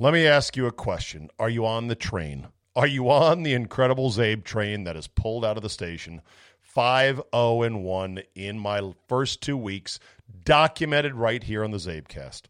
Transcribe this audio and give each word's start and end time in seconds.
Let 0.00 0.14
me 0.14 0.26
ask 0.26 0.56
you 0.56 0.64
a 0.64 0.72
question. 0.72 1.28
Are 1.38 1.50
you 1.50 1.66
on 1.66 1.88
the 1.88 1.94
train? 1.94 2.46
Are 2.74 2.86
you 2.86 3.10
on 3.10 3.42
the 3.42 3.52
incredible 3.52 4.10
Zabe 4.10 4.44
train 4.44 4.84
that 4.84 4.96
has 4.96 5.06
pulled 5.06 5.44
out 5.44 5.58
of 5.58 5.62
the 5.62 5.68
station? 5.68 6.22
5 6.62 7.20
0 7.34 7.62
and 7.62 7.84
1 7.84 8.22
in 8.34 8.58
my 8.58 8.94
first 9.08 9.42
two 9.42 9.58
weeks, 9.58 10.00
documented 10.42 11.16
right 11.16 11.42
here 11.42 11.62
on 11.62 11.70
the 11.70 11.76
Zabecast. 11.76 12.44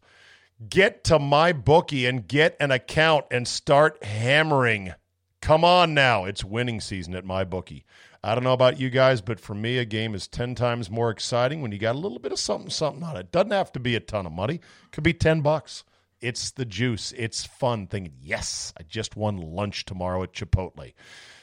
Get 0.69 1.03
to 1.03 1.19
my 1.19 1.51
bookie 1.51 2.05
and 2.05 2.25
get 2.25 2.55
an 2.61 2.71
account 2.71 3.25
and 3.29 3.45
start 3.45 4.01
hammering. 4.01 4.93
Come 5.41 5.65
on 5.65 5.93
now. 5.93 6.23
It's 6.23 6.45
winning 6.45 6.79
season 6.79 7.13
at 7.15 7.25
my 7.25 7.43
bookie. 7.43 7.83
I 8.23 8.33
don't 8.33 8.45
know 8.45 8.53
about 8.53 8.79
you 8.79 8.89
guys, 8.89 9.19
but 9.19 9.41
for 9.41 9.55
me, 9.55 9.77
a 9.77 9.83
game 9.83 10.15
is 10.15 10.25
10 10.25 10.55
times 10.55 10.89
more 10.89 11.09
exciting 11.09 11.61
when 11.61 11.73
you 11.73 11.79
got 11.79 11.95
a 11.95 11.99
little 11.99 12.19
bit 12.19 12.31
of 12.31 12.39
something, 12.39 12.69
something 12.69 13.03
on 13.03 13.17
it. 13.17 13.33
Doesn't 13.33 13.51
have 13.51 13.73
to 13.73 13.79
be 13.81 13.97
a 13.97 13.99
ton 13.99 14.25
of 14.25 14.31
money, 14.31 14.61
could 14.93 15.03
be 15.03 15.13
10 15.13 15.41
bucks. 15.41 15.83
It's 16.21 16.51
the 16.51 16.65
juice. 16.65 17.13
It's 17.17 17.45
fun 17.45 17.87
thinking, 17.87 18.13
yes, 18.21 18.73
I 18.79 18.83
just 18.83 19.15
won 19.15 19.37
lunch 19.37 19.85
tomorrow 19.85 20.23
at 20.23 20.33
Chipotle. 20.33 20.93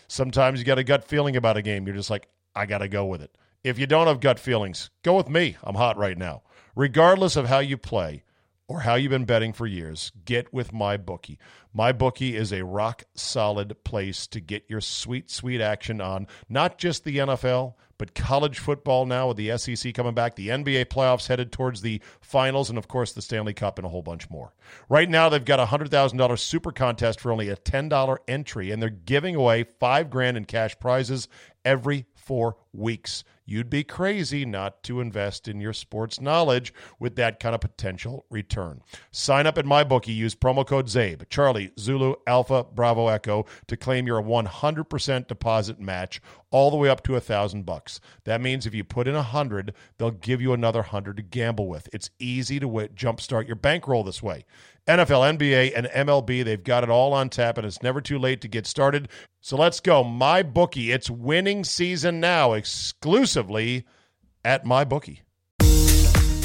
Sometimes 0.07 0.59
you 0.59 0.65
got 0.65 0.79
a 0.79 0.85
gut 0.85 1.05
feeling 1.05 1.37
about 1.37 1.57
a 1.57 1.63
game. 1.63 1.87
You're 1.87 1.97
just 1.97 2.11
like, 2.11 2.29
I 2.55 2.67
got 2.67 2.79
to 2.79 2.89
go 2.89 3.05
with 3.07 3.21
it. 3.21 3.37
If 3.65 3.79
you 3.79 3.87
don't 3.87 4.07
have 4.07 4.21
gut 4.21 4.39
feelings, 4.39 4.91
go 5.03 5.17
with 5.17 5.29
me. 5.29 5.57
I'm 5.63 5.75
hot 5.75 5.97
right 5.99 6.17
now. 6.17 6.43
Regardless 6.75 7.37
of 7.37 7.49
how 7.49 7.59
you 7.59 7.77
play, 7.77 8.23
or 8.69 8.81
how 8.81 8.95
you've 8.95 9.11
been 9.11 9.25
betting 9.25 9.55
for 9.55 9.67
years, 9.67 10.13
get 10.27 10.53
with 10.53 10.73
my 10.73 10.97
bookie. 10.99 11.39
My 11.73 11.91
bookie 11.91 12.37
is 12.37 12.53
a 12.53 12.65
rock 12.65 13.05
solid 13.15 13.83
place 13.83 14.27
to 14.29 14.41
get 14.41 14.65
your 14.69 14.83
sweet, 14.83 15.31
sweet 15.31 15.61
action 15.61 16.01
on 16.03 16.27
not 16.49 16.77
just 16.77 17.05
the 17.05 17.17
NFL, 17.17 17.75
but 17.99 18.15
college 18.15 18.59
football 18.59 19.05
now 19.07 19.29
with 19.29 19.37
the 19.37 19.57
SEC 19.59 19.93
coming 19.93 20.15
back, 20.15 20.37
the 20.37 20.49
NBA 20.49 20.87
playoffs 20.87 21.27
headed 21.27 21.53
towards 21.53 21.83
the 21.83 22.01
finals, 22.21 22.71
and 22.71 22.79
of 22.79 22.89
course 22.89 23.13
the 23.13 23.23
Stanley 23.23 23.53
Cup 23.53 23.79
and 23.79 23.85
a 23.85 23.91
whole 23.91 24.03
bunch 24.03 24.31
more. 24.31 24.55
Right 24.89 25.11
now, 25.11 25.29
they've 25.29 25.45
got 25.45 25.61
a 25.61 25.67
$100,000 25.67 26.39
super 26.39 26.73
contest 26.73 27.21
for 27.21 27.33
only 27.33 27.49
a 27.49 27.57
$10 27.57 28.17
entry, 28.29 28.71
and 28.71 28.81
they're 28.81 28.89
giving 28.89 29.35
away 29.35 29.65
five 29.81 30.09
grand 30.11 30.37
in 30.37 30.45
cash 30.45 30.79
prizes 30.79 31.29
every 31.65 32.07
four 32.15 32.57
weeks. 32.73 33.25
You'd 33.49 33.71
be 33.71 33.83
crazy 33.83 34.45
not 34.45 34.83
to 34.83 35.01
invest 35.01 35.49
in 35.49 35.59
your 35.59 35.73
sports 35.73 36.21
knowledge 36.21 36.75
with 37.01 37.17
that 37.17 37.41
kind 37.41 37.55
of 37.55 37.63
potential 37.63 38.27
return. 38.29 38.83
Sign 39.11 39.47
up 39.47 39.57
at 39.57 39.65
MyBookie. 39.65 40.15
Use 40.15 40.35
promo 40.35 40.67
code 40.67 40.89
ZABE, 40.89 41.31
Charlie, 41.31 41.71
Zulu, 41.79 42.17
Alpha, 42.27 42.65
Bravo, 42.65 43.09
Echo 43.09 43.47
to 43.67 43.75
claim 43.75 44.07
your 44.07 44.23
100% 44.23 45.29
deposit 45.29 45.81
match 45.81 46.21
all 46.51 46.71
the 46.71 46.77
way 46.77 46.91
up 46.91 47.03
to 47.05 47.17
a 47.17 47.21
thousand 47.21 47.65
bucks. 47.65 48.01
That 48.25 48.43
means 48.43 48.67
if 48.67 48.75
you 48.75 48.85
put 48.85 49.09
in 49.09 49.15
a 49.15 49.23
hundred, 49.23 49.75
they'll 49.97 50.11
give 50.11 50.43
you 50.43 50.53
another 50.53 50.83
hundred 50.83 51.17
to 51.17 51.23
gamble 51.23 51.69
with. 51.69 51.89
It's 51.93 52.11
easy 52.19 52.61
to 52.61 52.67
w- 52.67 52.89
jumpstart 52.89 53.47
your 53.47 53.57
bankroll 53.57 54.05
this 54.05 54.23
way. 54.23 54.45
NFL, 54.89 55.37
NBA, 55.39 55.73
and 55.77 55.87
MLB, 55.89 56.43
they've 56.43 56.65
got 56.65 56.83
it 56.83 56.89
all 56.89 57.13
on 57.13 57.29
tap, 57.29 57.59
and 57.59 57.67
it's 57.67 57.83
never 57.83 58.01
too 58.01 58.19
late 58.19 58.41
to 58.41 58.49
get 58.49 58.67
started. 58.67 59.11
So 59.43 59.55
let's 59.55 59.81
go. 59.81 60.03
My 60.03 60.43
bookie. 60.43 60.93
It's 60.93 61.11
winning 61.11 61.63
season 61.63 62.21
now, 62.21 62.55
exclusively 62.55 63.85
at 64.47 64.65
my 64.65 64.85
bookie. 64.85 65.25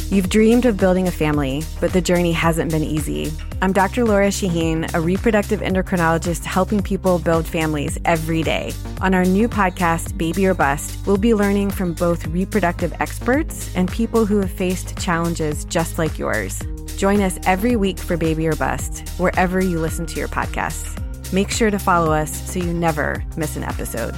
You've 0.09 0.29
dreamed 0.29 0.65
of 0.65 0.77
building 0.77 1.07
a 1.07 1.11
family, 1.11 1.63
but 1.79 1.93
the 1.93 2.01
journey 2.01 2.33
hasn't 2.33 2.69
been 2.69 2.83
easy. 2.83 3.31
I'm 3.61 3.71
Dr. 3.71 4.03
Laura 4.03 4.27
Shaheen, 4.27 4.93
a 4.93 4.99
reproductive 4.99 5.61
endocrinologist 5.61 6.43
helping 6.43 6.83
people 6.83 7.19
build 7.19 7.47
families 7.47 7.97
every 8.03 8.43
day. 8.43 8.73
On 8.99 9.13
our 9.13 9.23
new 9.23 9.47
podcast, 9.47 10.17
Baby 10.17 10.45
or 10.47 10.53
Bust, 10.53 10.99
we'll 11.07 11.17
be 11.17 11.33
learning 11.33 11.71
from 11.71 11.93
both 11.93 12.27
reproductive 12.27 12.93
experts 12.99 13.73
and 13.73 13.89
people 13.89 14.25
who 14.25 14.39
have 14.41 14.51
faced 14.51 14.99
challenges 14.99 15.63
just 15.65 15.97
like 15.97 16.19
yours. 16.19 16.61
Join 16.97 17.21
us 17.21 17.39
every 17.45 17.75
week 17.75 17.99
for 17.99 18.17
Baby 18.17 18.47
or 18.47 18.55
Bust, 18.55 19.07
wherever 19.17 19.61
you 19.61 19.79
listen 19.79 20.05
to 20.07 20.19
your 20.19 20.27
podcasts. 20.27 20.99
Make 21.33 21.49
sure 21.49 21.71
to 21.71 21.79
follow 21.79 22.11
us 22.11 22.51
so 22.51 22.59
you 22.59 22.73
never 22.73 23.23
miss 23.37 23.55
an 23.55 23.63
episode. 23.63 24.13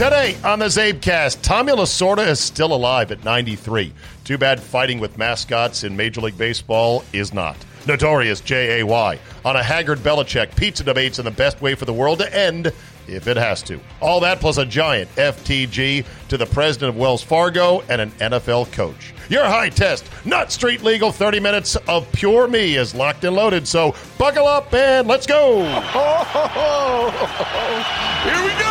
Today 0.00 0.34
on 0.42 0.58
the 0.60 0.64
Zabecast, 0.64 1.42
Tommy 1.42 1.72
Lasorda 1.72 2.26
is 2.26 2.40
still 2.40 2.72
alive 2.72 3.12
at 3.12 3.22
93. 3.22 3.92
Too 4.24 4.38
bad 4.38 4.58
fighting 4.58 4.98
with 4.98 5.18
mascots 5.18 5.84
in 5.84 5.94
Major 5.94 6.22
League 6.22 6.38
Baseball 6.38 7.04
is 7.12 7.34
not. 7.34 7.54
Notorious 7.86 8.40
J.A.Y. 8.40 9.18
On 9.44 9.56
a 9.56 9.62
haggard 9.62 9.98
Belichick, 9.98 10.56
pizza 10.56 10.84
debates 10.84 11.18
and 11.18 11.26
the 11.26 11.30
best 11.30 11.60
way 11.60 11.74
for 11.74 11.84
the 11.84 11.92
world 11.92 12.20
to 12.20 12.34
end 12.34 12.72
if 13.10 13.26
it 13.26 13.36
has 13.36 13.62
to. 13.64 13.80
All 14.00 14.20
that 14.20 14.40
plus 14.40 14.56
a 14.58 14.64
giant 14.64 15.12
FTG 15.16 16.06
to 16.28 16.38
the 16.38 16.46
president 16.46 16.90
of 16.90 16.96
Wells 16.96 17.22
Fargo 17.22 17.80
and 17.88 18.00
an 18.00 18.10
NFL 18.12 18.70
coach. 18.72 19.12
Your 19.28 19.44
high 19.44 19.68
test, 19.68 20.08
not 20.24 20.52
street 20.52 20.82
legal 20.82 21.12
30 21.12 21.40
minutes 21.40 21.76
of 21.76 22.10
pure 22.12 22.48
me 22.48 22.76
is 22.76 22.94
locked 22.94 23.24
and 23.24 23.36
loaded, 23.36 23.68
so 23.68 23.94
buckle 24.18 24.46
up 24.46 24.72
and 24.74 25.06
let's 25.06 25.26
go. 25.26 25.64
Here 28.24 28.44
we 28.44 28.50
go. 28.58 28.66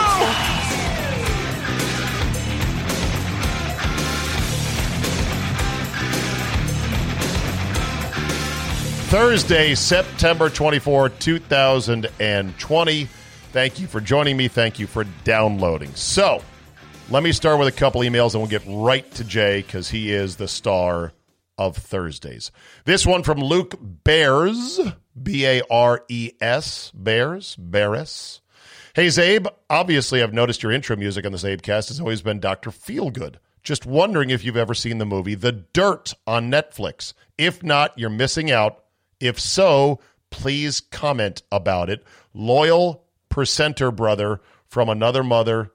Thursday, 9.09 9.73
September 9.73 10.51
24, 10.51 11.09
2020. 11.09 13.07
Thank 13.51 13.79
you 13.79 13.87
for 13.87 13.99
joining 13.99 14.37
me. 14.37 14.47
Thank 14.47 14.77
you 14.77 14.85
for 14.85 15.05
downloading. 15.23 15.93
So, 15.95 16.43
let 17.09 17.23
me 17.23 17.31
start 17.31 17.57
with 17.57 17.67
a 17.67 17.71
couple 17.71 18.01
emails 18.01 18.33
and 18.33 18.41
we'll 18.41 18.49
get 18.49 18.61
right 18.67 19.09
to 19.15 19.23
Jay 19.23 19.63
because 19.63 19.89
he 19.89 20.11
is 20.11 20.35
the 20.35 20.47
star 20.47 21.13
of 21.57 21.75
Thursdays. 21.75 22.51
This 22.85 23.07
one 23.07 23.23
from 23.23 23.39
Luke 23.39 23.75
Bares, 23.81 24.79
B 25.21 25.47
A 25.47 25.63
R 25.71 26.05
E 26.07 26.31
S, 26.39 26.91
Bears, 26.93 27.55
Bears. 27.55 28.41
Hey, 28.93 29.07
Zabe, 29.07 29.47
obviously 29.67 30.21
I've 30.21 30.33
noticed 30.33 30.61
your 30.61 30.71
intro 30.71 30.95
music 30.95 31.25
on 31.25 31.31
the 31.31 31.39
Zabecast 31.39 31.87
has 31.87 31.99
always 31.99 32.21
been 32.21 32.39
Dr. 32.39 32.69
Feelgood. 32.69 33.35
Just 33.63 33.85
wondering 33.85 34.29
if 34.29 34.43
you've 34.43 34.57
ever 34.57 34.75
seen 34.75 34.99
the 34.99 35.05
movie 35.05 35.35
The 35.35 35.51
Dirt 35.51 36.13
on 36.27 36.51
Netflix. 36.51 37.13
If 37.37 37.63
not, 37.63 37.97
you're 37.97 38.09
missing 38.11 38.51
out. 38.51 38.83
If 39.19 39.39
so, 39.39 39.99
please 40.29 40.79
comment 40.79 41.41
about 41.51 41.89
it. 41.89 42.03
Loyal 42.33 43.03
percenter 43.29 43.95
brother 43.95 44.41
from 44.67 44.89
another 44.89 45.23
mother. 45.23 45.71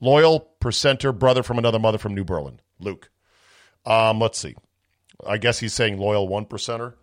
Loyal 0.00 0.48
percenter 0.60 1.16
brother 1.16 1.42
from 1.42 1.58
another 1.58 1.78
mother 1.78 1.98
from 1.98 2.14
New 2.14 2.24
Berlin. 2.24 2.60
Luke. 2.78 3.10
Um, 3.84 4.18
let's 4.18 4.38
see. 4.38 4.54
I 5.26 5.36
guess 5.38 5.58
he's 5.58 5.74
saying 5.74 5.98
loyal 5.98 6.28
one 6.28 6.46
percenter. 6.46 6.94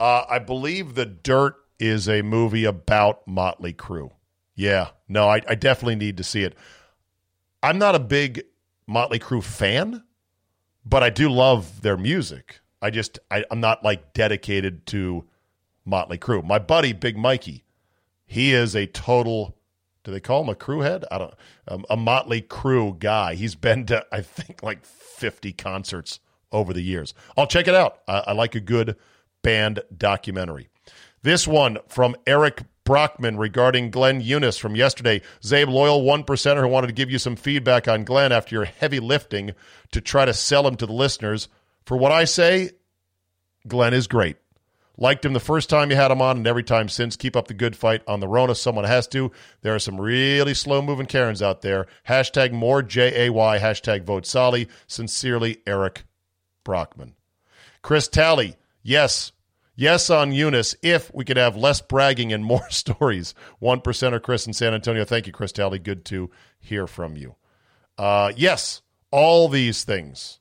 Uh, 0.00 0.24
I 0.28 0.38
believe 0.40 0.94
The 0.94 1.06
Dirt 1.06 1.54
is 1.78 2.08
a 2.08 2.22
movie 2.22 2.64
about 2.64 3.26
Motley 3.26 3.72
Crue. 3.72 4.10
Yeah, 4.56 4.90
no, 5.08 5.28
I, 5.28 5.40
I 5.48 5.54
definitely 5.54 5.96
need 5.96 6.16
to 6.16 6.24
see 6.24 6.42
it. 6.42 6.54
I'm 7.62 7.78
not 7.78 7.94
a 7.94 8.00
big 8.00 8.44
Motley 8.86 9.18
Crue 9.18 9.42
fan, 9.42 10.04
but 10.84 11.02
I 11.02 11.10
do 11.10 11.28
love 11.30 11.82
their 11.82 11.96
music. 11.96 12.60
I 12.82 12.90
just 12.90 13.18
I, 13.30 13.44
I'm 13.50 13.60
not 13.60 13.82
like 13.82 14.12
dedicated 14.12 14.86
to 14.86 15.24
Motley 15.84 16.18
Crue. 16.18 16.44
My 16.44 16.58
buddy 16.58 16.92
Big 16.92 17.16
Mikey, 17.16 17.63
he 18.34 18.52
is 18.52 18.74
a 18.74 18.86
total. 18.86 19.56
Do 20.02 20.10
they 20.10 20.18
call 20.18 20.42
him 20.42 20.48
a 20.48 20.56
crew 20.56 20.80
head? 20.80 21.04
I 21.08 21.18
don't. 21.18 21.34
Um, 21.68 21.86
a 21.88 21.96
Motley 21.96 22.40
crew 22.40 22.96
guy. 22.98 23.36
He's 23.36 23.54
been 23.54 23.86
to 23.86 24.04
I 24.10 24.22
think 24.22 24.60
like 24.60 24.84
50 24.84 25.52
concerts 25.52 26.18
over 26.50 26.72
the 26.72 26.82
years. 26.82 27.14
I'll 27.36 27.46
check 27.46 27.68
it 27.68 27.76
out. 27.76 28.00
I, 28.08 28.24
I 28.26 28.32
like 28.32 28.56
a 28.56 28.60
good 28.60 28.96
band 29.42 29.82
documentary. 29.96 30.68
This 31.22 31.46
one 31.46 31.78
from 31.86 32.16
Eric 32.26 32.64
Brockman 32.82 33.38
regarding 33.38 33.92
Glenn 33.92 34.20
Eunice 34.20 34.58
from 34.58 34.74
yesterday. 34.74 35.22
Zabe, 35.40 35.68
loyal 35.68 36.02
one 36.02 36.24
percenter 36.24 36.62
who 36.62 36.68
wanted 36.68 36.88
to 36.88 36.92
give 36.92 37.12
you 37.12 37.20
some 37.20 37.36
feedback 37.36 37.86
on 37.86 38.02
Glenn 38.02 38.32
after 38.32 38.56
your 38.56 38.64
heavy 38.64 38.98
lifting 38.98 39.52
to 39.92 40.00
try 40.00 40.24
to 40.24 40.34
sell 40.34 40.66
him 40.66 40.74
to 40.78 40.86
the 40.86 40.92
listeners. 40.92 41.48
For 41.86 41.96
what 41.96 42.10
I 42.10 42.24
say, 42.24 42.72
Glenn 43.68 43.94
is 43.94 44.08
great. 44.08 44.38
Liked 44.96 45.24
him 45.24 45.32
the 45.32 45.40
first 45.40 45.68
time 45.68 45.90
you 45.90 45.96
had 45.96 46.10
him 46.12 46.22
on, 46.22 46.36
and 46.36 46.46
every 46.46 46.62
time 46.62 46.88
since. 46.88 47.16
Keep 47.16 47.34
up 47.36 47.48
the 47.48 47.54
good 47.54 47.74
fight 47.74 48.02
on 48.06 48.20
the 48.20 48.28
Rona. 48.28 48.54
Someone 48.54 48.84
has 48.84 49.08
to. 49.08 49.32
There 49.62 49.74
are 49.74 49.80
some 49.80 50.00
really 50.00 50.54
slow 50.54 50.82
moving 50.82 51.06
Karens 51.06 51.42
out 51.42 51.62
there. 51.62 51.86
Hashtag 52.08 52.52
more 52.52 52.82
J 52.82 53.26
A 53.26 53.32
Y. 53.32 53.58
Hashtag 53.58 54.04
vote 54.04 54.24
Solly. 54.24 54.68
Sincerely, 54.86 55.58
Eric 55.66 56.04
Brockman. 56.62 57.14
Chris 57.82 58.06
Talley. 58.06 58.56
Yes. 58.82 59.32
Yes 59.76 60.10
on 60.10 60.30
Eunice. 60.30 60.76
If 60.82 61.12
we 61.12 61.24
could 61.24 61.36
have 61.36 61.56
less 61.56 61.80
bragging 61.80 62.32
and 62.32 62.44
more 62.44 62.66
stories. 62.70 63.34
One 63.58 63.80
percenter 63.80 64.22
Chris 64.22 64.46
in 64.46 64.52
San 64.52 64.74
Antonio. 64.74 65.04
Thank 65.04 65.26
you, 65.26 65.32
Chris 65.32 65.50
Talley. 65.52 65.80
Good 65.80 66.04
to 66.06 66.30
hear 66.60 66.86
from 66.86 67.16
you. 67.16 67.34
Uh, 67.98 68.32
yes, 68.36 68.82
all 69.10 69.48
these 69.48 69.82
things 69.84 70.38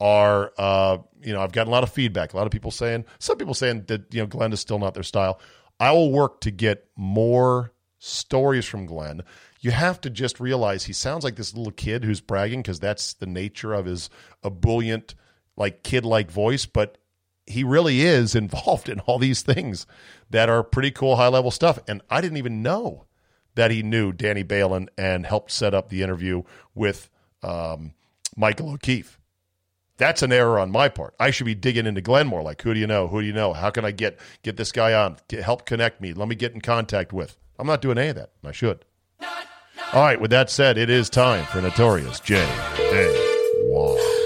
are 0.00 0.52
uh, 0.56 0.98
you 1.22 1.32
know 1.32 1.40
I've 1.40 1.52
gotten 1.52 1.68
a 1.68 1.72
lot 1.72 1.82
of 1.82 1.92
feedback. 1.92 2.32
A 2.32 2.36
lot 2.36 2.46
of 2.46 2.52
people 2.52 2.70
saying, 2.70 3.04
some 3.18 3.36
people 3.36 3.54
saying 3.54 3.84
that 3.88 4.12
you 4.12 4.20
know 4.20 4.26
Glenn 4.26 4.52
is 4.52 4.60
still 4.60 4.78
not 4.78 4.94
their 4.94 5.02
style. 5.02 5.40
I 5.78 5.92
will 5.92 6.12
work 6.12 6.40
to 6.42 6.50
get 6.50 6.86
more 6.96 7.72
stories 7.98 8.66
from 8.66 8.86
Glenn. 8.86 9.22
you 9.60 9.70
have 9.70 10.00
to 10.00 10.10
just 10.10 10.40
realize 10.40 10.84
he 10.84 10.92
sounds 10.92 11.22
like 11.22 11.36
this 11.36 11.54
little 11.54 11.72
kid 11.72 12.02
who's 12.02 12.20
bragging 12.22 12.60
because 12.60 12.80
that's 12.80 13.12
the 13.14 13.26
nature 13.26 13.74
of 13.74 13.84
his 13.84 14.08
ebullient, 14.42 15.14
like 15.56 15.82
kid 15.82 16.04
like 16.04 16.30
voice. 16.30 16.64
But 16.64 16.96
he 17.46 17.62
really 17.62 18.00
is 18.00 18.34
involved 18.34 18.88
in 18.88 19.00
all 19.00 19.18
these 19.18 19.42
things 19.42 19.86
that 20.30 20.48
are 20.48 20.62
pretty 20.62 20.90
cool, 20.90 21.16
high 21.16 21.28
level 21.28 21.50
stuff. 21.50 21.78
And 21.86 22.00
I 22.10 22.20
didn't 22.20 22.38
even 22.38 22.62
know 22.62 23.04
that 23.54 23.70
he 23.70 23.82
knew 23.82 24.12
Danny 24.12 24.42
Balin 24.42 24.88
and 24.96 25.26
helped 25.26 25.50
set 25.50 25.74
up 25.74 25.88
the 25.88 26.02
interview 26.02 26.42
with 26.74 27.10
um, 27.42 27.92
Michael 28.36 28.70
O'Keefe. 28.70 29.19
That's 30.00 30.22
an 30.22 30.32
error 30.32 30.58
on 30.58 30.70
my 30.70 30.88
part. 30.88 31.14
I 31.20 31.30
should 31.30 31.44
be 31.44 31.54
digging 31.54 31.84
into 31.84 32.00
Glenmore. 32.00 32.42
Like, 32.42 32.62
who 32.62 32.72
do 32.72 32.80
you 32.80 32.86
know? 32.86 33.06
Who 33.06 33.20
do 33.20 33.26
you 33.26 33.34
know? 33.34 33.52
How 33.52 33.68
can 33.68 33.84
I 33.84 33.90
get 33.90 34.18
get 34.42 34.56
this 34.56 34.72
guy 34.72 34.94
on? 34.94 35.18
Get, 35.28 35.42
help 35.42 35.66
connect 35.66 36.00
me. 36.00 36.14
Let 36.14 36.26
me 36.26 36.34
get 36.34 36.54
in 36.54 36.62
contact 36.62 37.12
with. 37.12 37.36
I'm 37.58 37.66
not 37.66 37.82
doing 37.82 37.98
any 37.98 38.08
of 38.08 38.16
that. 38.16 38.30
I 38.42 38.52
should. 38.52 38.86
All 39.92 40.02
right. 40.02 40.18
With 40.18 40.30
that 40.30 40.48
said, 40.48 40.78
it 40.78 40.88
is 40.88 41.10
time 41.10 41.44
for 41.44 41.60
Notorious 41.60 42.18
J. 42.20 42.40
A. 42.78 43.60
Y. 43.66 44.16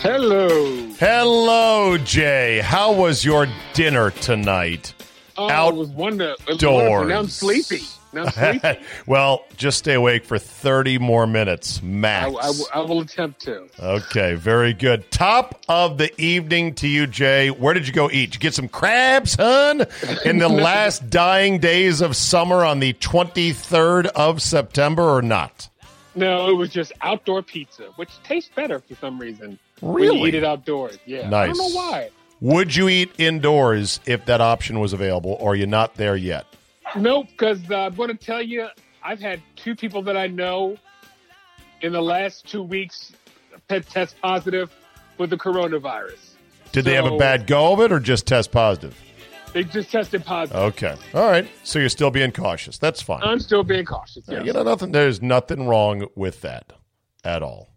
Hello. 0.00 0.88
Hello, 0.98 1.96
Jay. 1.98 2.58
How 2.58 2.92
was 2.92 3.24
your 3.24 3.46
dinner 3.72 4.10
tonight? 4.10 4.94
Oh, 5.38 5.68
it 5.68 5.74
was 5.74 5.88
wonder. 5.88 6.34
It 6.48 6.62
was. 6.62 7.08
Now 7.08 7.18
I'm 7.18 7.28
sleepy. 7.28 7.82
Now 8.12 8.24
I'm 8.24 8.30
sleepy. 8.60 8.80
well, 9.06 9.44
just 9.56 9.78
stay 9.78 9.94
awake 9.94 10.24
for 10.24 10.38
30 10.38 10.98
more 10.98 11.26
minutes 11.26 11.80
I, 11.82 11.86
max. 11.86 12.68
I, 12.72 12.78
I 12.78 12.80
will 12.80 13.00
attempt 13.00 13.42
to. 13.42 13.68
Okay, 13.78 14.34
very 14.34 14.72
good. 14.72 15.10
Top 15.10 15.62
of 15.68 15.98
the 15.98 16.18
evening 16.20 16.74
to 16.76 16.88
you, 16.88 17.06
Jay. 17.06 17.50
Where 17.50 17.74
did 17.74 17.86
you 17.86 17.92
go 17.92 18.10
eat? 18.10 18.26
Did 18.26 18.34
you 18.34 18.40
get 18.40 18.54
some 18.54 18.68
crabs, 18.68 19.34
hun? 19.34 19.86
In 20.24 20.38
the 20.38 20.48
last 20.48 21.10
dying 21.10 21.58
days 21.58 22.00
of 22.00 22.16
summer 22.16 22.64
on 22.64 22.80
the 22.80 22.94
23rd 22.94 24.06
of 24.06 24.40
September 24.40 25.02
or 25.02 25.22
not? 25.22 25.68
No, 26.14 26.48
it 26.48 26.54
was 26.54 26.70
just 26.70 26.92
outdoor 27.02 27.42
pizza, 27.42 27.84
which 27.96 28.10
tastes 28.22 28.50
better 28.54 28.80
for 28.80 28.94
some 28.94 29.18
reason. 29.18 29.58
Really? 29.82 30.28
eat 30.28 30.34
it 30.34 30.44
outdoors. 30.44 30.98
Yeah. 31.04 31.28
Nice. 31.28 31.50
I 31.50 31.52
don't 31.52 31.58
know 31.58 31.76
why. 31.76 32.10
Would 32.40 32.76
you 32.76 32.88
eat 32.88 33.12
indoors 33.18 34.00
if 34.06 34.26
that 34.26 34.40
option 34.40 34.78
was 34.78 34.92
available, 34.92 35.36
or 35.40 35.52
are 35.52 35.54
you 35.54 35.66
not 35.66 35.94
there 35.94 36.16
yet? 36.16 36.46
Nope, 36.94 37.28
because 37.30 37.58
uh, 37.70 37.86
I'm 37.86 37.94
going 37.94 38.10
to 38.10 38.14
tell 38.14 38.42
you, 38.42 38.68
I've 39.02 39.20
had 39.20 39.40
two 39.56 39.74
people 39.74 40.02
that 40.02 40.16
I 40.16 40.26
know 40.26 40.76
in 41.80 41.92
the 41.92 42.02
last 42.02 42.46
two 42.46 42.62
weeks 42.62 43.12
pet 43.68 43.88
test 43.88 44.16
positive 44.20 44.70
with 45.18 45.30
the 45.30 45.36
coronavirus. 45.36 46.34
Did 46.72 46.84
they 46.84 46.94
have 46.94 47.06
a 47.06 47.16
bad 47.16 47.46
go 47.46 47.72
of 47.72 47.80
it, 47.80 47.90
or 47.90 48.00
just 48.00 48.26
test 48.26 48.52
positive? 48.52 49.00
They 49.52 49.64
just 49.64 49.90
tested 49.90 50.24
positive. 50.24 50.60
Okay, 50.74 50.94
all 51.14 51.30
right. 51.30 51.48
So 51.62 51.78
you're 51.78 51.88
still 51.88 52.10
being 52.10 52.32
cautious. 52.32 52.76
That's 52.76 53.00
fine. 53.00 53.22
I'm 53.22 53.40
still 53.40 53.62
being 53.62 53.86
cautious. 53.86 54.24
Yes. 54.28 54.44
You 54.44 54.52
know, 54.52 54.62
nothing. 54.62 54.92
There's 54.92 55.22
nothing 55.22 55.66
wrong 55.66 56.06
with 56.14 56.42
that 56.42 56.74
at 57.24 57.42
all. 57.42 57.70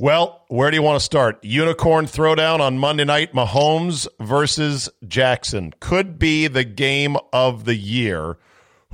Well, 0.00 0.46
where 0.48 0.70
do 0.70 0.78
you 0.78 0.82
want 0.82 0.98
to 0.98 1.04
start? 1.04 1.44
Unicorn 1.44 2.06
throwdown 2.06 2.60
on 2.60 2.78
Monday 2.78 3.04
night. 3.04 3.34
Mahomes 3.34 4.08
versus 4.18 4.88
Jackson 5.06 5.74
could 5.78 6.18
be 6.18 6.46
the 6.46 6.64
game 6.64 7.18
of 7.34 7.66
the 7.66 7.74
year. 7.74 8.38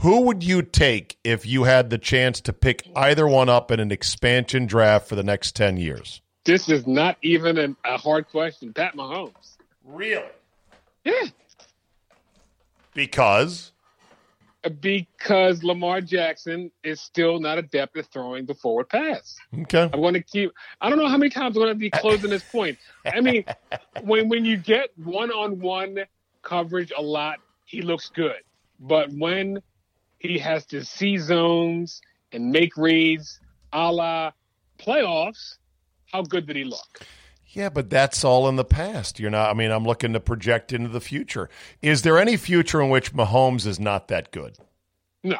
Who 0.00 0.22
would 0.22 0.42
you 0.42 0.62
take 0.62 1.16
if 1.22 1.46
you 1.46 1.62
had 1.62 1.90
the 1.90 1.98
chance 1.98 2.40
to 2.40 2.52
pick 2.52 2.90
either 2.96 3.24
one 3.24 3.48
up 3.48 3.70
in 3.70 3.78
an 3.78 3.92
expansion 3.92 4.66
draft 4.66 5.06
for 5.06 5.14
the 5.14 5.22
next 5.22 5.54
ten 5.54 5.76
years? 5.76 6.22
This 6.42 6.68
is 6.68 6.88
not 6.88 7.18
even 7.22 7.56
an, 7.56 7.76
a 7.84 7.96
hard 7.96 8.28
question. 8.28 8.72
Pat 8.72 8.96
Mahomes. 8.96 9.58
Really? 9.84 10.26
Yeah. 11.04 11.26
Because 12.94 13.70
because 14.68 15.62
Lamar 15.62 16.00
Jackson 16.00 16.70
is 16.82 17.00
still 17.00 17.40
not 17.40 17.58
adept 17.58 17.96
at 17.96 18.06
throwing 18.06 18.46
the 18.46 18.54
forward 18.54 18.88
pass. 18.88 19.36
okay, 19.62 19.88
I'm 19.92 20.00
going 20.00 20.14
to 20.14 20.22
keep. 20.22 20.52
I 20.80 20.88
don't 20.88 20.98
know 20.98 21.08
how 21.08 21.16
many 21.16 21.30
times 21.30 21.56
I'm 21.56 21.62
going 21.62 21.74
to 21.74 21.78
be 21.78 21.90
closing 21.90 22.30
this 22.30 22.44
point. 22.44 22.78
I 23.04 23.20
mean, 23.20 23.44
when 24.02 24.28
when 24.28 24.44
you 24.44 24.56
get 24.56 24.90
one 24.96 25.30
on 25.30 25.60
one 25.60 25.98
coverage 26.42 26.92
a 26.96 27.02
lot, 27.02 27.38
he 27.64 27.82
looks 27.82 28.10
good. 28.14 28.42
But 28.80 29.10
when 29.12 29.62
he 30.18 30.38
has 30.38 30.66
to 30.66 30.84
see 30.84 31.18
zones 31.18 32.00
and 32.32 32.50
make 32.50 32.76
reads, 32.76 33.40
a 33.72 33.92
la 33.92 34.32
playoffs, 34.78 35.56
how 36.12 36.22
good 36.22 36.46
did 36.46 36.56
he 36.56 36.64
look? 36.64 37.00
Yeah, 37.56 37.70
but 37.70 37.88
that's 37.88 38.22
all 38.22 38.50
in 38.50 38.56
the 38.56 38.66
past. 38.66 39.18
You're 39.18 39.30
not. 39.30 39.48
I 39.48 39.54
mean, 39.54 39.70
I'm 39.70 39.84
looking 39.84 40.12
to 40.12 40.20
project 40.20 40.74
into 40.74 40.90
the 40.90 41.00
future. 41.00 41.48
Is 41.80 42.02
there 42.02 42.18
any 42.18 42.36
future 42.36 42.82
in 42.82 42.90
which 42.90 43.14
Mahomes 43.14 43.66
is 43.66 43.80
not 43.80 44.08
that 44.08 44.30
good? 44.30 44.58
No, 45.24 45.38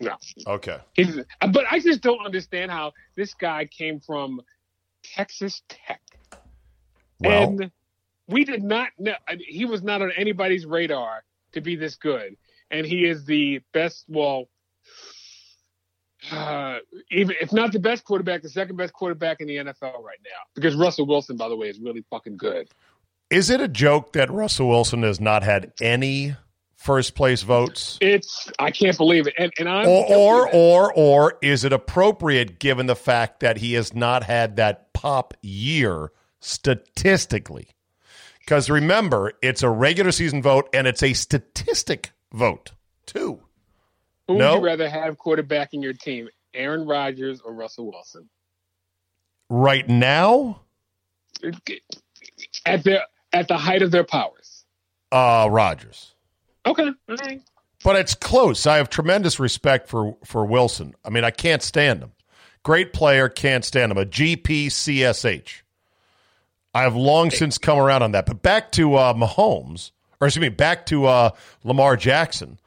no. 0.00 0.16
Okay. 0.46 0.78
He's, 0.94 1.20
but 1.52 1.66
I 1.70 1.78
just 1.80 2.00
don't 2.00 2.24
understand 2.24 2.70
how 2.70 2.92
this 3.16 3.34
guy 3.34 3.66
came 3.66 4.00
from 4.00 4.40
Texas 5.02 5.60
Tech. 5.68 6.00
Well, 7.20 7.48
and 7.50 7.70
we 8.26 8.46
did 8.46 8.62
not 8.62 8.88
know 8.98 9.16
he 9.38 9.66
was 9.66 9.82
not 9.82 10.00
on 10.00 10.12
anybody's 10.16 10.64
radar 10.64 11.22
to 11.52 11.60
be 11.60 11.76
this 11.76 11.96
good. 11.96 12.38
And 12.70 12.86
he 12.86 13.04
is 13.04 13.26
the 13.26 13.60
best, 13.74 14.06
well, 14.08 14.48
uh, 16.32 16.78
even 17.10 17.36
if 17.40 17.52
not 17.52 17.72
the 17.72 17.78
best 17.78 18.04
quarterback, 18.04 18.42
the 18.42 18.48
second 18.48 18.76
best 18.76 18.92
quarterback 18.92 19.40
in 19.40 19.46
the 19.46 19.56
NFL 19.56 20.02
right 20.02 20.18
now. 20.24 20.42
Because 20.54 20.74
Russell 20.74 21.06
Wilson, 21.06 21.36
by 21.36 21.48
the 21.48 21.56
way, 21.56 21.68
is 21.68 21.78
really 21.78 22.04
fucking 22.10 22.36
good. 22.36 22.68
is 23.30 23.50
it 23.50 23.60
a 23.60 23.68
joke 23.68 24.12
that 24.12 24.30
Russell 24.30 24.68
Wilson 24.68 25.02
has 25.02 25.20
not 25.20 25.42
had 25.42 25.72
any 25.80 26.36
first 26.76 27.14
place 27.14 27.42
votes? 27.42 27.98
It's 28.00 28.50
I 28.58 28.70
can't 28.70 28.96
believe 28.96 29.26
it. 29.26 29.34
And 29.38 29.52
and 29.58 29.68
I'm 29.68 29.88
Or, 29.88 30.06
or, 30.08 30.50
or, 30.52 30.92
or 30.94 31.38
is 31.42 31.64
it 31.64 31.72
appropriate 31.72 32.58
given 32.58 32.86
the 32.86 32.96
fact 32.96 33.40
that 33.40 33.58
he 33.58 33.74
has 33.74 33.94
not 33.94 34.22
had 34.22 34.56
that 34.56 34.92
pop 34.92 35.34
year 35.42 36.12
statistically? 36.40 37.68
Because 38.40 38.70
remember, 38.70 39.32
it's 39.42 39.64
a 39.64 39.68
regular 39.68 40.12
season 40.12 40.40
vote 40.40 40.68
and 40.72 40.86
it's 40.86 41.02
a 41.02 41.14
statistic 41.14 42.12
vote 42.32 42.72
too. 43.04 43.40
Who 44.28 44.34
would 44.34 44.40
you 44.54 44.64
rather 44.64 44.88
have 44.88 45.16
quarterbacking 45.18 45.82
your 45.82 45.92
team, 45.92 46.28
Aaron 46.54 46.86
Rodgers 46.86 47.40
or 47.40 47.52
Russell 47.54 47.90
Wilson? 47.90 48.28
Right 49.48 49.88
now, 49.88 50.60
At 52.64 52.82
their 52.84 53.02
at 53.32 53.48
the 53.48 53.56
height 53.56 53.82
of 53.82 53.90
their 53.90 54.04
powers. 54.04 54.64
uh, 55.12 55.48
Rodgers. 55.50 56.14
Okay. 56.64 56.90
Right. 57.08 57.40
But 57.84 57.96
it's 57.96 58.14
close. 58.14 58.66
I 58.66 58.78
have 58.78 58.90
tremendous 58.90 59.38
respect 59.38 59.88
for 59.88 60.16
for 60.24 60.44
Wilson. 60.44 60.94
I 61.04 61.10
mean, 61.10 61.22
I 61.22 61.30
can't 61.30 61.62
stand 61.62 62.02
him. 62.02 62.12
Great 62.64 62.92
player, 62.92 63.28
can't 63.28 63.64
stand 63.64 63.92
him. 63.92 63.98
A 63.98 64.04
GPCSH. 64.04 65.62
I 66.74 66.82
have 66.82 66.96
long 66.96 67.30
since 67.30 67.58
come 67.58 67.78
around 67.78 68.02
on 68.02 68.12
that. 68.12 68.26
But 68.26 68.42
back 68.42 68.72
to 68.72 68.96
uh, 68.96 69.14
Mahomes, 69.14 69.92
or 70.20 70.26
excuse 70.26 70.40
me, 70.42 70.48
back 70.48 70.86
to 70.86 71.06
uh, 71.06 71.30
Lamar 71.62 71.96
Jackson. 71.96 72.58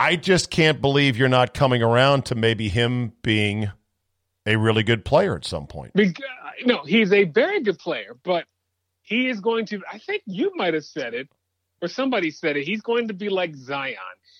I 0.00 0.16
just 0.16 0.50
can't 0.50 0.80
believe 0.80 1.18
you're 1.18 1.28
not 1.28 1.52
coming 1.52 1.82
around 1.82 2.24
to 2.26 2.34
maybe 2.34 2.70
him 2.70 3.12
being 3.20 3.70
a 4.46 4.56
really 4.56 4.82
good 4.82 5.04
player 5.04 5.36
at 5.36 5.44
some 5.44 5.66
point. 5.66 5.92
Because, 5.94 6.24
no, 6.64 6.82
he's 6.84 7.12
a 7.12 7.24
very 7.24 7.62
good 7.62 7.78
player, 7.78 8.16
but 8.24 8.46
he 9.02 9.28
is 9.28 9.40
going 9.40 9.66
to. 9.66 9.82
I 9.92 9.98
think 9.98 10.22
you 10.24 10.52
might 10.56 10.72
have 10.72 10.86
said 10.86 11.12
it, 11.12 11.28
or 11.82 11.88
somebody 11.88 12.30
said 12.30 12.56
it. 12.56 12.64
He's 12.64 12.80
going 12.80 13.08
to 13.08 13.14
be 13.14 13.28
like 13.28 13.54
Zion. 13.54 13.96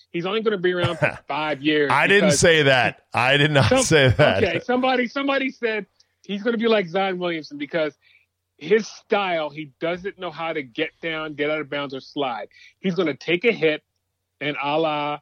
He's 0.09 0.25
only 0.25 0.41
going 0.41 0.53
to 0.53 0.57
be 0.57 0.73
around 0.73 0.97
for 0.97 1.19
five 1.27 1.61
years. 1.61 1.91
I 1.93 2.07
didn't 2.07 2.31
say 2.31 2.63
that. 2.63 3.03
I 3.13 3.37
did 3.37 3.51
not 3.51 3.69
some- 3.69 3.83
say 3.83 4.07
that. 4.09 4.43
Okay, 4.43 4.59
somebody 4.61 5.07
somebody 5.07 5.51
said 5.51 5.85
he's 6.23 6.41
going 6.41 6.53
to 6.53 6.57
be 6.59 6.69
like 6.69 6.87
Zion 6.87 7.19
Williamson 7.19 7.59
because 7.59 7.95
his 8.57 8.87
style, 8.87 9.51
he 9.51 9.73
doesn't 9.79 10.17
know 10.17 10.31
how 10.31 10.53
to 10.53 10.63
get 10.63 10.89
down, 11.03 11.35
get 11.35 11.51
out 11.51 11.61
of 11.61 11.69
bounds, 11.69 11.93
or 11.93 11.99
slide. 11.99 12.47
He's 12.79 12.95
going 12.95 13.09
to 13.09 13.13
take 13.13 13.45
a 13.45 13.51
hit, 13.51 13.83
and 14.39 14.57
a 14.59 14.79
la 14.79 15.19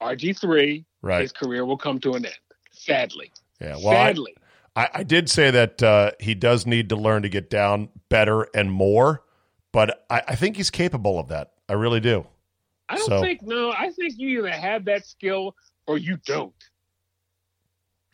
RG 0.00 0.38
three, 0.38 0.84
Right. 1.02 1.22
his 1.22 1.32
career 1.32 1.64
will 1.64 1.76
come 1.78 1.98
to 2.00 2.12
an 2.14 2.24
end. 2.26 2.34
Sadly, 2.72 3.30
Yeah. 3.60 3.72
Well, 3.76 3.92
sadly. 3.92 4.34
I, 4.76 4.88
I 4.94 5.02
did 5.02 5.28
say 5.28 5.50
that 5.50 5.82
uh, 5.82 6.12
he 6.20 6.34
does 6.34 6.66
need 6.66 6.88
to 6.90 6.96
learn 6.96 7.22
to 7.22 7.28
get 7.28 7.50
down 7.50 7.88
better 8.08 8.42
and 8.54 8.70
more, 8.70 9.24
but 9.72 10.04
I, 10.08 10.22
I 10.28 10.34
think 10.36 10.56
he's 10.56 10.70
capable 10.70 11.18
of 11.18 11.28
that. 11.28 11.52
I 11.68 11.72
really 11.74 12.00
do. 12.00 12.26
I 12.88 12.96
don't 12.96 13.06
So- 13.06 13.20
think 13.20 13.42
no. 13.42 13.70
I 13.72 13.90
think 13.90 14.14
you 14.18 14.38
either 14.46 14.50
have 14.56 14.84
that 14.86 15.06
skill 15.06 15.54
or 15.86 15.98
you 15.98 16.16
don't. 16.24 16.54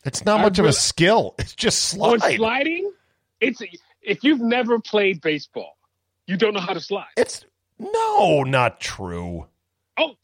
It's 0.05 0.25
not 0.25 0.41
I 0.41 0.43
much 0.43 0.59
of 0.59 0.67
a 0.67 0.73
skill. 0.73 1.35
It's 1.39 1.55
just 1.55 1.99
On 1.99 2.19
slide. 2.19 2.37
sliding, 2.37 2.93
it's 3.41 3.61
if 4.03 4.23
you've 4.25 4.41
never 4.41 4.79
played 4.81 5.21
baseball, 5.21 5.77
you 6.27 6.37
don't 6.37 6.55
know 6.55 6.61
how 6.61 6.75
to 6.75 6.81
slide. 6.81 7.07
It's 7.17 7.45
no, 7.79 8.43
not 8.43 8.81
true. 8.81 9.47
Oh, 9.99 10.15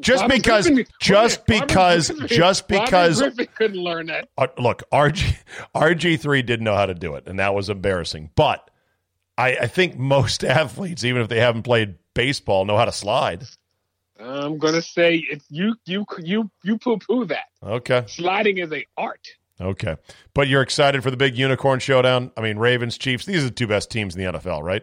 Just 0.00 0.22
Robert 0.22 0.34
because- 0.36 0.66
Griffin- 0.66 0.86
just 1.00 1.46
because- 1.46 2.10
Griffin- 2.10 2.26
just 2.36 2.68
because- 2.68 3.20
Griffin 3.20 3.48
couldn't 3.54 3.80
learn 3.80 4.06
that. 4.06 4.28
Uh, 4.36 4.48
look, 4.58 4.82
RG 4.92 5.36
RG 5.74 6.16
three 6.20 6.42
didn't 6.42 6.64
know 6.64 6.74
how 6.74 6.86
to 6.86 6.94
do 6.94 7.14
it, 7.14 7.24
and 7.26 7.38
that 7.38 7.54
was 7.54 7.68
embarrassing. 7.68 8.30
But 8.34 8.68
I, 9.38 9.56
I 9.62 9.66
think 9.68 9.96
most 9.96 10.42
athletes, 10.44 11.04
even 11.04 11.22
if 11.22 11.28
they 11.28 11.40
haven't 11.40 11.62
played 11.62 11.94
baseball, 12.14 12.64
know 12.64 12.76
how 12.76 12.84
to 12.86 12.92
slide. 12.92 13.44
I'm 14.18 14.58
gonna 14.58 14.82
say 14.82 15.16
it's 15.30 15.44
you 15.50 15.74
you 15.84 16.04
you 16.18 16.50
you 16.62 16.78
poo 16.78 16.96
poo 16.98 17.24
that. 17.26 17.46
Okay. 17.62 18.04
Sliding 18.06 18.58
is 18.58 18.72
a 18.72 18.86
art. 18.96 19.28
Okay. 19.60 19.96
But 20.34 20.48
you're 20.48 20.62
excited 20.62 21.02
for 21.02 21.10
the 21.10 21.16
big 21.16 21.36
unicorn 21.38 21.78
showdown? 21.78 22.32
I 22.36 22.40
mean, 22.40 22.56
Ravens, 22.58 22.98
Chiefs, 22.98 23.26
these 23.26 23.42
are 23.42 23.46
the 23.46 23.50
two 23.52 23.66
best 23.68 23.90
teams 23.90 24.16
in 24.16 24.24
the 24.24 24.32
NFL, 24.38 24.62
right? 24.62 24.82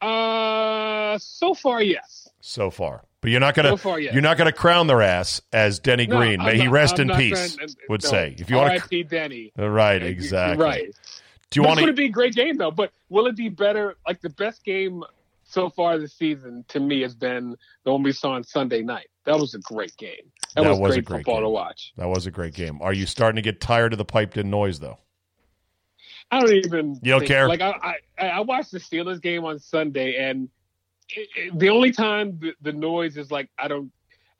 Uh 0.00 1.18
so 1.18 1.54
far 1.54 1.82
yes. 1.82 2.17
So 2.40 2.70
far. 2.70 3.04
But 3.20 3.30
you're 3.32 3.40
not 3.40 3.54
gonna 3.54 3.70
So 3.70 3.76
far, 3.76 3.98
yes. 3.98 4.12
you're 4.12 4.22
not 4.22 4.38
gonna 4.38 4.52
crown 4.52 4.86
their 4.86 5.02
ass 5.02 5.40
as 5.52 5.80
Denny 5.80 6.06
No, 6.06 6.18
Green, 6.18 6.38
may 6.42 6.56
he 6.58 6.68
rest 6.68 7.00
I'm 7.00 7.10
in 7.10 7.16
peace, 7.16 7.56
trying- 7.56 7.68
would 7.88 8.02
no. 8.04 8.08
say. 8.10 8.36
If 8.38 8.48
you 8.48 8.56
want 8.56 8.70
R.I.P. 8.70 9.02
Denny. 9.04 9.52
to 9.58 9.68
Right, 9.68 10.02
exactly. 10.02 10.64
Right. 10.64 10.94
Do 11.50 11.60
you 11.60 11.66
want 11.66 11.78
it's 11.78 11.86
going 11.86 11.86
to 11.86 11.92
to 11.92 11.96
be 11.96 12.06
a 12.06 12.10
great 12.10 12.34
game, 12.34 12.56
though. 12.58 12.70
But 12.70 12.92
will 13.08 13.26
it 13.26 13.34
be 13.34 13.48
better? 13.48 13.96
Like 14.06 14.20
the 14.20 14.28
best 14.30 14.62
game 14.64 15.02
so 15.44 15.70
far 15.70 15.98
this 15.98 16.12
season 16.12 16.64
to 16.68 16.78
me 16.78 17.00
has 17.00 17.14
been 17.14 17.56
the 17.84 17.90
one 17.92 18.02
we 18.02 18.12
saw 18.12 18.32
on 18.32 18.44
Sunday 18.44 18.82
night. 18.82 19.08
That 19.24 19.38
was 19.38 19.54
a 19.54 19.58
great 19.58 19.96
game. 19.96 20.30
That, 20.54 20.62
That 20.64 20.70
was, 20.72 20.78
was 20.78 20.90
a 20.96 21.00
great, 21.00 21.04
great 21.06 21.18
football 21.20 21.36
game. 21.36 21.42
to 21.44 21.48
watch. 21.48 21.92
That 21.96 22.08
was 22.08 22.26
a 22.26 22.30
great 22.30 22.52
game. 22.54 22.80
Are 22.82 22.92
you 22.92 23.06
starting 23.06 23.36
to 23.36 23.42
get 23.42 23.60
tired 23.60 23.92
of 23.94 23.98
the 23.98 24.04
piped 24.04 24.36
in 24.36 24.50
noise 24.50 24.78
though? 24.78 24.98
I 26.30 26.40
don't 26.40 26.52
even. 26.52 27.00
You 27.02 27.12
don't 27.12 27.20
think- 27.20 27.30
care? 27.30 27.48
Like 27.48 27.62
I, 27.62 27.96
I, 28.18 28.26
I 28.28 28.40
watched 28.40 28.70
the 28.70 28.78
Steelers 28.78 29.20
game 29.20 29.44
on 29.44 29.58
Sunday, 29.58 30.16
and 30.16 30.48
it, 31.10 31.28
it- 31.36 31.58
the 31.58 31.68
only 31.70 31.90
time 31.92 32.38
the, 32.40 32.54
the 32.62 32.72
noise 32.72 33.16
is 33.16 33.30
like 33.30 33.48
I 33.58 33.68
don't, 33.68 33.90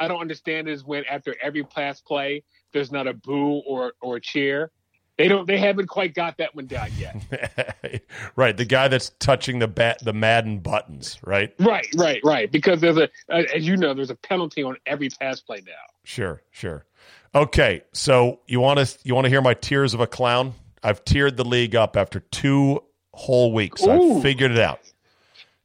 I 0.00 0.08
don't 0.08 0.20
understand 0.20 0.68
is 0.68 0.84
when 0.84 1.04
after 1.10 1.34
every 1.42 1.64
pass 1.64 2.00
play, 2.00 2.42
there's 2.72 2.92
not 2.92 3.06
a 3.06 3.14
boo 3.14 3.62
or 3.66 3.94
or 4.00 4.16
a 4.16 4.20
cheer. 4.20 4.70
They 5.16 5.26
don't. 5.26 5.46
They 5.48 5.58
haven't 5.58 5.88
quite 5.88 6.14
got 6.14 6.36
that 6.38 6.54
one 6.54 6.66
down 6.66 6.90
yet. 6.96 8.04
right, 8.36 8.56
the 8.56 8.64
guy 8.64 8.86
that's 8.86 9.10
touching 9.18 9.58
the 9.58 9.66
bat 9.66 9.98
the 10.04 10.12
Madden 10.12 10.60
buttons, 10.60 11.18
right? 11.24 11.52
right, 11.58 11.88
right, 11.96 12.20
right. 12.22 12.52
Because 12.52 12.80
there's 12.80 12.98
a, 12.98 13.08
as 13.28 13.66
you 13.66 13.76
know, 13.76 13.94
there's 13.94 14.10
a 14.10 14.14
penalty 14.14 14.62
on 14.62 14.76
every 14.86 15.08
pass 15.08 15.40
play 15.40 15.60
now. 15.66 15.72
Sure, 16.04 16.40
sure. 16.52 16.86
Okay, 17.34 17.82
so 17.92 18.38
you 18.46 18.60
want 18.60 18.78
to 18.78 18.98
you 19.02 19.12
want 19.14 19.24
to 19.24 19.28
hear 19.28 19.42
my 19.42 19.54
tears 19.54 19.92
of 19.92 19.98
a 19.98 20.06
clown? 20.06 20.54
I've 20.84 21.04
tiered 21.04 21.36
the 21.36 21.44
league 21.44 21.74
up 21.74 21.96
after 21.96 22.20
two 22.20 22.84
whole 23.12 23.52
weeks. 23.52 23.82
Ooh. 23.82 24.18
I've 24.18 24.22
figured 24.22 24.52
it 24.52 24.58
out. 24.60 24.78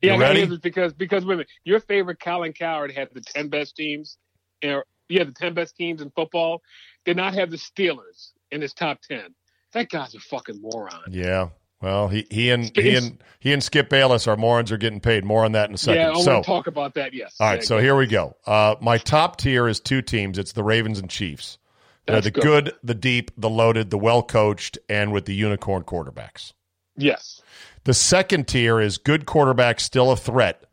Yeah, 0.03 0.17
ready? 0.17 0.57
because 0.57 0.93
because 0.93 1.25
women, 1.25 1.45
your 1.63 1.79
favorite 1.79 2.19
Colin 2.19 2.53
Cowherd 2.53 2.91
had 2.91 3.09
the 3.13 3.21
ten 3.21 3.47
best 3.47 3.75
teams, 3.75 4.17
or 4.63 4.85
yeah, 5.07 5.23
the 5.23 5.31
ten 5.31 5.53
best 5.53 5.75
teams 5.75 6.01
in 6.01 6.11
football. 6.11 6.61
Did 7.05 7.17
not 7.17 7.33
have 7.33 7.51
the 7.51 7.57
Steelers 7.57 8.31
in 8.51 8.61
his 8.61 8.73
top 8.73 8.99
ten. 9.01 9.33
That 9.71 9.89
guy's 9.89 10.13
a 10.13 10.19
fucking 10.19 10.61
moron. 10.61 11.03
Yeah. 11.09 11.49
Well, 11.81 12.07
he, 12.07 12.25
he 12.29 12.49
and 12.49 12.71
he 12.75 12.95
and 12.95 13.21
he 13.39 13.51
and 13.51 13.61
Skip 13.61 13.89
Bayless, 13.89 14.25
our 14.27 14.37
morons, 14.37 14.71
are 14.71 14.77
getting 14.77 15.01
paid. 15.01 15.25
More 15.25 15.43
on 15.43 15.51
that 15.51 15.67
in 15.67 15.75
a 15.75 15.77
second. 15.77 16.01
yeah, 16.01 16.11
I 16.11 16.21
so, 16.21 16.33
want 16.33 16.45
to 16.45 16.47
talk 16.47 16.67
about 16.67 16.93
that. 16.93 17.13
Yes. 17.13 17.35
all 17.41 17.47
right. 17.47 17.59
Yeah, 17.59 17.65
So 17.65 17.77
here 17.77 17.95
we 17.95 18.07
go. 18.07 18.37
Uh, 18.45 18.75
my 18.79 18.97
top 18.97 19.37
tier 19.37 19.67
is 19.67 19.81
two 19.81 20.01
teams. 20.01 20.37
It's 20.37 20.53
the 20.53 20.63
Ravens 20.63 20.99
and 20.99 21.09
Chiefs. 21.09 21.57
They're 22.05 22.21
the 22.21 22.31
good. 22.31 22.43
good, 22.43 22.73
the 22.83 22.93
deep, 22.93 23.31
the 23.37 23.49
loaded, 23.49 23.89
the 23.89 23.97
well 23.97 24.23
coached, 24.23 24.77
and 24.87 25.11
with 25.11 25.25
the 25.25 25.35
unicorn 25.35 25.83
quarterbacks. 25.83 26.53
Yes. 26.95 27.41
The 27.83 27.93
second 27.93 28.47
tier 28.47 28.79
is 28.79 28.97
good 28.97 29.25
quarterbacks 29.25 29.81
still 29.81 30.11
a 30.11 30.17
threat. 30.17 30.63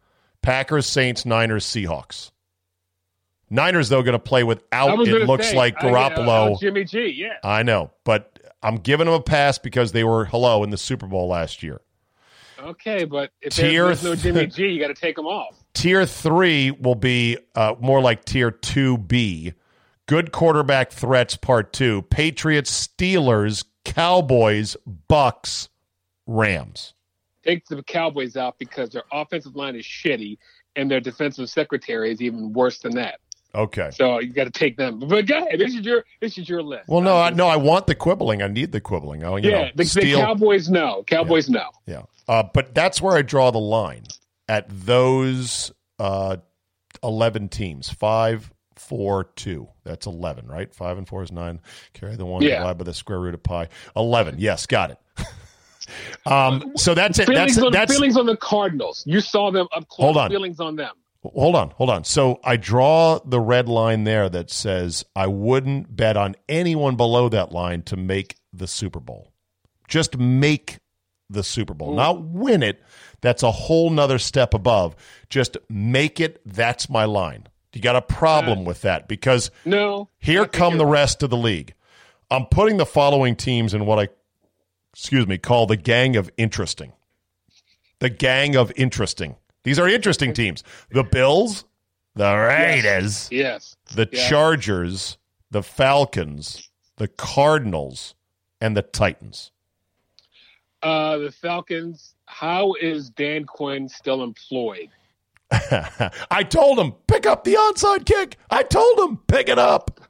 Packers, 0.43 0.87
Saints, 0.87 1.27
Niners, 1.27 1.67
Seahawks. 1.67 2.31
Niners 3.51 3.89
though 3.89 4.03
going 4.03 4.13
to 4.13 4.19
play 4.19 4.45
without 4.45 5.07
it 5.07 5.27
looks 5.27 5.51
say, 5.51 5.57
like 5.57 5.77
Garoppolo. 5.77 6.55
uh, 6.55 6.59
Jimmy 6.59 6.85
G. 6.85 7.13
Yeah. 7.17 7.37
I 7.43 7.65
know, 7.65 7.91
but 8.05 8.39
I'm 8.63 8.77
giving 8.77 9.07
them 9.07 9.15
a 9.15 9.21
pass 9.21 9.59
because 9.59 9.91
they 9.93 10.05
were 10.05 10.25
hello 10.25 10.63
in 10.63 10.71
the 10.71 10.79
Super 10.79 11.07
Bowl 11.07 11.29
last 11.29 11.63
year. 11.63 11.81
Okay, 12.61 13.05
but 13.05 13.31
if 13.41 13.55
Tier 13.55 13.87
there's, 13.87 14.05
no 14.05 14.15
Jimmy 14.15 14.47
G, 14.47 14.69
you 14.69 14.81
got 14.81 14.89
to 14.89 14.95
take 14.95 15.19
him 15.19 15.27
off. 15.27 15.57
Tier 15.75 16.05
three 16.07 16.71
will 16.71 16.95
be 16.95 17.39
uh, 17.55 17.75
more 17.81 18.01
like 18.01 18.25
tier 18.25 18.51
two 18.51 18.99
B. 18.99 19.55
Good 20.07 20.33
quarterback 20.33 20.93
threats 20.93 21.37
part 21.37 21.73
two. 21.73 22.03
Patriots, 22.03 22.89
Steelers, 22.89 23.65
Cowboys, 23.85 24.77
Bucks, 25.09 25.69
Rams. 26.31 26.95
Take 27.45 27.67
the 27.67 27.83
Cowboys 27.83 28.37
out 28.37 28.59
because 28.59 28.91
their 28.91 29.05
offensive 29.13 29.57
line 29.57 29.75
is 29.75 29.85
shitty, 29.85 30.39
and 30.77 30.91
their 30.91 31.01
defensive 31.01 31.49
secretary 31.49 32.13
is 32.13 32.21
even 32.21 32.53
worse 32.53 32.79
than 32.79 32.95
that. 32.97 33.21
Okay. 33.55 33.91
So 33.93 34.21
you 34.21 34.33
got 34.33 34.45
to 34.45 34.51
take 34.51 34.77
them. 34.77 35.01
But 35.01 35.27
go 35.27 35.39
ahead. 35.39 35.59
This 35.59 35.75
is 35.75 35.81
your 35.81 36.05
this 36.21 36.39
is 36.39 36.49
your 36.49 36.63
list. 36.63 36.89
Well, 36.89 37.01
no, 37.01 37.17
I, 37.17 37.31
no, 37.31 37.49
I 37.49 37.57
want 37.57 37.87
the 37.89 37.95
quibbling. 37.97 38.43
I 38.43 38.47
need 38.47 38.71
the 38.71 38.81
quibbling. 38.81 39.25
Oh, 39.25 39.37
yeah, 39.37 39.51
know, 39.51 39.69
the, 39.75 39.85
the 39.85 40.15
Cowboys 40.15 40.69
no. 40.71 41.03
Cowboys 41.07 41.51
no. 41.51 41.65
Yeah. 41.87 42.03
Uh, 42.29 42.45
but 42.45 42.75
that's 42.75 43.03
where 43.03 43.17
I 43.17 43.23
draw 43.23 43.51
the 43.51 43.59
line 43.59 44.05
at 44.49 44.67
those 44.69 45.73
uh, 45.99 46.37
11 47.03 47.49
teams. 47.49 47.91
Five, 47.91 48.53
four, 48.77 49.25
two. 49.35 49.69
That's 49.83 50.07
11, 50.07 50.47
right? 50.47 50.73
Five 50.73 50.99
and 50.99 51.09
four 51.09 51.25
is 51.25 51.33
nine. 51.33 51.61
Carry 51.93 52.15
the 52.15 52.27
one, 52.27 52.43
Yeah. 52.43 52.59
divide 52.59 52.79
by 52.79 52.85
the 52.85 52.95
square 52.95 53.19
root 53.19 53.35
of 53.35 53.43
pi. 53.43 53.69
11. 53.97 54.37
Yes, 54.39 54.67
got 54.67 54.93
it. 54.93 54.99
um, 56.27 56.73
so 56.77 56.95
that's 56.95 57.19
it. 57.19 57.27
Feelings, 57.27 57.55
That's, 57.57 57.67
on, 57.67 57.73
that's, 57.73 57.93
feelings 57.93 58.17
on 58.17 58.27
the 58.27 58.37
Cardinals. 58.37 59.03
You 59.07 59.21
saw 59.21 59.51
them 59.51 59.67
up 59.75 59.89
close. 59.89 60.05
Hold 60.05 60.17
on. 60.17 60.31
Feelings 60.31 60.61
on 60.61 60.77
them. 60.77 60.93
hold 61.23 61.55
on, 61.57 61.71
hold 61.71 61.91
on. 61.91 62.05
So 62.05 62.41
I 62.45 62.57
draw 62.57 63.19
the 63.25 63.41
red 63.41 63.69
line 63.69 64.05
there 64.05 64.29
that 64.29 64.51
says 64.51 65.05
I 65.17 65.27
wouldn't 65.27 65.95
bet 65.95 66.17
on 66.17 66.37
anyone 66.49 66.97
below 66.97 67.29
that 67.29 67.53
line 67.53 67.83
to 67.83 67.97
make 67.97 68.37
the 68.53 68.67
Super 68.67 69.01
Bowl. 69.01 69.33
Just 69.89 70.17
make 70.19 70.79
the 71.29 71.43
Super 71.45 71.75
Bowl, 71.75 71.95
not 71.95 72.23
win 72.23 72.63
it. 72.63 72.83
That's 73.21 73.43
a 73.43 73.51
whole 73.51 73.91
nother 73.91 74.19
step 74.19 74.55
above. 74.55 74.97
Just 75.29 75.57
make 75.69 76.21
it. 76.21 76.41
That's 76.47 76.89
my 76.89 77.05
line. 77.05 77.47
You 77.73 77.81
got 77.81 77.95
a 77.97 78.03
problem 78.03 78.65
with 78.65 78.81
that 78.83 79.07
because 79.07 79.51
No. 79.65 80.09
here 80.19 80.47
come 80.47 80.77
the 80.79 80.87
rest 80.87 81.23
of 81.23 81.31
the 81.31 81.37
league. 81.37 81.75
I'm 82.31 82.47
putting 82.47 82.79
the 82.79 82.87
following 82.87 83.37
teams 83.37 83.75
in 83.75 83.87
what 83.87 83.99
I, 84.01 84.09
excuse 84.93 85.27
me, 85.27 85.39
call 85.39 85.67
the 85.67 85.77
gang 85.77 86.17
of 86.17 86.31
interesting. 86.37 86.93
The 88.01 88.11
gang 88.11 88.57
of 88.57 88.73
interesting. 88.77 89.37
These 89.65 89.79
are 89.79 89.89
interesting 89.89 90.33
teams. 90.33 90.65
The 90.91 91.05
Bills, 91.05 91.65
the 92.15 92.35
Raiders, 92.35 93.29
Yes. 93.31 93.77
the 93.95 94.09
Yeah. 94.11 94.29
Chargers, 94.29 95.19
the 95.51 95.63
Falcons, 95.63 96.71
the 96.97 97.09
Cardinals, 97.09 98.15
and 98.61 98.77
the 98.77 98.83
Titans. 98.83 99.51
Uh, 100.83 101.19
the 101.19 101.31
Falcons. 101.33 102.15
How 102.27 102.75
is 102.81 103.11
Dan 103.11 103.45
Quinn 103.45 103.89
still 103.89 104.23
employed? 104.23 104.89
I 106.31 106.45
told 106.49 106.79
him 106.79 106.93
pick 107.07 107.27
up 107.27 107.45
the 107.45 107.55
onside 107.55 108.07
kick. 108.07 108.37
I 108.51 108.63
told 108.63 108.99
him 109.01 109.19
pick 109.27 109.49
it 109.49 109.59
up. 109.59 110.01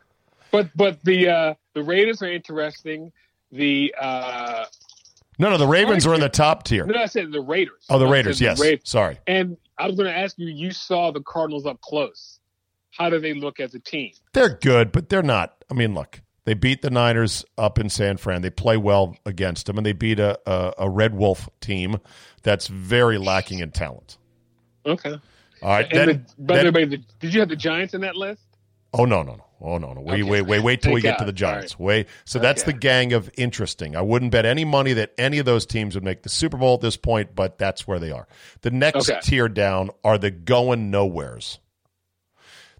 But 0.52 0.68
but 0.76 1.02
the 1.04 1.28
uh, 1.28 1.54
the 1.74 1.82
Raiders 1.82 2.22
are 2.22 2.30
interesting. 2.30 3.10
The 3.52 3.94
uh, 4.00 4.64
No, 5.38 5.50
no, 5.50 5.56
the 5.58 5.66
Ravens 5.66 6.06
are 6.06 6.14
in 6.14 6.20
the 6.20 6.28
top 6.28 6.64
tier. 6.64 6.84
no, 6.86 6.98
I 7.00 7.06
said 7.06 7.32
the 7.32 7.40
Raiders. 7.40 7.84
Oh, 7.90 7.98
the 7.98 8.06
said 8.06 8.12
Raiders. 8.12 8.40
Yes, 8.40 8.60
Ra- 8.60 8.76
sorry. 8.84 9.18
And 9.26 9.56
I 9.78 9.86
was 9.86 9.96
going 9.96 10.08
to 10.12 10.16
ask 10.16 10.38
you. 10.38 10.48
You 10.48 10.70
saw 10.70 11.10
the 11.10 11.20
Cardinals 11.22 11.66
up 11.66 11.80
close. 11.80 12.38
How 12.92 13.08
do 13.10 13.18
they 13.20 13.34
look 13.34 13.60
as 13.60 13.74
a 13.74 13.78
team? 13.78 14.12
They're 14.32 14.58
good, 14.58 14.92
but 14.92 15.08
they're 15.08 15.22
not. 15.22 15.64
I 15.70 15.74
mean, 15.74 15.94
look, 15.94 16.20
they 16.44 16.54
beat 16.54 16.82
the 16.82 16.90
Niners 16.90 17.44
up 17.56 17.78
in 17.78 17.88
San 17.88 18.16
Fran. 18.18 18.42
They 18.42 18.50
play 18.50 18.76
well 18.76 19.16
against 19.24 19.66
them, 19.66 19.76
and 19.78 19.86
they 19.86 19.92
beat 19.92 20.18
a, 20.18 20.38
a, 20.46 20.72
a 20.78 20.90
Red 20.90 21.14
Wolf 21.14 21.48
team 21.60 21.98
that's 22.42 22.66
very 22.66 23.16
lacking 23.18 23.60
in 23.60 23.70
talent. 23.70 24.18
Okay. 24.84 25.18
All 25.62 25.68
right, 25.68 25.86
And 25.92 25.98
then, 25.98 26.26
the, 26.38 26.42
by 26.42 26.56
then- 26.56 26.66
the 26.66 26.72
way, 26.72 26.84
the, 26.86 26.96
did 27.20 27.32
you 27.34 27.40
have 27.40 27.48
the 27.48 27.56
Giants 27.56 27.94
in 27.94 28.00
that 28.02 28.16
list? 28.16 28.42
oh 28.92 29.04
no, 29.04 29.22
no, 29.22 29.34
no, 29.34 29.44
oh 29.60 29.78
no, 29.78 29.92
no, 29.92 30.00
wait, 30.00 30.22
Okay. 30.22 30.30
wait, 30.30 30.42
wait, 30.42 30.60
wait 30.60 30.82
till 30.82 30.92
we 30.92 31.00
Thank 31.02 31.14
get 31.14 31.18
to 31.20 31.24
the 31.24 31.32
Giants. 31.32 31.78
Wait, 31.78 32.06
so 32.24 32.38
that's 32.38 32.62
Okay. 32.62 32.72
the 32.72 32.78
gang 32.78 33.12
of 33.12 33.30
interesting. 33.36 33.94
I 33.96 34.00
wouldn't 34.02 34.32
bet 34.32 34.44
any 34.46 34.64
money 34.64 34.92
that 34.94 35.12
any 35.18 35.38
of 35.38 35.44
those 35.46 35.66
teams 35.66 35.94
would 35.94 36.04
make 36.04 36.22
the 36.22 36.28
Super 36.28 36.56
Bowl 36.56 36.74
at 36.74 36.80
this 36.80 36.96
point, 36.96 37.34
but 37.34 37.58
that's 37.58 37.86
where 37.86 37.98
they 37.98 38.10
are. 38.10 38.26
The 38.62 38.70
next 38.70 39.08
Okay. 39.10 39.20
tier 39.22 39.48
down 39.48 39.90
are 40.04 40.18
the 40.18 40.30
going 40.30 40.90
nowheres. 40.90 41.58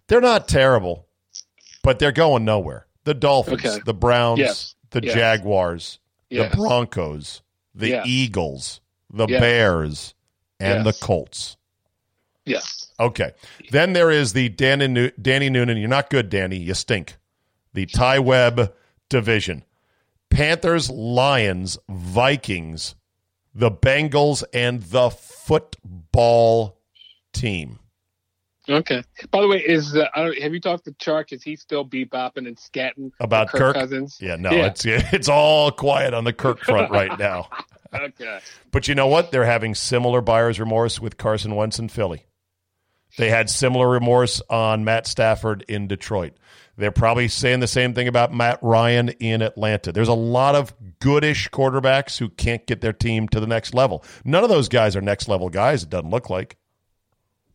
They're 0.07 0.21
not 0.21 0.47
terrible, 0.47 1.07
but 1.83 1.99
they're 1.99 2.11
going 2.11 2.43
nowhere. 2.45 2.87
The 3.03 3.13
Dolphins, 3.13 3.79
the 3.85 3.93
Browns, 3.93 4.39
Yes. 4.39 4.75
the 4.91 5.01
Yes. 5.03 5.13
Jaguars, 5.15 5.99
Yes. 6.29 6.51
the 6.51 6.57
Broncos, 6.57 7.41
the. 7.73 8.01
Eagles, 8.05 8.81
the. 9.09 9.25
Bears, 9.27 10.13
and 10.59 10.85
the 10.85 10.93
Colts. 10.93 11.57
Yes. 12.45 12.80
Okay. 13.01 13.31
Then 13.71 13.93
there 13.93 14.11
is 14.11 14.33
the 14.33 14.49
Danny, 14.49 14.87
Nu- 14.87 15.11
Danny 15.21 15.49
Noonan. 15.49 15.77
You're 15.77 15.89
not 15.89 16.09
good, 16.09 16.29
Danny. 16.29 16.57
You 16.57 16.73
stink. 16.73 17.17
The 17.73 17.85
Ty 17.85 18.19
Webb 18.19 18.73
division. 19.09 19.63
Panthers, 20.29 20.89
Lions, 20.89 21.77
Vikings, 21.89 22.95
the 23.53 23.71
Bengals, 23.71 24.43
and 24.53 24.81
the 24.83 25.09
football 25.09 26.77
team. 27.33 27.79
Okay. 28.69 29.03
By 29.31 29.41
the 29.41 29.47
way, 29.47 29.57
is 29.57 29.95
uh, 29.95 30.05
I 30.15 30.23
don't, 30.23 30.37
have 30.41 30.53
you 30.53 30.61
talked 30.61 30.85
to 30.85 30.91
Chark? 30.93 31.33
Is 31.33 31.43
he 31.43 31.55
still 31.55 31.83
bebopping 31.85 32.47
and 32.47 32.55
scatting 32.55 33.11
About 33.19 33.49
Kirk, 33.49 33.59
Kirk? 33.59 33.75
Cousins? 33.75 34.17
Yeah, 34.21 34.35
no, 34.37 34.51
Yeah. 34.51 34.67
it's 34.67 34.85
it's 34.85 35.27
all 35.27 35.71
quiet 35.71 36.13
on 36.13 36.23
the 36.23 36.33
Kirk 36.33 36.59
front 36.59 36.91
right 36.91 37.17
now. 37.17 37.49
okay. 37.93 38.39
But 38.71 38.87
you 38.87 38.95
know 38.95 39.07
what? 39.07 39.31
They're 39.31 39.45
having 39.45 39.75
similar 39.75 40.21
buyer's 40.21 40.59
remorse 40.59 40.99
with 41.01 41.17
Carson 41.17 41.55
Wentz 41.55 41.79
in 41.79 41.89
Philly. 41.89 42.25
They 43.17 43.29
had 43.29 43.49
similar 43.49 43.87
remorse 43.89 44.41
on 44.49 44.83
Matt 44.85 45.05
Stafford 45.07 45.65
in 45.67 45.87
Detroit. 45.87 46.33
They're 46.77 46.91
probably 46.91 47.27
saying 47.27 47.59
the 47.59 47.67
same 47.67 47.93
thing 47.93 48.07
about 48.07 48.33
Matt 48.33 48.59
Ryan 48.61 49.09
in 49.09 49.41
Atlanta. 49.41 49.91
There's 49.91 50.07
a 50.07 50.13
lot 50.13 50.55
of 50.55 50.73
goodish 50.99 51.49
quarterbacks 51.49 52.17
who 52.17 52.29
can't 52.29 52.65
get 52.65 52.81
their 52.81 52.93
team 52.93 53.27
to 53.29 53.39
the 53.39 53.47
next 53.47 53.73
level. 53.73 54.03
None 54.23 54.43
of 54.43 54.49
those 54.49 54.69
guys 54.69 54.95
are 54.95 55.01
next 55.01 55.27
level 55.27 55.49
guys, 55.49 55.83
it 55.83 55.89
doesn't 55.89 56.09
look 56.09 56.29
like 56.29 56.57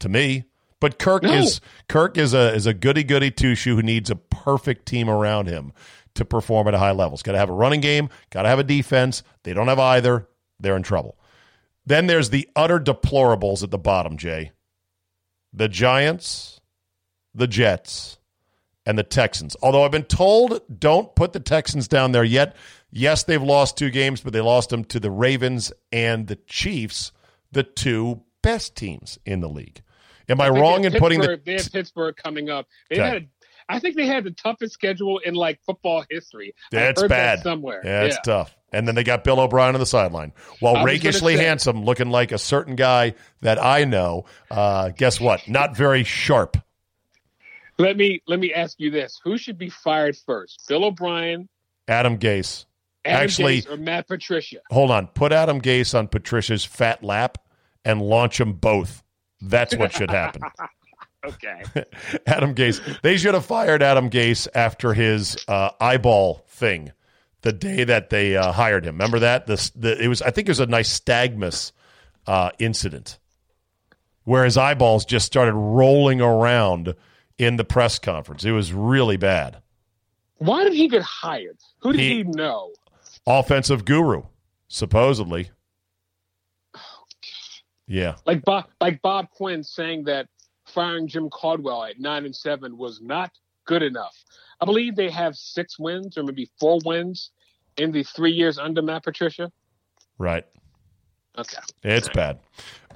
to 0.01 0.09
me. 0.09 0.45
But 0.79 0.99
Kirk 0.99 1.23
No. 1.23 1.33
is 1.33 1.61
Kirk 1.89 2.19
is 2.19 2.35
a 2.35 2.53
is 2.55 2.67
a 2.67 2.75
goody 2.75 3.03
goody 3.03 3.31
two 3.31 3.55
shoe 3.55 3.75
who 3.77 3.83
needs 3.83 4.11
a 4.11 4.17
perfect 4.17 4.85
team 4.87 5.09
around 5.09 5.47
him 5.49 5.73
to 6.15 6.25
perform 6.27 6.69
at 6.69 6.75
a 6.75 6.79
high 6.79 6.93
level. 6.93 7.17
He's 7.17 7.23
got 7.23 7.33
to 7.33 7.39
have 7.39 7.49
a 7.49 7.55
running 7.55 7.81
game, 7.81 8.11
got 8.31 8.43
to 8.43 8.49
have 8.51 8.59
a 8.59 8.65
defense. 8.65 9.23
They 9.43 9.55
don't 9.55 9.69
have 9.69 9.79
either. 9.79 10.29
They're 10.61 10.77
in 10.77 10.83
trouble. 10.83 11.19
Then 11.87 12.07
there's 12.07 12.29
the 12.31 12.49
utter 12.55 12.79
deplorables 12.79 13.63
at 13.63 13.71
the 13.71 13.79
bottom, 13.79 14.19
Jay. 14.19 14.53
The 15.57 15.69
Giants, 15.69 16.61
the 17.35 17.47
Jets, 17.47 18.19
and 18.85 18.97
the 18.99 19.03
Texans. 19.03 19.57
Although 19.63 19.85
I've 19.85 19.91
been 19.91 20.05
told 20.05 20.61
don't 20.79 21.15
put 21.17 21.33
the 21.33 21.41
Texans 21.41 21.89
down 21.89 22.13
there 22.13 22.23
yet. 22.25 22.55
Yes, 22.93 23.25
they've 23.25 23.43
lost 23.43 23.77
two 23.77 23.91
games, 23.91 24.21
but 24.21 24.33
they 24.33 24.41
lost 24.41 24.71
them 24.71 24.85
to 24.85 25.01
the 25.01 25.11
Ravens 25.11 25.73
and 25.91 26.29
the 26.29 26.37
Chiefs, 26.37 27.11
the 27.53 27.63
two 27.65 28.23
best 28.43 28.77
teams 28.77 29.19
in 29.27 29.41
the 29.41 29.49
league. 29.49 29.83
Am 30.29 30.41
I, 30.41 30.49
wrong 30.51 30.85
in 30.85 30.93
putting 30.93 31.21
the 31.21 31.27
Pittsburgh- 31.29 31.45
They 31.45 31.53
have 31.55 31.73
Pittsburgh 31.73 32.17
coming 32.17 32.49
up. 32.51 32.67
They 32.91 32.97
Okay. 32.97 33.09
had, 33.09 33.29
I 33.69 33.81
think 33.81 33.97
they 33.97 34.07
had 34.07 34.25
the 34.25 34.31
toughest 34.33 34.73
schedule 34.75 35.19
in 35.19 35.35
like 35.35 35.61
football 35.65 36.05
history. 36.11 36.55
That's 36.71 37.03
bad. 37.03 37.39
that 37.39 37.43
somewhere. 37.43 37.81
Yeah, 37.85 38.05
it's 38.05 38.19
tough. 38.25 38.57
And 38.77 38.87
then 38.87 38.95
they 38.95 39.05
got 39.05 39.25
Bill 39.25 39.41
O'Brien 39.41 39.75
on 39.75 39.81
the 39.81 39.87
sideline. 39.87 40.33
While 40.61 40.77
I 40.77 40.85
was 40.85 41.01
gonna 41.01 41.13
rakishly 41.15 41.37
handsome, 41.39 41.85
looking 41.85 42.11
like 42.11 42.31
a 42.31 42.39
certain 42.39 42.77
guy 42.77 43.15
that 43.41 43.63
I 43.63 43.85
know. 43.85 44.27
Uh, 44.51 44.91
guess 44.91 45.19
what? 45.19 45.49
Not 45.49 45.75
very 45.75 46.05
sharp. 46.05 46.59
Let 47.79 47.97
me 47.97 48.23
let 48.27 48.39
me 48.39 48.53
ask 48.53 48.79
you 48.79 48.91
this: 48.91 49.19
Who 49.25 49.39
should 49.39 49.57
be 49.57 49.71
fired 49.71 50.17
first, 50.17 50.65
Bill 50.69 50.85
O'Brien, 50.85 51.49
Adam 51.89 52.19
Gase. 52.19 52.67
Adam 53.05 53.23
Actually- 53.25 53.63
Gase, 53.63 53.71
or 53.71 53.77
Matt 53.79 54.09
Patricia? 54.09 54.59
Hold 54.71 54.91
on. 54.91 55.07
Put 55.09 55.33
Adam 55.33 55.61
Gase 55.61 55.97
on 55.97 56.09
Patricia's 56.09 56.65
fat 56.65 57.03
lap 57.03 57.39
and 57.85 58.03
launch 58.03 58.39
them 58.39 58.53
both. 58.53 59.03
That's 59.41 59.75
what 59.77 59.93
should 59.93 60.11
happen. 60.11 60.43
Okay. 61.25 61.63
Adam 62.29 62.55
Gase. 62.55 63.01
They 63.03 63.17
should 63.17 63.35
have 63.35 63.45
fired 63.45 63.83
Adam 63.83 64.11
Gase 64.11 64.47
after 64.55 64.95
his 64.95 65.37
uh, 65.49 65.71
eyeball 65.81 66.45
thing 66.49 66.93
the 67.47 67.53
day 67.53 67.85
that 67.85 68.11
they 68.11 68.37
uh, 68.37 68.51
hired 68.51 68.85
him. 68.85 68.97
Remember 68.97 69.21
that? 69.21 69.47
This 69.47 69.71
the, 69.71 69.97
it 70.03 70.09
was. 70.09 70.21
I 70.21 70.31
think 70.33 70.49
it 70.49 70.51
was 70.51 70.59
a 70.61 70.67
nystagmus 70.67 71.71
uh, 72.27 72.51
incident 72.59 73.21
where 74.25 74.45
his 74.45 74.57
eyeballs 74.57 75.05
just 75.05 75.25
started 75.27 75.55
rolling 75.55 76.21
around 76.21 76.95
in 77.39 77.55
the 77.57 77.63
press 77.65 78.01
conference. 78.01 78.45
It 78.45 78.51
was 78.51 78.73
really 78.73 79.17
bad. 79.17 79.59
Why 80.39 80.65
did 80.65 80.73
he 80.73 80.89
get 80.89 81.03
hired? 81.03 81.57
Who 81.83 81.93
did 81.93 82.01
He- 82.01 82.15
he, 82.17 82.23
know? 82.25 82.73
Offensive 83.29 83.85
guru, 83.85 84.25
supposedly. 84.67 85.51
Yeah. 87.87 88.17
Like 88.27 88.45
Bob, 88.45 88.67
like 88.81 89.01
Bob 89.03 89.31
Quinn 89.31 89.63
saying 89.63 90.05
that 90.05 90.27
firing 90.67 91.07
Jim 91.07 91.31
Caldwell 91.31 91.85
at 91.85 92.01
nine 92.01 92.25
and 92.25 92.35
seven 92.35 92.77
was 92.77 93.01
not 93.01 93.31
good 93.67 93.83
enough. 93.83 94.17
I 94.61 94.65
believe 94.65 94.97
they 94.97 95.11
have 95.11 95.37
six 95.37 95.79
wins 95.79 96.17
or 96.19 96.25
maybe 96.25 96.51
four 96.59 96.79
wins 96.85 97.31
in 97.77 97.93
the 97.93 98.03
three 98.03 98.33
years 98.33 98.59
under 98.59 98.83
Matt 98.83 99.05
Patricia. 99.05 99.51
Right. 100.19 100.45
Okay. 101.39 101.59
It's 101.83 102.09
bad. 102.09 102.39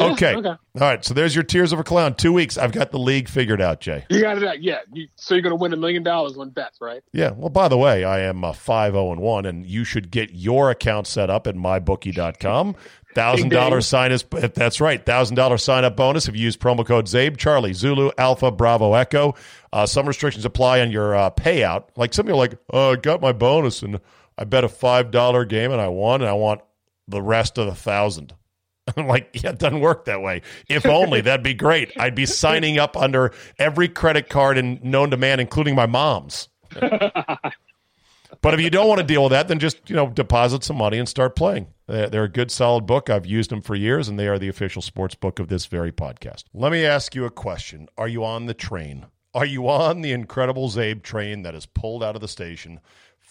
Yeah, 0.01 0.13
Okay. 0.13 0.35
okay. 0.35 0.49
All 0.49 0.59
right. 0.75 1.05
So 1.05 1.13
there's 1.13 1.35
your 1.35 1.45
tears 1.45 1.73
of 1.75 1.79
a 1.79 1.85
clown. 1.85 2.15
Two 2.15 2.33
weeks. 2.33 2.57
I've 2.57 2.73
got 2.73 2.91
the 2.91 2.99
league 2.99 3.29
figured 3.29 3.61
out, 3.61 3.81
Jay. 3.83 4.07
You 4.09 4.23
got 4.23 4.39
it 4.39 4.45
out. 4.45 4.63
Yeah. 4.63 4.79
You, 4.91 5.09
so 5.17 5.35
you're 5.35 5.43
going 5.43 5.51
to 5.51 5.61
win 5.61 5.75
a 5.75 5.77
million 5.77 6.03
dollars 6.03 6.39
on 6.39 6.49
bets, 6.49 6.79
right? 6.81 7.03
Yeah. 7.13 7.33
Well, 7.33 7.51
by 7.51 7.69
the 7.69 7.77
way, 7.77 8.03
I 8.05 8.21
am 8.21 8.43
uh, 8.43 8.55
5 8.55 8.95
0 8.95 9.13
and 9.13 9.21
1, 9.21 9.45
and 9.45 9.67
you 9.67 9.85
should 9.85 10.11
get 10.11 10.31
your 10.33 10.71
account 10.71 11.07
set 11.07 11.29
up 11.29 11.47
at 11.47 11.55
mybookie.com. 11.55 12.77
Thousand 13.13 13.49
dollar 13.49 13.81
sign 13.81 14.13
is 14.13 14.25
that's 14.55 14.81
right. 14.81 15.05
Thousand 15.05 15.35
dollar 15.35 15.59
sign 15.59 15.83
up 15.85 15.97
bonus 15.97 16.29
if 16.29 16.37
you 16.37 16.43
use 16.45 16.57
promo 16.57 16.87
code 16.87 17.07
ZABE, 17.07 17.37
Charlie, 17.39 17.73
Zulu, 17.73 18.13
Alpha, 18.17 18.53
Bravo, 18.53 18.95
Echo. 18.95 19.35
Uh, 19.73 19.85
some 19.85 20.07
restrictions 20.07 20.45
apply 20.45 20.81
on 20.81 20.93
your 20.93 21.17
uh, 21.17 21.31
payout. 21.31 21.87
Like 21.97 22.15
some 22.15 22.27
people 22.27 22.39
are 22.39 22.47
like, 22.47 22.59
oh, 22.73 22.93
I 22.93 22.97
got 22.97 23.21
my 23.21 23.33
bonus 23.33 23.83
and 23.83 24.01
I 24.41 24.45
bet 24.45 24.65
a 24.65 24.69
five 24.69 25.11
dollar 25.11 25.45
game 25.45 25.71
and 25.71 25.81
I 25.81 25.89
won 25.89 26.23
and 26.23 26.31
I 26.31 26.33
want 26.33 26.63
the 27.07 27.23
rest 27.23 27.59
of 27.59 27.67
the 27.67 27.75
thousand. 27.75 28.35
I'm 28.97 29.07
like, 29.07 29.31
yeah, 29.35 29.51
it 29.51 29.59
doesn't 29.59 29.81
work 29.81 30.07
that 30.07 30.23
way. 30.23 30.43
If 30.69 30.87
only 30.87 31.21
that'd 31.23 31.45
be 31.45 31.55
great. 31.55 31.93
I'd 31.99 32.15
be 32.15 32.27
signing 32.27 32.79
up 32.79 32.97
under 32.97 33.33
every 33.59 33.89
credit 33.89 34.29
card 34.29 34.57
and 34.59 34.83
known 34.83 35.11
to 35.11 35.17
man, 35.17 35.39
including 35.39 35.75
my 35.75 35.87
mom's. 35.87 36.49
But 38.43 38.55
if 38.55 38.61
you 38.61 38.71
don't 38.71 38.89
want 38.89 39.01
to 39.01 39.07
deal 39.07 39.25
with 39.25 39.33
that, 39.33 39.49
then 39.49 39.59
just 39.59 39.91
you 39.91 39.97
know 39.97 40.09
deposit 40.09 40.65
some 40.65 40.77
money 40.77 40.99
and 40.99 41.09
start 41.09 41.37
playing. 41.37 41.67
They're 41.87 42.09
they're 42.09 42.25
a 42.25 42.29
good, 42.29 42.51
solid 42.51 42.87
book. 42.87 43.11
I've 43.11 43.27
used 43.27 43.51
them 43.51 43.61
for 43.61 43.75
years, 43.75 44.09
and 44.09 44.19
they 44.19 44.29
are 44.29 44.39
the 44.39 44.49
official 44.49 44.81
sports 44.81 45.15
book 45.15 45.39
of 45.39 45.49
this 45.49 45.67
very 45.67 45.93
podcast. 45.93 46.45
Let 46.55 46.73
me 46.73 46.85
ask 46.87 47.15
you 47.15 47.27
a 47.27 47.31
question: 47.31 47.89
Are 47.99 48.09
you 48.09 48.25
on 48.25 48.47
the 48.47 48.55
train? 48.55 49.07
Are 49.35 49.45
you 49.45 49.69
on 49.69 50.01
the 50.01 50.13
incredible 50.13 50.69
Zabe 50.71 51.03
train 51.03 51.43
that 51.43 51.55
has 51.55 51.67
pulled 51.67 52.03
out 52.03 52.15
of 52.15 52.21
the 52.21 52.29
station? 52.29 52.81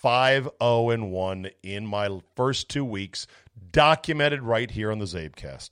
Five 0.01 0.49
zero 0.61 0.91
and 0.91 1.11
one 1.11 1.49
in 1.61 1.85
my 1.85 2.21
first 2.35 2.69
two 2.69 2.85
weeks, 2.85 3.27
documented 3.71 4.43
right 4.43 4.71
here 4.71 4.91
on 4.91 4.99
the 4.99 5.05
Zabecast. 5.05 5.71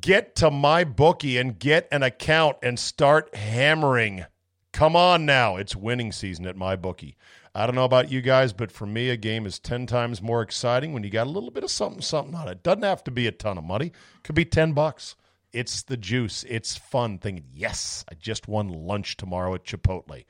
Get 0.00 0.34
to 0.36 0.50
my 0.50 0.82
bookie 0.82 1.38
and 1.38 1.56
get 1.56 1.86
an 1.92 2.02
account 2.02 2.56
and 2.62 2.78
start 2.78 3.34
hammering. 3.36 4.24
Come 4.72 4.96
on 4.96 5.24
now. 5.24 5.56
It's 5.56 5.76
winning 5.76 6.10
season 6.10 6.46
at 6.46 6.56
my 6.56 6.74
bookie. 6.74 7.16
I 7.54 7.66
don't 7.66 7.76
know 7.76 7.84
about 7.84 8.10
you 8.10 8.20
guys, 8.20 8.52
but 8.52 8.72
for 8.72 8.86
me, 8.86 9.10
a 9.10 9.16
game 9.16 9.46
is 9.46 9.60
10 9.60 9.86
times 9.86 10.20
more 10.20 10.42
exciting 10.42 10.92
when 10.92 11.04
you 11.04 11.10
got 11.10 11.28
a 11.28 11.30
little 11.30 11.52
bit 11.52 11.62
of 11.62 11.70
something, 11.70 12.02
something 12.02 12.34
on 12.34 12.48
it. 12.48 12.64
Doesn't 12.64 12.82
have 12.82 13.04
to 13.04 13.12
be 13.12 13.28
a 13.28 13.32
ton 13.32 13.56
of 13.56 13.62
money, 13.62 13.92
could 14.24 14.34
be 14.34 14.44
10 14.44 14.72
bucks. 14.72 15.14
It's 15.52 15.82
the 15.82 15.96
juice. 15.96 16.44
It's 16.48 16.76
fun 16.76 17.18
thinking, 17.18 17.44
yes, 17.54 18.04
I 18.10 18.14
just 18.14 18.48
won 18.48 18.68
lunch 18.68 19.16
tomorrow 19.16 19.54
at 19.54 19.64
Chipotle. 19.64 20.24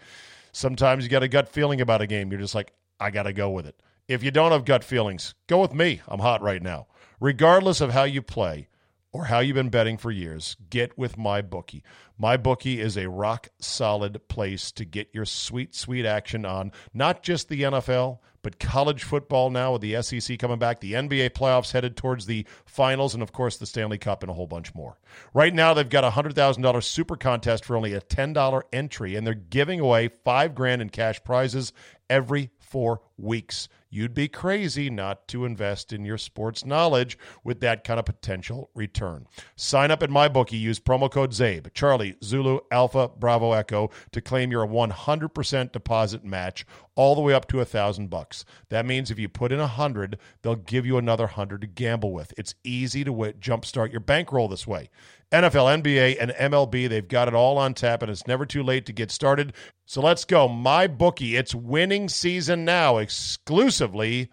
Sometimes 0.53 1.05
you 1.05 1.11
got 1.11 1.23
a 1.23 1.29
gut 1.29 1.49
feeling 1.49 1.81
about 1.81 2.03
a 2.03 2.07
game. 2.07 2.31
You're 2.31 2.41
just 2.41 2.55
like, 2.55 2.75
I 2.99 3.11
got 3.11 3.25
to 3.25 3.33
go 3.33 3.51
with 3.51 3.67
it. 3.67 3.81
If 4.09 4.23
you 4.23 4.31
don't 4.31 4.53
have 4.53 4.65
gut 4.65 4.85
feelings, 4.85 5.35
go 5.47 5.61
with 5.61 5.75
me. 5.75 6.01
I'm 6.07 6.21
hot 6.21 6.43
right 6.43 6.63
now. 6.63 6.87
Regardless 7.21 7.81
of 7.81 7.93
how 7.93 8.05
you 8.05 8.23
play, 8.23 8.69
or 9.15 9.27
how 9.27 9.39
you've 9.39 9.55
been 9.55 9.69
betting 9.69 9.97
for 9.97 10.11
years, 10.11 10.57
get 10.69 10.99
with 10.99 11.17
my 11.17 11.41
bookie. 11.41 11.85
My 12.19 12.37
bookie 12.37 12.81
is 12.81 12.99
a 12.99 13.09
rock 13.09 13.49
solid 13.61 14.27
place 14.27 14.73
to 14.73 14.85
get 14.85 15.09
your 15.13 15.25
sweet, 15.25 15.73
sweet 15.73 16.05
action 16.05 16.45
on 16.45 16.73
not 16.93 17.23
just 17.23 17.49
the 17.49 17.63
NFL, 17.63 18.19
but 18.43 18.59
college 18.59 19.05
football 19.05 19.51
now 19.51 19.73
with 19.73 19.83
the 19.83 20.03
SEC 20.03 20.37
coming 20.41 20.59
back, 20.59 20.81
the 20.81 20.95
NBA 20.95 21.31
playoffs 21.31 21.71
headed 21.71 21.97
towards 21.97 22.27
the 22.27 22.45
finals, 22.67 23.15
and 23.15 23.23
of 23.23 23.33
course 23.33 23.57
the 23.57 23.67
Stanley 23.67 23.99
Cup 23.99 24.25
and 24.25 24.31
a 24.31 24.35
whole 24.35 24.49
bunch 24.49 24.75
more. 24.75 24.99
Right 25.33 25.55
now, 25.55 25.75
they've 25.75 25.89
got 25.89 26.05
a 26.05 26.11
$100,000 26.11 26.83
super 26.83 27.17
contest 27.17 27.65
for 27.65 27.77
only 27.77 27.95
a 27.95 28.01
$10 28.01 28.63
entry, 28.73 29.15
and 29.15 29.25
they're 29.25 29.35
giving 29.35 29.79
away 29.79 30.11
five 30.25 30.57
grand 30.57 30.83
in 30.83 30.91
cash 30.91 31.23
prizes 31.23 31.73
every 32.11 32.51
four 32.75 33.01
weeks. 33.17 33.69
You'd 33.89 34.15
be 34.15 34.27
crazy 34.27 34.91
not 34.91 35.29
to 35.29 35.45
invest 35.45 35.93
in 35.93 36.05
your 36.05 36.19
sports 36.19 36.65
knowledge 36.65 37.17
with 37.45 37.61
that 37.61 37.85
kind 37.85 38.01
of 38.01 38.05
potential 38.05 38.69
return. 38.75 39.29
Sign 39.55 39.93
up 39.93 40.03
at 40.03 40.11
MyBookie. 40.11 40.59
Use 40.59 40.81
promo 40.81 41.09
code 41.09 41.31
ZABE, 41.31 41.73
Charlie, 41.73 42.17
Zulu, 42.25 42.59
Alpha, 42.73 43.11
Bravo, 43.17 43.53
Echo 43.53 43.91
to 44.11 44.21
claim 44.21 44.51
your 44.51 44.67
100% 44.67 45.71
deposit 45.71 46.25
match 46.25 46.67
all 46.97 47.15
the 47.15 47.21
way 47.21 47.35
up 47.35 47.49
to 47.49 47.61
a 47.61 47.65
thousand 47.65 48.09
bucks. 48.09 48.45
That 48.69 48.87
means 48.87 49.11
if 49.11 49.19
you 49.19 49.29
put 49.29 49.53
in 49.53 49.61
a 49.61 49.67
hundred, 49.67 50.19
they'll 50.43 50.55
give 50.55 50.87
you 50.87 50.97
another 50.99 51.27
hundred 51.27 51.63
to 51.63 51.67
gamble 51.67 52.13
with. 52.13 52.33
It's 52.37 52.55
easy 52.65 53.05
to 53.05 53.11
w- 53.11 53.33
jumpstart 53.33 53.91
your 53.91 54.01
bankroll 54.01 54.49
this 54.49 54.67
way. 54.67 54.91
NFL, 55.33 55.83
NBA, 55.83 56.17
and 56.21 56.31
MLB, 56.33 56.89
they've 56.89 57.09
got 57.09 57.27
it 57.27 57.35
all 57.35 57.59
on 57.59 57.75
tap, 57.75 58.03
and 58.03 58.11
it's 58.11 58.27
never 58.27 58.47
too 58.47 58.63
late 58.63 58.87
to 58.87 58.93
get 58.93 59.11
started. 59.11 59.53
So 59.87 60.01
let's 60.01 60.25
go. 60.25 60.47
My 60.47 60.87
bookie. 60.87 61.37
It's 61.37 61.55
winning 61.55 62.09
season 62.09 62.65
now, 62.65 62.99
exclusively 62.99 64.31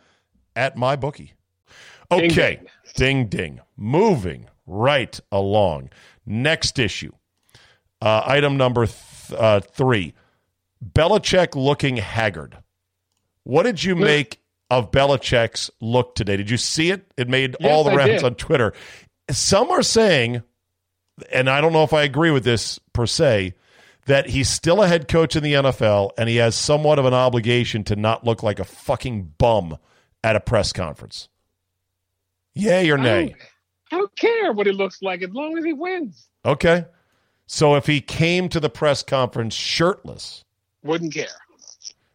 at 0.55 0.77
my 0.77 0.95
bookie. 0.95 1.33
Okay, 2.11 2.61
ding 2.95 3.27
ding. 3.27 3.61
Moving 3.77 4.47
right 4.67 5.19
along. 5.31 5.89
Next 6.25 6.77
issue. 6.77 7.11
Uh, 8.01 8.21
item 8.25 8.57
number 8.57 8.85
th- 8.85 9.39
uh, 9.39 9.59
three. 9.61 10.13
Belichick 10.83 11.55
looking 11.55 11.97
haggard. 11.97 12.57
What 13.43 13.63
did 13.63 13.83
you 13.83 13.95
make 13.95 14.39
of 14.69 14.91
Belichick's 14.91 15.69
look 15.79 16.15
today? 16.15 16.37
Did 16.37 16.49
you 16.49 16.57
see 16.57 16.91
it? 16.91 17.11
It 17.17 17.27
made 17.29 17.55
Yes, 17.59 17.69
all 17.71 17.83
the 17.83 17.91
I 17.91 17.95
rounds 17.95 18.11
did. 18.21 18.23
on 18.23 18.35
Twitter. 18.35 18.73
Some 19.29 19.69
are 19.71 19.83
saying, 19.83 20.43
and 21.31 21.49
I 21.49 21.61
don't 21.61 21.73
know 21.73 21.83
if 21.83 21.93
I 21.93 22.03
agree 22.03 22.31
with 22.31 22.43
this 22.43 22.79
per 22.93 23.05
se, 23.05 23.53
that 24.05 24.29
he's 24.29 24.49
still 24.49 24.81
a 24.81 24.87
head 24.87 25.07
coach 25.07 25.35
in 25.35 25.43
the 25.43 25.53
NFL 25.53 26.11
and 26.17 26.27
he 26.27 26.37
has 26.37 26.55
somewhat 26.55 26.97
of 26.99 27.05
an 27.05 27.13
obligation 27.13 27.83
to 27.85 27.95
not 27.95 28.23
look 28.25 28.41
like 28.43 28.59
a 28.59 28.63
fucking 28.63 29.33
bum 29.37 29.77
at 30.23 30.35
a 30.35 30.39
press 30.39 30.73
conference. 30.73 31.29
Yay 32.53 32.89
or 32.89 32.97
I 32.97 33.03
nay? 33.03 33.25
don't, 33.27 33.35
I 33.91 33.97
don't 33.97 34.15
care 34.15 34.51
what 34.53 34.65
he 34.67 34.73
looks 34.73 35.01
like 35.01 35.21
as 35.21 35.29
long 35.31 35.57
as 35.57 35.63
he 35.63 35.73
wins. 35.73 36.27
Okay. 36.43 36.85
So 37.45 37.75
if 37.75 37.85
he 37.85 38.01
came 38.01 38.49
to 38.49 38.59
the 38.59 38.69
press 38.69 39.03
conference 39.03 39.53
shirtless, 39.53 40.43
Wouldn't 40.83 41.13
care. 41.13 41.27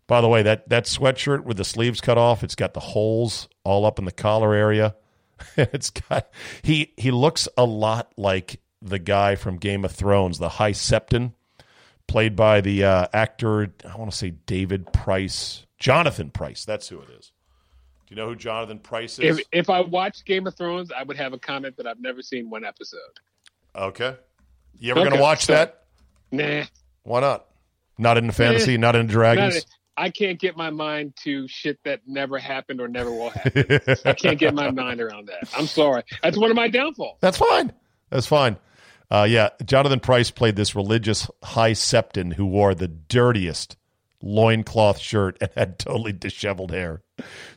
by 0.06 0.20
the 0.20 0.28
way, 0.28 0.42
that 0.42 0.68
that 0.68 0.84
sweatshirt 0.84 1.44
with 1.44 1.56
the 1.56 1.64
sleeves 1.64 2.00
cut 2.00 2.18
off, 2.18 2.42
it's 2.42 2.54
got 2.54 2.74
the 2.74 2.80
holes 2.80 3.48
all 3.64 3.84
up 3.86 3.98
in 3.98 4.04
the 4.04 4.12
collar 4.12 4.54
area. 4.54 4.94
it's 5.56 5.90
got 5.90 6.30
he 6.62 6.92
he 6.96 7.10
looks 7.10 7.48
a 7.56 7.64
lot 7.64 8.12
like 8.16 8.60
the 8.82 8.98
guy 8.98 9.34
from 9.36 9.56
Game 9.56 9.84
of 9.84 9.92
Thrones, 9.92 10.38
the 10.38 10.48
High 10.48 10.72
Septon, 10.72 11.32
played 12.06 12.36
by 12.36 12.60
the 12.60 12.84
uh, 12.84 13.06
actor. 13.12 13.72
I 13.88 13.96
want 13.96 14.10
to 14.10 14.16
say 14.16 14.30
David 14.30 14.92
Price, 14.92 15.66
Jonathan 15.78 16.30
Pryce. 16.30 16.64
That's 16.64 16.88
who 16.88 17.00
it 17.00 17.10
is. 17.18 17.32
Do 18.06 18.14
you 18.14 18.16
know 18.16 18.28
who 18.28 18.36
Jonathan 18.36 18.78
Pryce 18.78 19.18
is? 19.18 19.38
If 19.38 19.46
if 19.52 19.70
I 19.70 19.80
watched 19.80 20.24
Game 20.24 20.46
of 20.46 20.54
Thrones, 20.54 20.90
I 20.96 21.02
would 21.02 21.16
have 21.16 21.32
a 21.32 21.38
comment 21.38 21.76
that 21.76 21.86
I've 21.86 22.00
never 22.00 22.22
seen 22.22 22.48
one 22.48 22.64
episode. 22.64 23.00
okay. 23.74 24.16
You 24.78 24.90
ever 24.92 25.00
going 25.00 25.14
to 25.16 25.20
watch 25.20 25.46
so- 25.46 25.54
that? 25.54 25.84
Nah, 26.30 26.64
Why 27.02 27.20
not? 27.20 27.46
Not 27.98 28.18
into 28.18 28.32
fantasy, 28.32 28.76
not 28.76 28.96
into 28.96 29.12
dragons. 29.12 29.66
I 29.96 30.10
can't 30.10 30.38
get 30.38 30.56
my 30.56 30.68
mind 30.68 31.14
to 31.24 31.48
shit 31.48 31.78
that 31.84 32.00
never 32.06 32.38
happened 32.38 32.80
or 32.82 32.88
never 32.88 33.10
will 33.10 33.30
happen. 33.30 33.80
I 34.04 34.12
can't 34.12 34.38
get 34.38 34.52
my 34.54 34.70
mind 34.70 35.00
around 35.00 35.28
that. 35.28 35.48
I'm 35.56 35.66
sorry. 35.66 36.02
That's 36.22 36.36
one 36.36 36.50
of 36.50 36.56
my 36.56 36.68
downfalls. 36.68 37.16
That's 37.20 37.38
fine. 37.38 37.72
That's 38.10 38.26
fine. 38.26 38.58
Uh, 39.10 39.26
yeah, 39.28 39.50
Jonathan 39.64 40.00
Pryce 40.00 40.30
played 40.30 40.56
this 40.56 40.74
religious 40.74 41.30
high 41.42 41.72
septon 41.72 42.34
who 42.34 42.44
wore 42.44 42.74
the 42.74 42.88
dirtiest 42.88 43.76
loincloth 44.22 44.98
shirt 44.98 45.38
and 45.40 45.50
had 45.56 45.78
totally 45.78 46.12
disheveled 46.12 46.72
hair. 46.72 47.02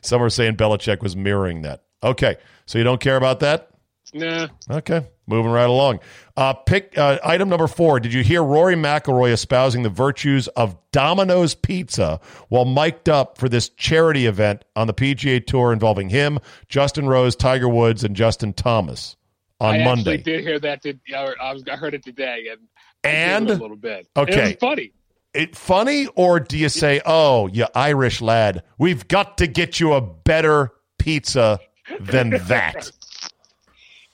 Some 0.00 0.22
are 0.22 0.30
saying 0.30 0.56
Belichick 0.56 1.02
was 1.02 1.16
mirroring 1.16 1.62
that. 1.62 1.82
Okay, 2.02 2.36
so 2.66 2.78
you 2.78 2.84
don't 2.84 3.00
care 3.00 3.16
about 3.16 3.40
that? 3.40 3.68
Nah. 4.14 4.48
Okay, 4.70 5.06
moving 5.30 5.50
right 5.52 5.68
along. 5.68 6.00
Uh, 6.36 6.52
pick 6.52 6.96
uh, 6.98 7.18
item 7.24 7.48
number 7.48 7.66
four. 7.66 8.00
Did 8.00 8.12
you 8.12 8.22
hear 8.22 8.42
Rory 8.42 8.74
McIlroy 8.74 9.32
espousing 9.32 9.82
the 9.82 9.88
virtues 9.88 10.48
of 10.48 10.76
Domino's 10.92 11.54
Pizza 11.54 12.20
while 12.48 12.64
mic'd 12.66 13.08
up 13.08 13.38
for 13.38 13.48
this 13.48 13.68
charity 13.70 14.26
event 14.26 14.64
on 14.76 14.86
the 14.86 14.94
PGA 14.94 15.44
Tour 15.46 15.72
involving 15.72 16.08
him, 16.10 16.38
Justin 16.68 17.06
Rose, 17.08 17.36
Tiger 17.36 17.68
Woods, 17.68 18.04
and 18.04 18.14
Justin 18.16 18.52
Thomas 18.52 19.16
on 19.60 19.76
I 19.80 19.84
Monday? 19.84 20.14
actually 20.14 20.32
did 20.32 20.40
hear 20.44 20.58
that. 20.60 20.82
To, 20.82 20.94
I, 21.16 21.52
was, 21.52 21.62
I 21.70 21.76
heard 21.76 21.94
it 21.94 22.02
today, 22.04 22.46
and 22.50 22.60
And 23.04 23.50
a 23.50 23.54
little 23.54 23.76
bit. 23.76 24.08
Okay. 24.16 24.52
it 24.52 24.60
funny. 24.60 24.92
it 25.34 25.54
funny 25.56 26.06
or 26.16 26.40
do 26.40 26.56
you 26.58 26.68
say, 26.70 27.00
"Oh, 27.06 27.46
you 27.48 27.66
Irish 27.74 28.20
lad, 28.20 28.62
we've 28.78 29.06
got 29.08 29.38
to 29.38 29.46
get 29.46 29.78
you 29.78 29.92
a 29.92 30.00
better 30.00 30.70
pizza 30.98 31.60
than 32.00 32.30
that"? 32.48 32.90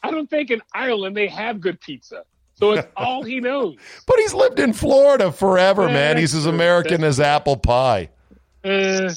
I 0.06 0.10
don't 0.10 0.28
think 0.30 0.50
in 0.50 0.60
Ireland 0.74 1.16
they 1.16 1.28
have 1.28 1.60
good 1.60 1.80
pizza, 1.80 2.22
so 2.54 2.72
it's 2.72 2.86
all 2.96 3.22
he 3.22 3.40
knows. 3.40 3.76
but 4.06 4.16
he's 4.18 4.34
lived 4.34 4.58
in 4.60 4.72
Florida 4.72 5.32
forever, 5.32 5.86
Yeah, 5.88 5.92
man. 5.94 6.16
He's 6.18 6.34
as. 6.34 6.46
American 6.46 7.02
as 7.04 7.20
apple 7.20 7.56
pie. 7.56 8.08
Uh, 8.64 9.10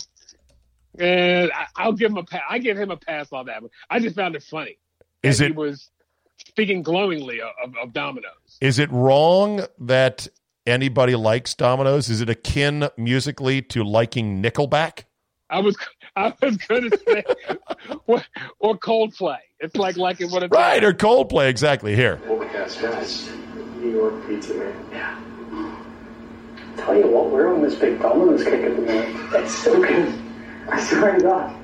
and 0.97 1.51
I, 1.51 1.65
I'll 1.75 1.93
give 1.93 2.11
him 2.11 2.17
a 2.17 2.23
pass. 2.23 2.41
I 2.49 2.59
give 2.59 2.77
him 2.77 2.91
a 2.91 2.97
pass 2.97 3.31
on 3.31 3.45
that. 3.45 3.63
I 3.89 3.99
just 3.99 4.15
found 4.15 4.35
it 4.35 4.43
funny. 4.43 4.77
Is 5.23 5.41
it 5.41 5.47
He 5.51 5.57
was 5.57 5.89
speaking 6.37 6.81
glowingly 6.83 7.41
of, 7.41 7.49
of, 7.63 7.73
of 7.81 7.93
Domino's. 7.93 8.57
is 8.61 8.79
it 8.79 8.91
wrong 8.91 9.61
that 9.79 10.27
anybody 10.65 11.15
likes 11.15 11.53
Domino's? 11.55 12.09
Is 12.09 12.21
it 12.21 12.29
akin 12.29 12.89
musically 12.97 13.61
to 13.63 13.83
liking 13.83 14.41
Nickelback? 14.41 15.03
I 15.49 15.59
was 15.59 15.75
I 16.15 16.33
was 16.41 16.57
going 16.57 16.89
to 16.89 16.97
say 17.07 17.23
or, 18.07 18.21
or 18.59 18.77
Coldplay. 18.77 19.39
It's 19.59 19.75
like 19.75 19.97
like 19.97 20.21
it 20.21 20.29
would 20.31 20.41
have 20.41 20.51
been. 20.51 20.59
Right, 20.59 20.83
or 20.83 20.93
Coldplay 20.93 21.49
exactly 21.49 21.95
here. 21.95 22.19
Overcast 22.27 22.77
skies. 22.77 23.29
New 23.77 23.91
York 23.91 24.27
pizza, 24.27 24.53
man. 24.53 24.85
Yeah. 24.91 25.19
Tell 26.77 26.95
you 26.95 27.07
what, 27.07 27.29
we're 27.29 27.53
on 27.53 27.61
this 27.61 27.75
big 27.75 28.01
Domino's 28.01 28.43
kick 28.43 28.61
at 28.61 28.75
the 28.75 28.81
minute. 28.81 29.33
It's 29.33 29.55
so 29.55 29.81
good. 29.81 30.13
I 30.69 30.81
swear 30.81 31.17
to 31.17 31.21
God. 31.21 31.55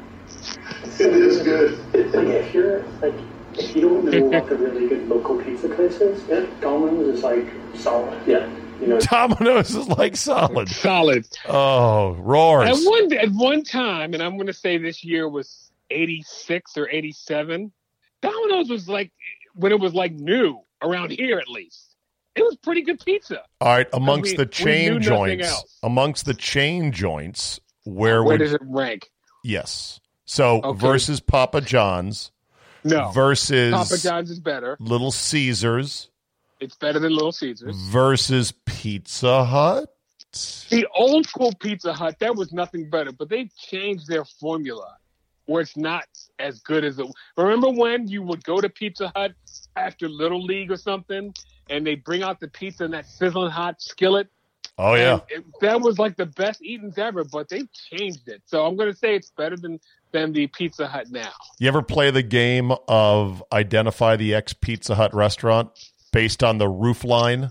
It 0.99 1.13
is 1.13 1.41
good. 1.41 1.79
Like 2.13 2.27
if 2.27 2.53
you're 2.53 2.84
like 3.01 3.13
if 3.53 3.75
you 3.75 3.81
don't 3.81 4.05
know 4.05 4.25
what 4.25 4.49
the 4.49 4.55
really 4.55 4.88
good 4.88 5.08
local 5.08 5.41
pizza 5.41 5.69
place 5.69 5.99
is, 6.01 6.21
yeah, 6.27 6.45
Domino's 6.62 7.17
is 7.17 7.23
like 7.23 7.47
solid. 7.75 8.19
Yeah. 8.27 8.49
You 8.81 8.88
know, 8.88 8.99
Domino's 8.99 9.73
is 9.73 9.88
like 9.88 10.15
solid. 10.15 10.69
solid. 10.69 11.27
Oh, 11.47 12.11
roars. 12.19 12.69
At 12.69 12.89
one 12.89 13.13
at 13.13 13.29
one 13.31 13.63
time, 13.63 14.13
and 14.13 14.21
I'm 14.21 14.35
going 14.35 14.47
to 14.47 14.53
say 14.53 14.77
this 14.77 15.03
year 15.03 15.27
was 15.29 15.71
'86 15.89 16.77
or 16.77 16.89
'87. 16.89 17.71
Domino's 18.21 18.69
was 18.69 18.88
like 18.89 19.11
when 19.53 19.71
it 19.71 19.79
was 19.79 19.93
like 19.93 20.13
new 20.13 20.59
around 20.81 21.11
here, 21.11 21.38
at 21.39 21.47
least. 21.47 21.95
It 22.35 22.43
was 22.43 22.57
pretty 22.57 22.81
good 22.81 22.99
pizza. 23.03 23.41
All 23.61 23.69
right, 23.69 23.88
amongst 23.93 24.31
we- 24.31 24.38
the 24.38 24.45
chain 24.45 25.01
joints, 25.01 25.77
amongst 25.83 26.25
the 26.25 26.33
chain 26.33 26.91
joints, 26.91 27.61
where, 27.85 28.23
Where 28.23 28.33
would 28.33 28.38
does 28.39 28.53
it 28.53 28.61
rank? 28.63 29.09
yes? 29.43 29.99
So 30.25 30.61
Okay. 30.61 30.79
versus 30.79 31.19
Papa 31.21 31.61
John's 31.61 32.31
No, 32.83 33.11
versus 33.11 33.71
Papa 33.73 33.97
John's 33.97 34.31
is 34.31 34.39
better. 34.41 34.75
Little 34.81 35.11
Caesars 35.11 36.09
It's 36.59 36.75
better 36.75 36.99
than 36.99 37.13
Little 37.13 37.31
Caesars. 37.31 37.75
versus 37.89 38.53
Pizza 38.65 39.43
Hut. 39.43 39.89
The 40.69 40.85
old 40.93 41.25
school 41.27 41.53
Pizza 41.59 41.93
Hut, 41.93 42.17
that 42.19 42.35
was 42.35 42.51
nothing 42.51 42.89
better, 42.89 43.11
but 43.11 43.29
they've 43.29 43.51
changed 43.55 44.07
their 44.07 44.25
formula 44.25 44.97
where 45.45 45.61
it's 45.61 45.77
not 45.77 46.05
as 46.39 46.59
good 46.59 46.83
as 46.83 46.99
it. 46.99 47.07
Remember 47.37 47.69
when 47.69 48.07
you 48.07 48.23
would 48.23 48.43
go 48.43 48.59
to 48.59 48.69
Pizza 48.69 49.11
Hut 49.15 49.33
after 49.75 50.09
Little 50.09 50.43
League 50.43 50.71
or 50.71 50.77
something, 50.77 51.33
and 51.69 51.85
they 51.85 51.95
bring 51.95 52.23
out 52.23 52.39
the 52.39 52.47
pizza 52.47 52.83
in 52.83 52.91
that 52.91 53.05
sizzling 53.05 53.51
hot 53.51 53.81
skillet? 53.81 54.27
Oh 54.77 54.95
yeah, 54.95 55.19
it, 55.29 55.45
that 55.61 55.79
was 55.79 55.99
like 55.99 56.17
the 56.17 56.25
best 56.25 56.61
eatings 56.61 56.97
ever, 56.97 57.23
but 57.23 57.47
they've 57.47 57.69
changed 57.71 58.27
it. 58.27 58.41
So 58.45 58.65
I'm 58.65 58.75
going 58.75 58.91
to 58.91 58.97
say 58.97 59.15
it's 59.15 59.31
better 59.31 59.55
than 59.55 59.79
than 60.11 60.33
the 60.33 60.47
Pizza 60.47 60.87
Hut 60.87 61.07
now. 61.09 61.31
you 61.59 61.67
ever 61.67 61.81
play 61.81 62.11
the 62.11 62.23
game 62.23 62.71
of 62.87 63.43
identify 63.53 64.15
the 64.15 64.33
ex 64.33 64.53
Pizza 64.53 64.95
Hut 64.95 65.13
restaurant 65.13 65.69
based 66.15 66.43
on 66.43 66.58
the 66.58 66.67
roof 66.69 67.04
line? 67.04 67.49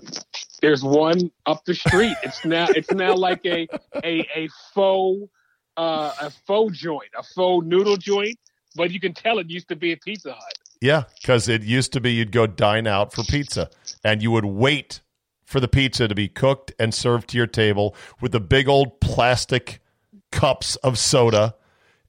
There's 0.63 0.83
one 0.83 1.31
up 1.45 1.65
the 1.67 1.75
street. 1.75 2.17
It's 2.23 2.45
now 2.45 2.67
it's 2.71 2.91
now 2.91 3.15
like 3.15 3.45
a 3.45 3.69
a 4.03 4.27
a 4.35 4.49
faux 4.75 5.29
uh, 5.77 6.13
a 6.21 6.31
faux 6.31 6.77
joint, 6.79 7.11
a 7.19 7.23
faux 7.23 7.65
noodle 7.67 7.97
joint, 7.99 8.39
but 8.75 8.91
you 8.91 8.99
can 9.01 9.13
tell 9.13 9.39
it 9.39 9.51
used 9.51 9.69
to 9.69 9.77
be 9.77 9.93
a 9.93 9.97
Pizza 9.99 10.33
Hut. 10.33 10.59
Yeah, 10.81 11.05
because 11.21 11.49
it 11.49 11.63
used 11.63 11.93
to 11.93 12.01
be 12.01 12.13
you'd 12.13 12.33
go 12.33 12.47
dine 12.47 12.87
out 12.87 13.13
for 13.13 13.23
pizza, 13.25 13.69
and 14.03 14.23
you 14.23 14.31
would 14.31 14.45
wait 14.47 15.01
for 15.45 15.61
the 15.61 15.69
pizza 15.69 16.09
to 16.09 16.15
be 16.15 16.29
cooked 16.29 16.73
and 16.79 16.95
served 16.95 17.29
to 17.31 17.37
your 17.37 17.47
table 17.47 17.95
with 18.23 18.33
the 18.33 18.41
big 18.41 18.67
old 18.69 18.99
plastic 19.01 19.81
cups 20.33 20.77
of 20.77 20.99
soda. 20.99 21.55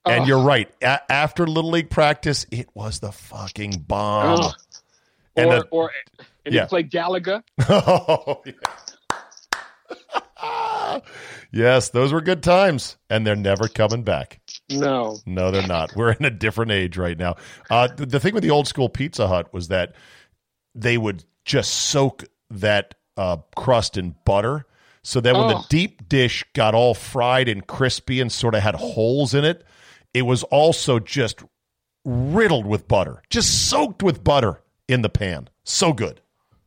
And 0.06 0.24
Oh. 0.24 0.28
you're 0.28 0.42
right. 0.44 0.70
A- 0.82 1.12
after 1.12 1.46
little 1.48 1.72
league 1.72 1.90
practice, 1.90 2.46
it 2.52 2.70
was 2.74 3.00
the 3.00 3.12
fucking 3.12 3.84
bomb. 3.88 4.40
Ugh. 4.40 4.54
And 5.36 5.48
or 5.50 5.60
the- 5.60 5.68
or 5.70 5.92
and 6.46 6.54
yeah. 6.54 6.64
you 6.64 6.68
play 6.68 6.84
Galaga. 6.84 7.42
Oh, 7.68 8.44
yes. 8.46 8.56
yes, 11.52 11.90
those 11.90 12.14
were 12.14 12.22
good 12.22 12.44
times, 12.44 12.98
and 13.10 13.26
they're 13.26 13.36
never 13.36 13.68
coming 13.68 14.04
back. 14.04 14.40
No, 14.70 15.18
No, 15.26 15.52
they're 15.52 15.68
not. 15.68 15.96
We're 15.96 16.12
in 16.14 16.26
a 16.26 16.30
different 16.32 16.72
age 16.72 16.98
right 16.98 17.18
now. 17.18 17.36
Uh, 17.70 17.88
the, 17.88 18.06
the 18.06 18.20
thing 18.20 18.34
with 18.34 18.44
the 18.44 18.52
old 18.52 18.68
school 18.68 18.90
Pizza 18.90 19.28
Hut 19.28 19.54
was 19.54 19.68
that 19.70 19.94
they 20.74 20.98
would 20.98 21.24
just 21.46 21.74
soak 21.74 22.24
that 22.50 22.96
uh, 23.18 23.38
crust 23.56 23.98
in 23.98 24.16
butter. 24.26 24.66
So 25.04 25.22
that 25.22 25.36
when 25.36 25.48
the 25.50 25.58
Oh. 25.58 25.66
deep 25.70 26.10
dish 26.10 26.44
got 26.54 26.74
all 26.74 26.96
fried 26.96 27.48
and 27.48 27.66
crispy 27.68 28.20
and 28.20 28.32
sort 28.32 28.56
of 28.56 28.64
had 28.64 28.74
holes 28.74 29.36
in 29.36 29.46
it, 29.46 29.64
it 30.16 30.24
was 30.24 30.42
also 30.44 30.98
just 31.00 31.44
riddled 32.04 32.66
with 32.66 32.88
butter, 32.88 33.22
just 33.30 33.70
soaked 33.70 34.02
with 34.02 34.24
butter 34.24 34.64
in 34.88 35.04
the 35.04 35.10
pan. 35.10 35.48
So 35.64 35.94
good. 35.94 36.22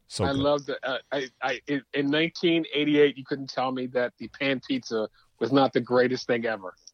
So 0.08 0.24
I 0.24 0.32
good. 0.32 0.40
love 0.40 0.66
that. 0.66 0.78
Uh, 0.82 0.98
I, 1.12 1.28
I 1.42 1.60
in 1.68 2.10
1988, 2.10 3.16
you 3.16 3.24
couldn't 3.24 3.50
tell 3.50 3.70
me 3.72 3.86
that 3.88 4.14
the 4.18 4.28
pan 4.28 4.60
pizza 4.66 5.08
was 5.38 5.52
not 5.52 5.72
the 5.72 5.80
greatest 5.80 6.26
thing 6.26 6.46
ever. 6.46 6.74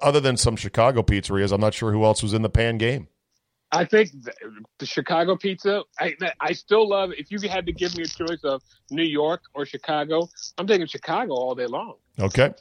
Other 0.00 0.20
than 0.20 0.36
some 0.36 0.56
Chicago 0.56 1.02
pizzerias, 1.02 1.52
I'm 1.52 1.60
not 1.60 1.74
sure 1.74 1.92
who 1.92 2.04
else 2.04 2.22
was 2.22 2.34
in 2.34 2.42
the 2.42 2.48
pan 2.48 2.78
game. 2.78 3.08
I 3.70 3.84
think 3.84 4.10
the, 4.12 4.32
the 4.78 4.86
Chicago 4.86 5.36
pizza. 5.36 5.82
I 6.00 6.14
I 6.40 6.52
still 6.52 6.88
love. 6.88 7.10
If 7.16 7.30
you 7.30 7.38
had 7.48 7.66
to 7.66 7.72
give 7.72 7.96
me 7.96 8.04
a 8.04 8.06
choice 8.06 8.42
of 8.42 8.62
New 8.90 9.02
York 9.02 9.42
or 9.54 9.66
Chicago, 9.66 10.28
I'm 10.56 10.66
taking 10.66 10.86
Chicago 10.86 11.34
all 11.34 11.54
day 11.54 11.66
long. 11.66 11.94
Okay. 12.18 12.54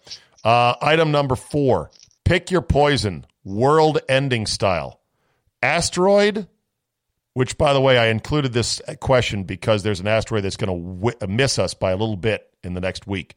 Uh, 0.43 0.73
item 0.81 1.11
number 1.11 1.35
four: 1.35 1.91
pick 2.25 2.51
your 2.51 2.61
poison, 2.61 3.25
world-ending 3.45 4.47
style. 4.47 4.99
Asteroid, 5.61 6.47
which, 7.33 7.57
by 7.57 7.71
the 7.71 7.81
way, 7.81 7.97
I 7.97 8.07
included 8.07 8.51
this 8.51 8.81
question 8.99 9.43
because 9.43 9.83
there's 9.83 9.99
an 9.99 10.07
asteroid 10.07 10.43
that's 10.43 10.57
going 10.57 10.75
to 10.75 11.09
w- 11.09 11.35
miss 11.35 11.57
us 11.57 11.73
by 11.73 11.91
a 11.91 11.95
little 11.95 12.17
bit 12.17 12.51
in 12.63 12.73
the 12.73 12.81
next 12.81 13.07
week. 13.07 13.35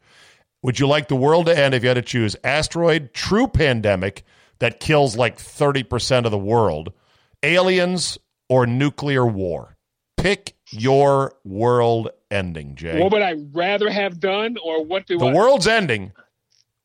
Would 0.63 0.79
you 0.79 0.87
like 0.87 1.07
the 1.07 1.15
world 1.15 1.47
to 1.47 1.57
end 1.57 1.73
if 1.73 1.81
you 1.81 1.89
had 1.89 1.95
to 1.95 2.01
choose 2.01 2.35
asteroid, 2.43 3.13
true 3.13 3.47
pandemic 3.47 4.23
that 4.59 4.79
kills 4.79 5.15
like 5.15 5.37
30% 5.37 6.25
of 6.25 6.31
the 6.31 6.37
world, 6.37 6.93
aliens, 7.41 8.19
or 8.47 8.67
nuclear 8.67 9.25
war? 9.25 9.77
Pick 10.17 10.55
your 10.71 11.33
world 11.43 12.09
ending, 12.29 12.75
Jay. 12.75 12.99
What 12.99 13.11
would 13.11 13.23
I 13.23 13.35
rather 13.51 13.89
have 13.89 14.19
done, 14.19 14.57
or 14.63 14.85
what 14.85 15.07
do 15.07 15.17
the 15.17 15.25
I? 15.25 15.33
world's 15.33 15.67
ending. 15.67 16.11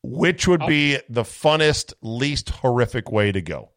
Which 0.03 0.47
would 0.47 0.65
be 0.65 0.97
the 1.09 1.23
funnest, 1.23 1.93
least 2.01 2.49
horrific 2.49 3.11
way 3.11 3.31
to 3.31 3.41
go? 3.41 3.71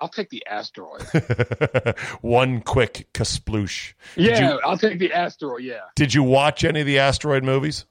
I'll 0.00 0.08
take 0.08 0.30
the 0.30 0.44
asteroid. 0.46 1.02
One 2.20 2.60
quick 2.62 3.08
kasploosh. 3.12 3.94
Did 4.16 4.26
yeah, 4.26 4.52
you, 4.52 4.60
I'll 4.64 4.78
take 4.78 4.98
the 4.98 5.12
asteroid. 5.12 5.62
Yeah, 5.62 5.80
did 5.94 6.14
you 6.14 6.22
watch 6.22 6.64
any 6.64 6.80
of 6.80 6.86
the 6.86 6.98
asteroid 6.98 7.44
movies? 7.44 7.84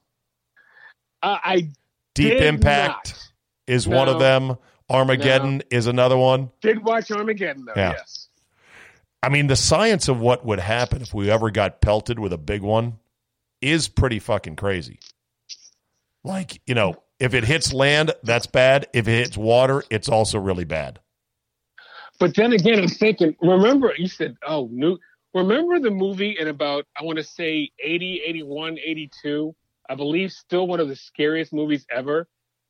Uh, 1.21 1.37
I 1.43 1.69
Deep 2.15 2.41
Impact 2.41 3.11
not. 3.11 3.31
is 3.67 3.87
one 3.87 4.09
of 4.09 4.19
them. 4.19 4.57
Armageddon 4.89 5.61
is 5.69 5.87
another 5.87 6.17
one. 6.17 6.49
did 6.61 6.83
watch 6.83 7.11
Armageddon 7.11 7.65
though. 7.65 7.73
Yeah. 7.75 7.91
Yes. 7.91 8.27
I 9.21 9.29
mean, 9.29 9.47
the 9.47 9.55
science 9.55 10.07
of 10.07 10.19
what 10.19 10.45
would 10.45 10.59
happen 10.59 11.01
if 11.01 11.13
we 11.13 11.29
ever 11.29 11.51
got 11.51 11.81
pelted 11.81 12.19
with 12.19 12.33
a 12.33 12.37
big 12.37 12.61
one 12.61 12.97
is 13.61 13.87
pretty 13.87 14.19
fucking 14.19 14.55
crazy. 14.55 14.99
Like, 16.23 16.61
you 16.65 16.73
know, 16.73 16.95
if 17.19 17.33
it 17.33 17.43
hits 17.43 17.73
land, 17.73 18.13
that's 18.23 18.47
bad. 18.47 18.87
If 18.93 19.07
it 19.07 19.11
hits 19.11 19.37
water, 19.37 19.83
it's 19.89 20.09
also 20.09 20.39
really 20.39 20.63
bad. 20.63 20.99
But 22.19 22.35
then 22.35 22.53
again, 22.53 22.79
I'm 22.79 22.87
thinking. 22.87 23.35
Remember, 23.41 23.93
you 23.97 24.07
said, 24.07 24.37
"Oh, 24.45 24.67
new." 24.71 24.97
Remember 25.33 25.79
the 25.79 25.91
movie 25.91 26.37
in 26.39 26.47
about 26.47 26.85
I 26.99 27.03
want 27.03 27.17
to 27.17 27.23
say 27.23 27.71
80, 27.79 28.21
81, 28.25 28.77
82. 28.83 29.55
I 29.89 29.95
believe 29.95 30.31
still 30.31 30.67
one 30.67 30.79
of 30.79 30.87
the 30.87 30.95
scariest 30.95 31.51
movies 31.51 31.85
ever. 31.91 32.27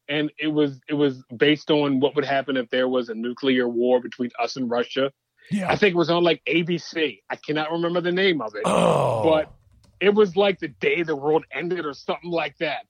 And 0.07 0.31
it 0.39 0.47
was 0.47 0.79
it 0.89 0.95
was 0.95 1.23
based 1.35 1.69
on 1.69 1.99
what 1.99 2.15
would 2.15 2.25
happen 2.25 2.57
if 2.57 2.69
there 2.71 2.87
was 2.87 3.09
a 3.09 3.13
nuclear 3.13 3.67
war 3.67 3.99
between 4.01 4.31
us 4.39 4.55
and 4.55 4.69
Russia. 4.69 5.11
Yeah. 5.51 5.69
I 5.69 5.75
think 5.75 5.93
it 5.93 5.97
was 5.97 6.09
on 6.09 6.23
like 6.23 6.41
ABC. 6.47 7.19
I 7.29 7.35
cannot 7.35 7.71
remember 7.71 8.01
the 8.01 8.11
name 8.11 8.41
of 8.41 8.55
it, 8.55 8.63
Oh. 8.65 9.21
but 9.23 9.51
it 9.99 10.13
was 10.15 10.35
like 10.35 10.59
the 10.59 10.67
day 10.69 11.03
the 11.03 11.15
world 11.15 11.43
ended 11.51 11.85
or 11.85 11.93
something 11.93 12.31
like 12.31 12.57
that. 12.57 12.85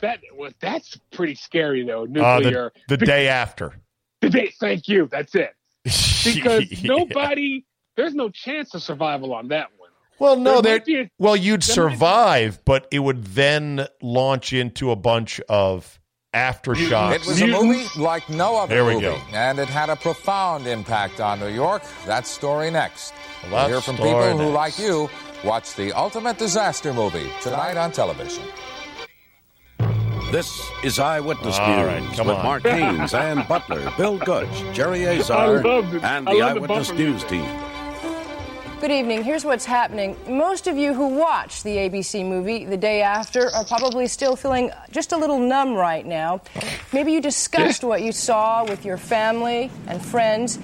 That 0.00 0.20
was 0.34 0.52
that's 0.60 0.98
pretty 1.12 1.34
scary 1.36 1.84
though. 1.86 2.02
Uh, 2.04 2.38
Nuclear. 2.40 2.72
the, 2.88 2.96
the 2.96 3.06
day 3.06 3.28
after. 3.28 3.74
the 4.20 4.30
day. 4.30 4.52
Thank 4.58 4.88
you. 4.88 5.08
That's 5.10 5.34
it. 5.36 5.50
Because 6.24 6.70
Yeah. 6.82 6.88
nobody, 6.96 7.64
there's 7.96 8.14
no 8.14 8.28
chance 8.30 8.74
of 8.74 8.82
survival 8.82 9.32
on 9.32 9.48
that 9.48 9.68
one. 9.77 9.77
Well, 10.20 10.36
no, 10.36 10.54
There 10.54 10.62
there. 10.62 10.72
might 10.74 10.84
be 10.84 10.96
a- 11.00 11.10
Well, 11.18 11.36
you'd 11.36 11.62
there 11.62 11.84
might 11.86 11.92
survive, 11.92 12.60
but 12.64 12.86
it 12.90 12.98
would 13.00 13.24
then 13.24 13.86
launch 14.02 14.52
into 14.52 14.90
a 14.90 14.96
bunch 14.96 15.40
of 15.48 15.98
aftershocks. 16.34 17.14
It 17.14 17.26
was 17.26 17.40
a 17.40 17.46
movie 17.46 17.86
like 17.96 18.28
no 18.28 18.56
other 18.58 18.74
There 18.74 18.84
we 18.84 18.94
movie, 18.94 19.06
go. 19.06 19.18
and 19.32 19.58
it 19.58 19.68
had 19.68 19.88
a 19.88 19.96
profound 19.96 20.66
impact 20.66 21.20
on 21.20 21.40
New 21.40 21.48
York. 21.48 21.82
That 22.06 22.26
story 22.26 22.70
next. 22.70 23.12
Well, 23.44 23.52
We'll 23.52 23.60
that 23.62 23.68
hear 23.68 23.80
from 23.80 23.96
story 23.96 24.10
people 24.32 24.38
who, 24.38 24.50
like 24.52 24.78
you, 24.78 25.08
watch 25.44 25.74
the 25.76 25.92
ultimate 25.92 26.36
disaster 26.38 26.92
movie 26.92 27.30
tonight 27.42 27.76
on 27.76 27.92
television. 27.92 28.42
This 30.30 30.60
is 30.84 30.98
Eyewitness 30.98 31.58
All 31.58 31.68
News 31.76 31.86
right, 31.86 32.16
come 32.16 32.26
with 32.26 32.36
on. 32.36 32.44
Mark 32.44 32.62
Haynes 32.66 33.14
and 33.14 33.48
Butler, 33.48 33.90
Bill 33.96 34.18
Gooch, 34.18 34.48
Jerry 34.74 35.06
Azar, 35.06 35.56
and 35.56 35.64
the 35.64 35.68
love 35.68 35.90
the 36.26 36.42
Eyewitness 36.42 36.90
News 36.92 36.98
music. 37.22 37.28
team. 37.30 37.46
Good 38.80 38.92
evening. 38.92 39.24
Here's 39.24 39.44
what's 39.44 39.64
happening. 39.64 40.16
Most 40.28 40.68
of 40.68 40.76
you 40.76 40.94
who 40.94 41.08
watched 41.08 41.64
the 41.64 41.76
ABC 41.78 42.24
movie 42.24 42.64
the 42.64 42.76
day 42.76 43.02
after 43.02 43.52
are 43.52 43.64
probably 43.64 44.06
still 44.06 44.36
feeling 44.36 44.70
just 44.92 45.10
a 45.10 45.16
little 45.16 45.40
numb 45.40 45.74
right 45.74 46.06
now. 46.06 46.42
Maybe 46.92 47.10
you 47.10 47.20
discussed 47.20 47.82
what 47.82 48.02
you 48.02 48.12
saw 48.12 48.64
with 48.64 48.84
your 48.84 48.96
family 48.96 49.72
and 49.88 50.00
friends. 50.00 50.60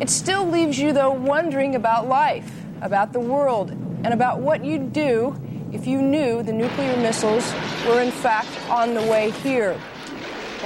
It 0.00 0.10
still 0.10 0.46
leaves 0.46 0.78
you, 0.78 0.92
though, 0.92 1.12
wondering 1.12 1.76
about 1.76 2.06
life, 2.06 2.52
about 2.82 3.14
the 3.14 3.20
world, 3.20 3.70
and 3.70 4.08
about 4.08 4.40
what 4.40 4.62
you'd 4.62 4.92
do 4.92 5.34
if 5.72 5.86
you 5.86 6.02
knew 6.02 6.42
the 6.42 6.52
nuclear 6.52 6.94
missiles 6.98 7.54
were, 7.86 8.02
in 8.02 8.10
fact, 8.10 8.50
on 8.68 8.92
the 8.92 9.02
way 9.02 9.30
here. 9.30 9.80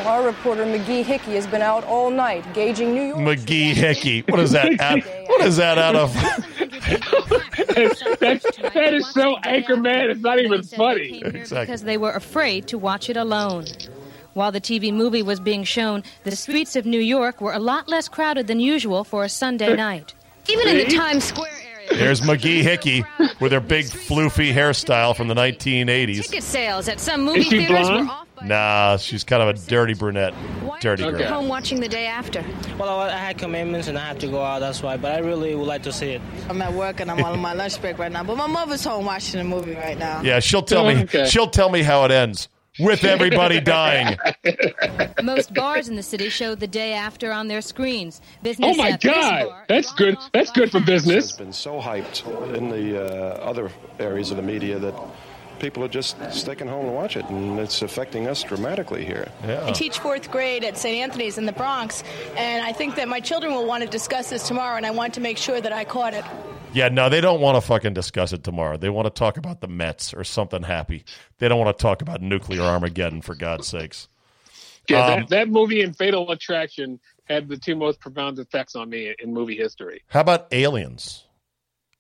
Well, 0.01 0.09
our 0.09 0.25
reporter 0.25 0.65
McGee 0.65 1.05
Hickey 1.05 1.33
has 1.35 1.47
been 1.47 1.61
out 1.61 1.85
all 1.85 2.11
night 2.11 2.55
gauging 2.55 2.95
New 2.95 3.03
York. 3.03 3.19
McGee 3.19 3.75
Hickey. 3.75 4.23
What 4.23 4.41
is 4.41 4.53
that? 4.53 4.81
Out, 4.81 5.03
what 5.29 5.43
is 5.43 5.59
that 5.59 5.77
out 5.77 5.95
of? 5.95 6.15
That, 8.21 8.71
that 8.75 8.95
is 8.95 9.07
so 9.11 9.37
Anchorman. 9.45 10.09
It's 10.11 10.23
not 10.23 10.41
even 10.41 10.63
funny. 10.63 11.21
Exactly. 11.23 11.61
Because 11.61 11.83
they 11.83 11.99
were 11.99 12.13
afraid 12.13 12.67
to 12.69 12.79
watch 12.79 13.11
it 13.11 13.19
alone. 13.19 13.67
While 14.33 14.53
the 14.53 14.61
TV 14.61 14.91
movie 14.91 15.23
was 15.23 15.39
being 15.39 15.65
shown, 15.65 16.03
the 16.25 16.35
streets 16.35 16.77
of 16.77 16.87
New 16.87 17.01
York 17.01 17.43
were 17.43 17.53
a 17.53 17.59
lot 17.59 17.87
less 17.87 18.09
crowded 18.09 18.47
than 18.47 18.59
usual 18.59 19.05
for 19.05 19.25
a 19.25 19.29
Sunday 19.29 19.77
night. 19.89 20.15
Even 20.49 20.67
in 20.69 20.79
the 20.79 20.97
Times 20.97 21.25
Square 21.25 21.53
area. 21.63 21.70
There's 21.91 22.21
McGee 22.21 22.63
Hickey 22.63 23.05
with 23.41 23.53
her 23.53 23.61
big 23.61 23.87
floofy 23.87 24.53
hairstyle 24.53 25.17
from 25.17 25.29
the 25.29 25.35
1980s. 25.35 26.23
Ticket 26.27 26.43
sales 26.43 26.89
at 26.89 27.01
some 27.01 27.23
movie 27.25 27.41
Is 27.41 27.47
she 27.47 27.59
theaters 27.67 27.89
blonde? 27.89 28.07
were 28.07 28.13
off 28.13 28.27
by 28.37 28.47
Nah, 28.47 28.97
she's 28.97 29.25
kind 29.25 29.43
of 29.43 29.49
a 29.49 29.53
dirty 29.69 29.95
brunette. 29.95 30.33
Dirty 30.81 31.05
Okay. 31.05 31.19
girl. 31.19 31.29
home 31.29 31.49
watching 31.49 31.79
the 31.81 31.89
day 31.89 32.07
after. 32.07 32.43
Well, 32.79 33.01
I 33.01 33.11
had 33.11 33.37
commitments 33.39 33.89
and 33.89 33.99
I 33.99 34.07
had 34.07 34.21
to 34.21 34.29
go 34.29 34.41
out. 34.43 34.61
That's 34.61 34.83
why. 34.83 34.97
But 34.97 35.13
I 35.13 35.19
really 35.19 35.55
would 35.55 35.67
like 35.67 35.83
to 35.83 35.93
see 35.93 36.13
it. 36.13 36.23
I'm 36.49 36.63
at 36.63 36.73
work 36.73 37.01
and 37.01 37.11
I'm 37.11 37.23
on 37.23 37.39
my 37.39 37.53
lunch 37.53 37.79
break 37.81 37.99
right 37.99 38.11
now, 38.11 38.25
but 38.25 38.37
my 38.37 38.47
mother's 38.47 38.83
home 38.85 39.05
watching 39.05 39.41
a 39.41 39.45
movie 39.45 39.75
right 39.75 39.99
now. 39.99 40.23
Yeah, 40.23 40.41
she'll 40.41 40.63
tell 40.63 40.87
me. 40.87 41.03
Okay. 41.03 41.27
She'll 41.27 41.51
tell 41.51 41.69
me 41.69 41.83
how 41.83 42.05
it 42.07 42.11
ends 42.13 42.49
with 42.81 43.05
everybody 43.05 43.61
dying. 43.63 44.19
Most 45.23 45.55
bars 45.55 45.89
in 45.89 45.97
the 45.97 46.03
city 46.03 46.29
showed 46.29 46.61
the 46.61 46.67
day 46.67 46.93
after 46.95 47.33
on 47.33 47.49
their 47.49 47.61
screens. 47.61 48.21
Business 48.43 48.77
Oh 48.77 48.79
my 48.79 48.97
God, 48.97 49.49
bar 49.49 49.65
that's 49.69 49.93
good. 49.93 50.17
That's 50.33 50.51
good 50.53 50.71
for 50.71 50.79
half. 50.79 50.87
business. 50.87 51.31
has 51.31 51.39
been 51.39 51.53
so 51.53 51.81
hyped 51.81 52.27
in 52.57 52.71
the 52.71 53.05
uh, 53.05 53.35
other 53.41 53.71
areas 53.99 54.31
of 54.31 54.37
the 54.37 54.43
media 54.43 54.79
that 54.79 54.95
people 55.61 55.85
are 55.85 55.89
just 55.89 56.17
sticking 56.33 56.67
home 56.67 56.87
to 56.87 56.91
watch 56.91 57.17
it, 57.17 57.25
and 57.27 57.59
it's 57.61 57.83
affecting 57.83 58.27
us 58.27 58.43
dramatically 58.43 59.05
here. 59.05 59.31
I 59.45 59.71
teach 59.73 59.99
fourth 59.99 60.31
grade 60.31 60.65
at 60.65 60.77
St. 60.77 60.97
Anthony's 60.97 61.39
in 61.39 61.47
the 61.47 61.53
Bronx, 61.53 62.03
and 62.37 62.65
I 62.65 62.73
think 62.73 62.97
that 62.97 63.09
my 63.09 63.21
children 63.21 63.55
will 63.55 63.67
want 63.67 63.85
to 63.85 63.89
discuss 63.89 64.31
this 64.31 64.49
tomorrow, 64.49 64.77
and 64.77 64.87
I 64.87 64.91
want 64.91 65.15
to 65.15 65.21
make 65.21 65.39
sure 65.39 65.61
that 65.61 65.73
I 65.73 65.85
caught 65.85 66.15
it. 66.15 66.25
Yeah, 66.73 66.89
no, 66.89 67.09
they 67.09 67.21
don't 67.21 67.41
want 67.41 67.57
to 67.57 67.61
fucking 67.61 67.95
discuss 67.95 68.33
it 68.33 68.45
tomorrow. 68.45 68.77
They 68.77 68.91
want 68.91 69.07
to 69.07 69.11
talk 69.11 69.37
about 69.37 69.61
the 69.61 69.69
Mets 69.69 70.15
or 70.15 70.25
something 70.25 70.63
happy. 70.63 71.05
They 71.39 71.49
don't 71.49 71.59
want 71.59 71.77
to 71.77 71.83
talk 71.83 72.01
about 72.01 72.23
nuclear 72.23 72.63
Armageddon, 72.63 73.23
for 73.23 73.35
God's 73.35 73.67
sakes. 73.67 74.09
Yeah, 74.89 75.05
Um, 75.05 75.21
that, 75.21 75.29
that 75.29 75.49
movie 75.49 75.83
and 75.83 75.97
Fatal 75.97 76.31
Attraction 76.31 76.99
had 77.25 77.49
the 77.49 77.57
two 77.57 77.77
most 77.77 78.01
profound 78.01 78.39
effects 78.39 78.75
on 78.75 78.89
me 78.89 79.15
in 79.19 79.33
movie 79.33 79.57
history. 79.57 80.03
How 80.09 80.21
about 80.21 80.49
aliens? 80.53 81.25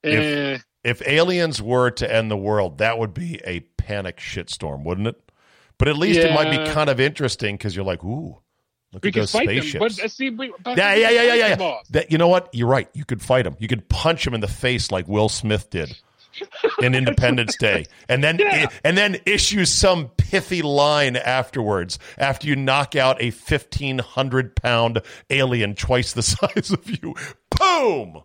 Eh, 0.03 0.59
If 0.83 1.07
aliens 1.07 1.61
were 1.61 1.91
to 1.91 2.13
end 2.15 2.31
the 2.31 2.37
world, 2.37 2.79
that 2.79 2.99
would 2.99 3.13
be 3.13 3.41
a 3.45 3.61
panic 3.77 4.17
shitstorm, 4.19 4.85
wouldn't 4.85 5.09
it? 5.09 5.31
But 5.79 5.89
at 5.89 5.97
least 5.97 6.21
it 6.21 6.35
might 6.35 6.51
be 6.51 6.73
kind 6.73 6.91
of 6.91 7.01
interesting 7.01 7.57
because 7.57 7.75
you're 7.75 7.85
like, 7.85 8.05
ooh, 8.05 8.39
look 8.93 9.03
we 9.03 9.09
at 9.09 9.15
those 9.15 9.31
spaceships. 9.31 9.73
them, 9.73 9.81
but 9.81 10.05
uh, 10.05 10.09
see, 10.09 10.31
we, 10.31 10.47
yeah, 10.67 10.95
we 10.95 11.01
yeah, 11.03 11.11
yeah, 11.11 11.23
yeah, 11.35 11.47
yeah. 11.49 11.77
That, 11.91 12.13
you 12.13 12.19
know 12.19 12.29
what? 12.29 12.49
You're 12.53 12.69
right. 12.69 12.89
You 12.93 13.05
could 13.05 13.23
fight 13.23 13.47
him. 13.47 13.57
You 13.59 13.69
could 13.69 13.89
punch 13.89 14.27
him 14.27 14.35
in 14.35 14.41
the 14.41 14.49
face 14.49 14.91
like 14.91 15.09
Will 15.09 15.29
Smith 15.29 15.71
did 15.71 15.97
in 16.83 16.95
Independence 16.95 17.57
Day, 17.57 17.87
and 18.09 18.23
then 18.23 18.39
Yeah. 18.41 18.69
and 18.85 18.97
then 18.97 19.19
issue 19.27 19.65
some 19.65 20.09
pithy 20.17 20.63
line 20.63 21.17
afterwards 21.17 21.99
after 22.19 22.47
you 22.47 22.57
knock 22.57 22.95
out 22.95 23.21
a 23.21 23.31
1,500 23.31 24.55
pound 24.57 25.03
alien 25.29 25.75
twice 25.75 26.13
the 26.13 26.23
size 26.23 26.71
of 26.71 26.89
you. 26.89 27.15
Boom! 27.59 28.23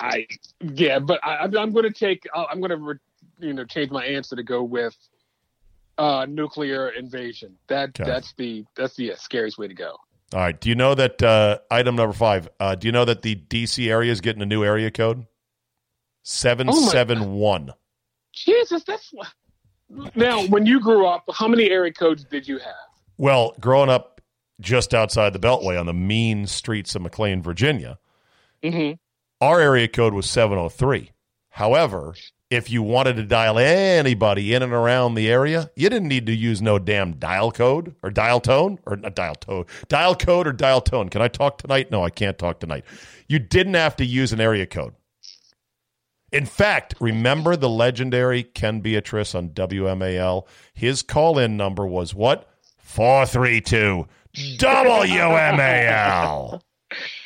I 0.00 0.26
yeah, 0.60 0.98
but 0.98 1.20
I, 1.24 1.34
I'm- 1.36 1.56
I'm 1.56 1.72
going 1.72 1.84
to 1.84 1.92
take. 1.92 2.26
I'm 2.34 2.60
going 2.60 2.70
to 2.70 3.00
you 3.46 3.52
know 3.52 3.64
change 3.64 3.90
my 3.90 4.04
answer 4.04 4.36
to 4.36 4.42
go 4.42 4.62
with 4.62 4.96
uh, 5.98 6.26
nuclear 6.28 6.90
invasion. 6.90 7.56
That 7.68 7.90
Okay. 7.90 8.04
that's 8.04 8.32
the 8.34 8.64
that's 8.76 8.94
the 8.96 9.12
uh, 9.12 9.16
scariest 9.16 9.58
way 9.58 9.68
to 9.68 9.74
go. 9.74 9.96
All 10.34 10.40
right. 10.40 10.58
Do 10.58 10.68
you 10.70 10.74
know 10.74 10.94
that 10.94 11.22
uh, 11.22 11.58
item 11.70 11.96
number 11.96 12.14
five? 12.14 12.48
Uh, 12.58 12.74
do 12.74 12.88
you 12.88 12.92
know 12.92 13.04
that 13.04 13.22
the 13.22 13.36
DC 13.36 13.88
area 13.90 14.10
is 14.10 14.20
getting 14.20 14.40
a 14.42 14.46
new 14.46 14.64
area 14.64 14.90
code? 14.90 15.26
Seven 16.22 16.72
seven 16.72 17.32
one. 17.34 17.72
Jesus, 18.32 18.84
that's 18.84 19.12
now. 20.14 20.46
When 20.46 20.64
you 20.64 20.80
grew 20.80 21.06
up, 21.06 21.24
how 21.34 21.48
many 21.48 21.68
area 21.70 21.92
codes 21.92 22.24
did 22.24 22.48
you 22.48 22.58
have? 22.58 22.74
Well, 23.18 23.54
growing 23.60 23.90
up 23.90 24.20
just 24.60 24.94
outside 24.94 25.32
the 25.32 25.38
Beltway 25.38 25.78
on 25.78 25.86
the 25.86 25.92
mean 25.92 26.46
streets 26.46 26.94
of 26.94 27.02
McLean, 27.02 27.42
Virginia, 27.42 27.98
Mm-hmm. 28.62 28.92
Our 29.42 29.60
area 29.60 29.88
code 29.88 30.14
was 30.14 30.30
703. 30.30 31.10
However, 31.50 32.14
if 32.48 32.70
you 32.70 32.80
wanted 32.80 33.16
to 33.16 33.24
dial 33.24 33.58
anybody 33.58 34.54
in 34.54 34.62
and 34.62 34.72
around 34.72 35.14
the 35.14 35.28
area, 35.28 35.68
you 35.74 35.90
didn't 35.90 36.06
need 36.06 36.26
to 36.26 36.32
use 36.32 36.62
no 36.62 36.78
damn 36.78 37.14
dial 37.14 37.50
code 37.50 37.96
or 38.04 38.10
dial 38.10 38.38
tone 38.38 38.78
or 38.86 38.96
not 38.96 39.16
dial 39.16 39.34
tone, 39.34 39.64
dial 39.88 40.14
code 40.14 40.46
or 40.46 40.52
dial 40.52 40.80
tone. 40.80 41.08
Can 41.08 41.22
I 41.22 41.26
talk 41.26 41.58
tonight? 41.58 41.90
No, 41.90 42.04
I 42.04 42.10
can't 42.10 42.38
talk 42.38 42.60
tonight. 42.60 42.84
You 43.26 43.40
didn't 43.40 43.74
have 43.74 43.96
to 43.96 44.04
use 44.04 44.32
an 44.32 44.40
area 44.40 44.64
code. 44.64 44.94
In 46.30 46.46
fact, 46.46 46.94
remember 47.00 47.56
the 47.56 47.68
legendary 47.68 48.44
Ken 48.44 48.80
Beatrice 48.80 49.34
on 49.34 49.48
WMAL? 49.48 50.46
His 50.72 51.02
call 51.02 51.40
in 51.40 51.56
number 51.56 51.84
was 51.84 52.14
what? 52.14 52.48
432 52.78 54.06
WMAL. 54.36 55.40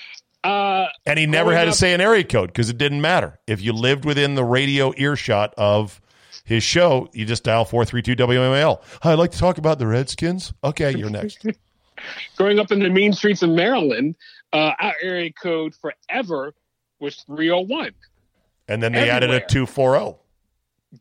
Uh, 0.47 0.89
And 1.07 1.19
he 1.19 1.27
never 1.27 1.53
had 1.55 1.65
to 1.67 1.73
say 1.73 1.93
an 1.95 2.01
area 2.01 2.25
code 2.25 2.49
because 2.49 2.71
it 2.71 2.79
didn't 2.79 3.01
matter. 3.01 3.39
If 3.47 3.61
you 3.63 3.73
lived 3.73 4.05
within 4.05 4.35
the 4.35 4.45
radio 4.45 4.93
earshot 4.97 5.55
of 5.57 6.01
his 6.45 6.63
show, 6.63 7.09
you 7.13 7.25
just 7.25 7.45
dial 7.45 7.65
432 7.65 8.17
WMAL. 8.25 8.83
I'd 9.03 9.15
like 9.15 9.33
to 9.33 9.39
talk 9.39 9.59
about 9.59 9.79
the 9.79 9.87
Redskins. 9.87 10.53
Okay, 10.63 10.95
you're 10.97 11.11
next. 11.11 11.45
growing 12.37 12.59
up 12.59 12.71
in 12.71 12.79
the 12.81 12.91
mean 12.91 13.13
streets 13.13 13.43
of 13.43 13.51
Maryland, 13.51 14.15
uh, 14.53 14.73
our 14.79 14.95
area 15.03 15.33
code 15.33 15.75
forever 15.75 16.55
was 17.01 17.17
301. 17.27 17.93
And 18.69 18.83
then 18.83 18.93
they 18.93 19.11
added 19.11 19.31
a 19.31 19.41
240. 19.41 20.17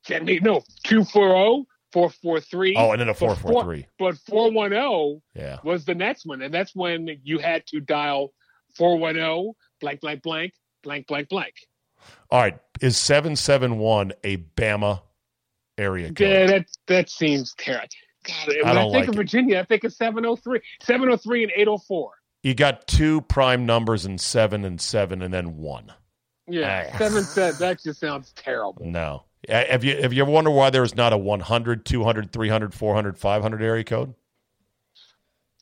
Can 0.06 0.26
they, 0.26 0.40
no, 0.40 0.62
240, 0.86 1.68
443. 1.94 2.76
Oh, 2.78 2.92
and 2.92 3.02
then 3.02 3.10
a 3.10 3.14
but 3.14 3.20
four- 3.20 3.36
443. 3.36 3.88
But 4.00 4.18
410 4.28 5.22
Yeah. 5.36 5.58
was 5.64 5.86
the 5.86 5.96
next 5.96 6.26
one. 6.26 6.42
And 6.42 6.54
that's 6.54 6.76
when 6.76 7.08
you 7.24 7.40
had 7.40 7.66
to 7.68 7.80
dial 7.80 8.34
410, 8.78 9.54
blank, 9.82 10.02
blank, 10.02 10.22
blank, 10.24 10.54
blank, 10.84 11.08
blank, 11.08 11.30
blank. 11.30 11.54
All 12.30 12.42
right. 12.42 12.58
Is 12.82 12.98
771 12.98 14.14
a 14.24 14.38
Bama 14.38 15.02
area 15.78 16.08
code? 16.10 16.20
Yeah, 16.20 16.46
that, 16.48 16.66
that 16.88 17.10
seems 17.10 17.54
terrible. 17.58 17.88
God, 18.26 18.48
when 18.48 18.66
I, 18.66 18.74
don't 18.74 18.92
think 18.92 19.02
like 19.02 19.08
of 19.10 19.14
it. 19.16 19.18
Virginia, 19.18 19.60
I 19.60 19.64
think 19.66 19.84
of 19.84 19.94
703, 19.94 20.60
703 20.82 21.44
and 21.44 21.52
804. 21.56 22.12
You 22.44 22.54
got 22.54 22.88
two 22.88 23.22
prime 23.22 23.66
numbers 23.66 24.06
in 24.06 24.18
seven 24.18 24.66
and 24.66 24.80
seven 24.80 25.22
and 25.22 25.34
then 25.34 25.58
one. 25.58 25.92
Yeah, 26.48 26.90
Ah. 26.94 26.98
seven 26.98 27.24
said 27.24 27.56
that 27.56 27.82
just 27.82 28.00
sounds 28.00 28.32
terrible. 28.36 28.86
No. 28.86 29.24
Have 29.50 29.84
you, 29.84 30.00
have 30.02 30.12
you 30.14 30.24
ever 30.24 30.32
wondered 30.32 30.52
why 30.52 30.70
there's 30.72 30.96
not 30.96 31.14
a 31.14 31.18
100, 31.18 31.86
200, 31.86 32.32
300, 32.32 32.74
400, 32.74 33.18
500 33.18 33.62
area 33.62 33.84
code? 33.84 34.14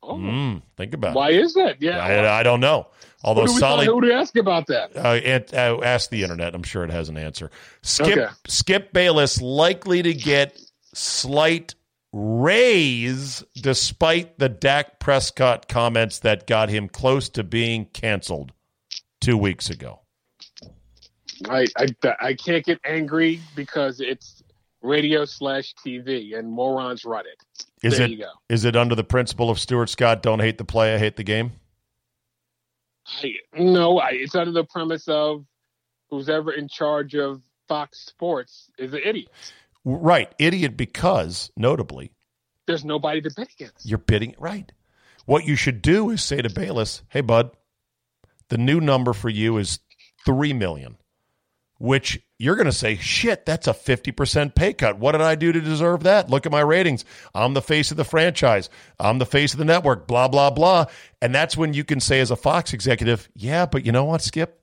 Oh, 0.06 0.16
Mm, 0.16 0.62
think 0.76 0.94
about 0.94 1.16
why 1.16 1.30
is 1.32 1.54
that? 1.54 1.82
Yeah, 1.82 2.04
I, 2.04 2.40
I 2.40 2.44
don't 2.44 2.60
know. 2.60 2.88
Although 3.24 3.42
who 3.44 3.48
do 3.48 3.54
we 3.54 3.60
Solly, 3.60 3.86
who 3.86 4.02
do 4.02 4.12
ask 4.12 4.36
about 4.36 4.68
that? 4.68 4.92
uh, 4.98 5.20
it, 5.24 5.54
uh, 5.54 5.80
ask 5.82 6.10
the 6.10 6.24
internet. 6.24 6.54
I'm 6.54 6.64
sure 6.64 6.84
it 6.84 6.92
has 6.92 7.08
an 7.08 7.18
answer. 7.18 7.50
Skip 7.82 8.18
Okay. 8.18 8.28
Skip 8.48 8.92
Bayless 8.92 9.42
likely 9.42 10.02
to 10.02 10.14
get 10.14 10.60
slight 10.94 11.76
raise 12.12 13.44
despite 13.56 14.38
the 14.40 14.50
Dak 14.50 15.00
Prescott 15.00 15.68
comments 15.70 16.20
that 16.20 16.48
got 16.48 16.70
him 16.70 16.90
close 16.90 17.30
to 17.30 17.44
being 17.44 17.86
canceled 17.86 18.52
two 19.22 19.38
weeks 19.38 19.70
ago. 19.70 20.02
I, 21.50 21.66
I 21.78 21.88
I 22.22 22.34
can't 22.34 22.64
get 22.64 22.80
angry 22.86 23.40
because 23.56 24.00
it's 24.00 24.44
radio 24.82 25.26
slash 25.26 25.74
TV 25.86 26.38
and 26.38 26.52
morons 26.52 27.06
run 27.06 27.26
it. 27.26 27.66
Is 27.84 27.98
there 27.98 28.06
it 28.06 28.12
you 28.12 28.18
go. 28.20 28.30
is 28.50 28.66
it 28.66 28.76
under 28.76 28.96
the 28.96 29.04
principle 29.04 29.50
of 29.50 29.60
Stuart 29.60 29.90
Scott? 29.90 30.24
Don't 30.24 30.40
hate 30.40 30.58
the 30.58 30.64
play, 30.66 30.96
I 30.96 30.98
hate 30.98 31.18
the 31.18 31.24
game. 31.24 31.52
I, 33.06 33.34
no, 33.58 34.00
I, 34.00 34.12
it's 34.12 34.34
under 34.36 34.52
the 34.52 34.64
premise 34.64 35.08
of 35.08 35.46
who's 36.10 36.30
ever 36.30 36.52
in 36.54 36.70
charge 36.70 37.16
of 37.16 37.42
Fox 37.68 38.00
Sports 38.06 38.70
is 38.78 38.94
an 38.94 39.02
idiot. 39.04 39.30
Right, 39.84 40.34
idiot. 40.40 40.78
Because 40.78 41.52
notably, 41.58 42.14
There's 42.68 42.86
nobody 42.86 43.22
to 43.22 43.30
bet 43.32 43.50
against. 43.52 43.86
You're 43.86 43.98
bidding 43.98 44.36
right. 44.38 44.72
What 45.26 45.46
you 45.46 45.56
should 45.56 45.82
do 45.82 46.10
is 46.10 46.24
say 46.24 46.42
to 46.42 46.50
Bayless, 46.50 47.04
"Hey, 47.10 47.22
bud, 47.22 47.52
the 48.50 48.58
new 48.58 48.80
number 48.80 49.12
for 49.14 49.30
you 49.30 49.58
is 49.58 49.80
three 50.26 50.54
million, 50.54 50.98
which 51.84 52.18
you're 52.40 52.56
going 52.56 52.66
to 52.66 52.72
say, 52.72 52.96
shit, 52.96 53.46
that's 53.46 53.68
a 53.68 53.74
fifty 53.74 54.14
percent 54.14 54.56
pay 54.56 54.72
cut. 54.72 55.00
What 55.00 55.12
did 55.12 55.20
I 55.20 55.36
do 55.36 55.52
to 55.52 55.60
deserve 55.60 56.04
that? 56.04 56.30
Look 56.30 56.46
at 56.46 56.52
my 56.52 56.62
ratings. 56.62 57.04
I'm 57.36 57.54
the 57.54 57.62
face 57.62 57.92
of 57.92 57.98
the 57.98 58.06
franchise. 58.06 58.70
I'm 59.02 59.18
the 59.18 59.26
face 59.26 59.52
of 59.52 59.60
the 59.60 59.66
network. 59.66 60.08
Blah 60.08 60.30
blah 60.30 60.50
blah." 60.50 60.86
And 61.22 61.36
that's 61.36 61.58
when 61.58 61.74
you 61.74 61.84
can 61.84 62.00
say, 62.00 62.22
as 62.22 62.32
a 62.32 62.38
Fox 62.38 62.72
executive, 62.72 63.28
"Yeah, 63.36 63.66
but 63.66 63.86
you 63.86 63.92
know 63.92 64.06
what, 64.06 64.22
Skip." 64.22 64.62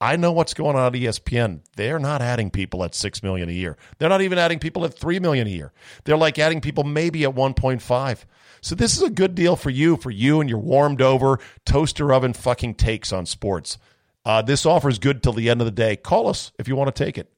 I 0.00 0.14
know 0.14 0.30
what's 0.30 0.54
going 0.54 0.76
on 0.76 0.86
at 0.86 0.92
ESPN. 0.92 1.62
They're 1.74 1.98
not 1.98 2.22
adding 2.22 2.52
people 2.52 2.84
at 2.84 2.94
six 2.94 3.20
million 3.20 3.48
a 3.48 3.52
year. 3.52 3.76
They're 3.98 4.08
not 4.08 4.22
even 4.22 4.38
adding 4.38 4.60
people 4.60 4.84
at 4.84 4.94
three 4.94 5.18
million 5.18 5.48
a 5.48 5.50
year. 5.50 5.72
They're 6.04 6.16
like 6.16 6.38
adding 6.38 6.60
people 6.60 6.84
maybe 6.84 7.24
at 7.24 7.34
one 7.34 7.54
point 7.54 7.82
five. 7.82 8.26
So 8.60 8.76
this 8.76 8.96
is 8.96 9.02
a 9.02 9.10
good 9.10 9.34
deal 9.34 9.56
for 9.56 9.70
you, 9.70 9.96
for 9.96 10.12
you 10.12 10.40
and 10.40 10.48
your 10.48 10.60
warmed 10.60 11.02
over 11.02 11.40
toaster 11.66 12.12
oven 12.12 12.32
fucking 12.32 12.76
takes 12.76 13.12
on 13.12 13.26
sports. 13.26 13.76
Uh, 14.24 14.40
this 14.42 14.64
offer 14.64 14.88
is 14.88 14.98
good 14.98 15.22
till 15.22 15.32
the 15.32 15.50
end 15.50 15.60
of 15.60 15.66
the 15.66 15.70
day. 15.70 15.96
Call 15.96 16.28
us 16.28 16.52
if 16.58 16.66
you 16.68 16.76
want 16.76 16.94
to 16.94 17.04
take 17.04 17.18
it. 17.18 17.30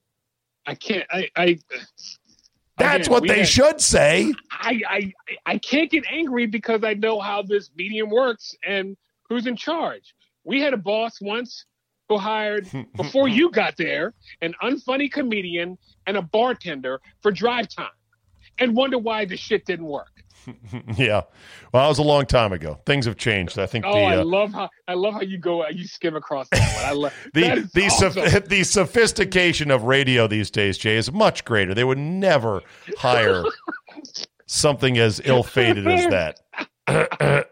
I 0.65 0.75
can't. 0.75 1.05
I. 1.11 1.29
I 1.35 1.57
That's 2.77 3.09
what 3.09 3.27
they 3.27 3.39
had- 3.39 3.47
should 3.47 3.81
say. 3.81 4.33
I, 4.51 4.81
I 4.87 5.13
I 5.45 5.57
can't 5.57 5.89
get 5.89 6.05
angry 6.11 6.45
because 6.45 6.83
I 6.83 6.93
know 6.93 7.19
how 7.19 7.41
this 7.41 7.69
medium 7.75 8.09
works 8.09 8.53
and 8.65 8.95
who's 9.29 9.47
in 9.47 9.55
charge. 9.55 10.13
We 10.43 10.61
had 10.61 10.73
a 10.73 10.77
boss 10.77 11.19
once 11.21 11.65
who 12.07 12.17
hired 12.17 12.69
before 12.95 13.27
you 13.27 13.49
got 13.51 13.75
there 13.77 14.13
an 14.41 14.53
unfunny 14.63 15.11
comedian 15.11 15.77
and 16.05 16.15
a 16.17 16.21
bartender 16.21 17.01
for 17.21 17.31
drive 17.31 17.67
time, 17.67 17.89
and 18.59 18.75
wonder 18.75 18.97
why 18.97 19.25
the 19.25 19.35
shit 19.35 19.65
didn't 19.65 19.87
work. 19.87 20.11
yeah. 20.97 21.21
Well, 21.71 21.83
that 21.83 21.87
was 21.87 21.99
a 21.99 22.03
long 22.03 22.25
time 22.25 22.53
ago. 22.53 22.79
Things 22.85 23.05
have 23.05 23.17
changed. 23.17 23.59
I 23.59 23.65
think 23.65 23.85
Oh, 23.85 23.93
the 23.93 23.99
I 23.99 24.17
uh, 24.17 24.23
love 24.23 24.53
how 24.53 24.69
I 24.87 24.93
love 24.93 25.13
how 25.13 25.21
you 25.21 25.37
go 25.37 25.67
you 25.69 25.85
skim 25.85 26.15
across 26.15 26.47
that 26.49 26.75
one. 26.75 26.85
I 26.85 26.91
love 26.93 27.13
the 27.33 27.69
the, 27.73 27.85
awesome. 27.85 28.43
the 28.47 28.63
sophistication 28.63 29.71
of 29.71 29.83
radio 29.83 30.27
these 30.27 30.49
days, 30.49 30.77
Jay, 30.77 30.95
is 30.95 31.11
much 31.11 31.45
greater. 31.45 31.73
They 31.73 31.83
would 31.83 31.97
never 31.97 32.61
hire 32.97 33.43
something 34.45 34.97
as 34.97 35.21
ill-fated 35.25 35.87
as 35.87 36.07
that. 36.07 36.39
I, 36.87 37.43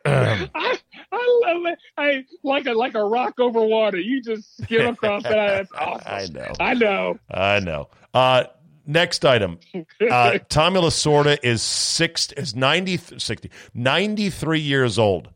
I 1.12 1.40
love 1.46 1.66
it. 1.66 1.80
I 1.98 2.26
like 2.44 2.66
a 2.68 2.74
like 2.74 2.96
a 2.96 3.04
rock 3.04 3.40
over 3.40 3.62
water. 3.62 3.98
You 4.00 4.22
just 4.22 4.62
skim 4.64 4.88
across 4.88 5.24
that. 5.24 5.68
That's 5.70 5.72
awesome. 5.74 6.04
I 6.06 6.26
know. 6.28 6.54
I 6.60 6.74
know. 6.74 7.20
I 7.32 7.60
know. 7.60 7.90
Uh, 8.14 8.44
next 8.88 9.26
item. 9.26 9.60
Uh, 10.02 10.38
Tommy 10.50 10.80
Lasorda 10.80 11.38
is 11.42 11.62
six 11.62 12.32
is 12.34 12.56
90, 12.56 12.98
60, 12.98 13.50
93 13.74 14.60
years 14.60 15.00
old. 15.00 15.30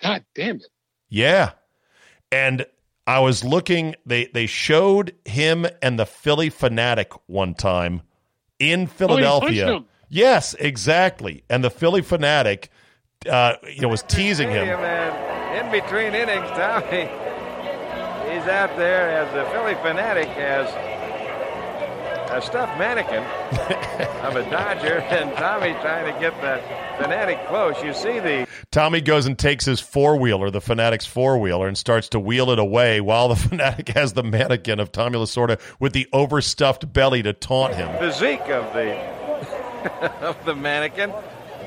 God 0.00 0.24
damn 0.34 0.56
it. 0.56 0.66
Yeah. 1.08 1.52
And 2.30 2.66
I 3.06 3.20
was 3.20 3.42
looking, 3.44 3.96
they, 4.06 4.26
they 4.26 4.46
showed 4.46 5.14
him 5.24 5.66
and 5.80 5.98
the 5.98 6.06
Phillie 6.06 6.50
Phanatic 6.50 7.18
one 7.26 7.54
time 7.54 8.02
in 8.58 8.86
Philadelphia. 8.86 9.76
him. 9.76 9.86
yes, 10.08 10.54
exactly. 10.54 11.42
And 11.50 11.64
the 11.64 11.70
Phillie 11.70 12.02
Phanatic, 12.02 12.68
uh, 13.28 13.54
you 13.68 13.80
know, 13.82 13.88
was 13.88 14.02
teasing 14.04 14.50
him. 14.50 14.66
Stadium, 14.66 15.66
in 15.66 15.70
between 15.70 16.14
innings, 16.14 16.48
Tommy, 16.50 17.08
he's 18.32 18.48
out 18.48 18.76
there 18.76 19.10
as 19.10 19.32
the 19.34 19.44
Phillie 19.50 19.74
Phanatic 19.74 20.28
has 20.34 20.68
a 22.32 22.42
stuffed 22.42 22.78
mannequin 22.78 23.22
of 24.22 24.36
a 24.36 24.48
Dodger, 24.50 24.98
and 25.00 25.34
Tommy 25.36 25.72
trying 25.80 26.12
to 26.12 26.20
get 26.20 26.32
the 26.40 26.60
Phanatic 27.02 27.46
close. 27.48 27.82
You 27.82 27.92
see 27.92 28.18
the 28.20 28.46
Tommy 28.70 29.00
goes 29.00 29.26
and 29.26 29.38
takes 29.38 29.64
his 29.64 29.80
four 29.80 30.16
wheeler, 30.16 30.50
the 30.50 30.60
Phanatic's 30.60 31.06
four 31.06 31.38
wheeler, 31.38 31.68
and 31.68 31.76
starts 31.76 32.08
to 32.10 32.20
wheel 32.20 32.50
it 32.50 32.58
away 32.58 33.00
while 33.00 33.28
the 33.28 33.34
Phanatic 33.48 33.88
has 33.90 34.14
the 34.14 34.22
mannequin 34.22 34.80
of 34.80 34.92
Tommy 34.92 35.18
Lasorda 35.18 35.60
with 35.78 35.92
the 35.92 36.08
overstuffed 36.12 36.92
belly 36.92 37.22
to 37.22 37.32
taunt 37.32 37.74
him. 37.74 37.88
physique 37.98 38.48
of 38.48 38.72
the 38.72 38.96
of 40.22 40.44
the 40.44 40.54
mannequin. 40.54 41.12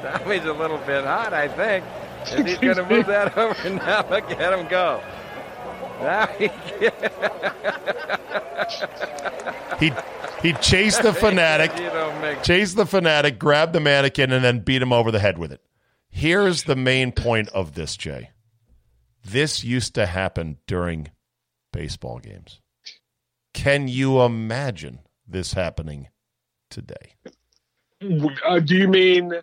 Tommy's 0.01 0.45
a 0.45 0.53
little 0.53 0.78
bit 0.80 1.03
hot, 1.03 1.34
I 1.34 1.47
think. 1.47 1.86
And 2.32 2.47
he's 2.47 2.57
going 2.57 2.78
to 2.78 2.86
move 2.86 3.05
that 3.07 3.38
over 3.38 3.70
now. 3.70 4.07
Look 4.09 4.32
at 4.32 4.57
him 4.57 4.68
go. 4.68 5.01
Now 6.02 6.28
he 6.28 6.50
He 9.80 9.91
he 10.41 10.54
chased 10.54 11.02
the 11.02 11.12
Phanatic, 11.12 11.76
You 12.36 12.43
chased 12.43 12.76
the 12.76 12.84
Phanatic, 12.84 13.39
grabbed 13.39 13.74
the 13.74 13.80
mannequin, 13.80 14.32
and 14.32 14.43
then 14.43 14.60
beat 14.60 14.82
him 14.82 14.93
over 14.93 15.12
the 15.12 15.20
head 15.20 15.38
with 15.38 15.52
it. 15.52 15.62
Here's 16.10 16.64
the 16.64 16.76
main 16.76 17.12
point 17.12 17.50
of 17.50 17.74
this, 17.74 17.98
Jay. 17.98 18.30
This 19.24 19.64
used 19.64 19.96
to 19.96 20.06
happen 20.06 20.58
during 20.68 21.10
baseball 21.74 22.20
games. 22.20 22.62
Can 23.54 23.88
you 23.88 24.22
imagine 24.22 25.00
this 25.28 25.54
happening 25.54 26.10
today? 26.70 27.16
Uh, 28.46 28.60
do 28.60 28.76
you 28.76 28.88
mean 28.88 29.34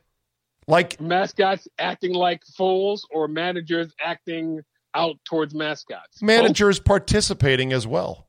like 0.69 1.01
mascots 1.01 1.67
acting 1.79 2.15
like 2.15 2.45
fools 2.57 3.07
or 3.11 3.27
managers 3.27 3.93
acting 4.01 4.63
out 4.95 5.17
towards 5.25 5.55
mascots? 5.55 6.23
Managers 6.23 6.79
participating 6.79 7.73
as 7.73 7.87
well. 7.87 8.29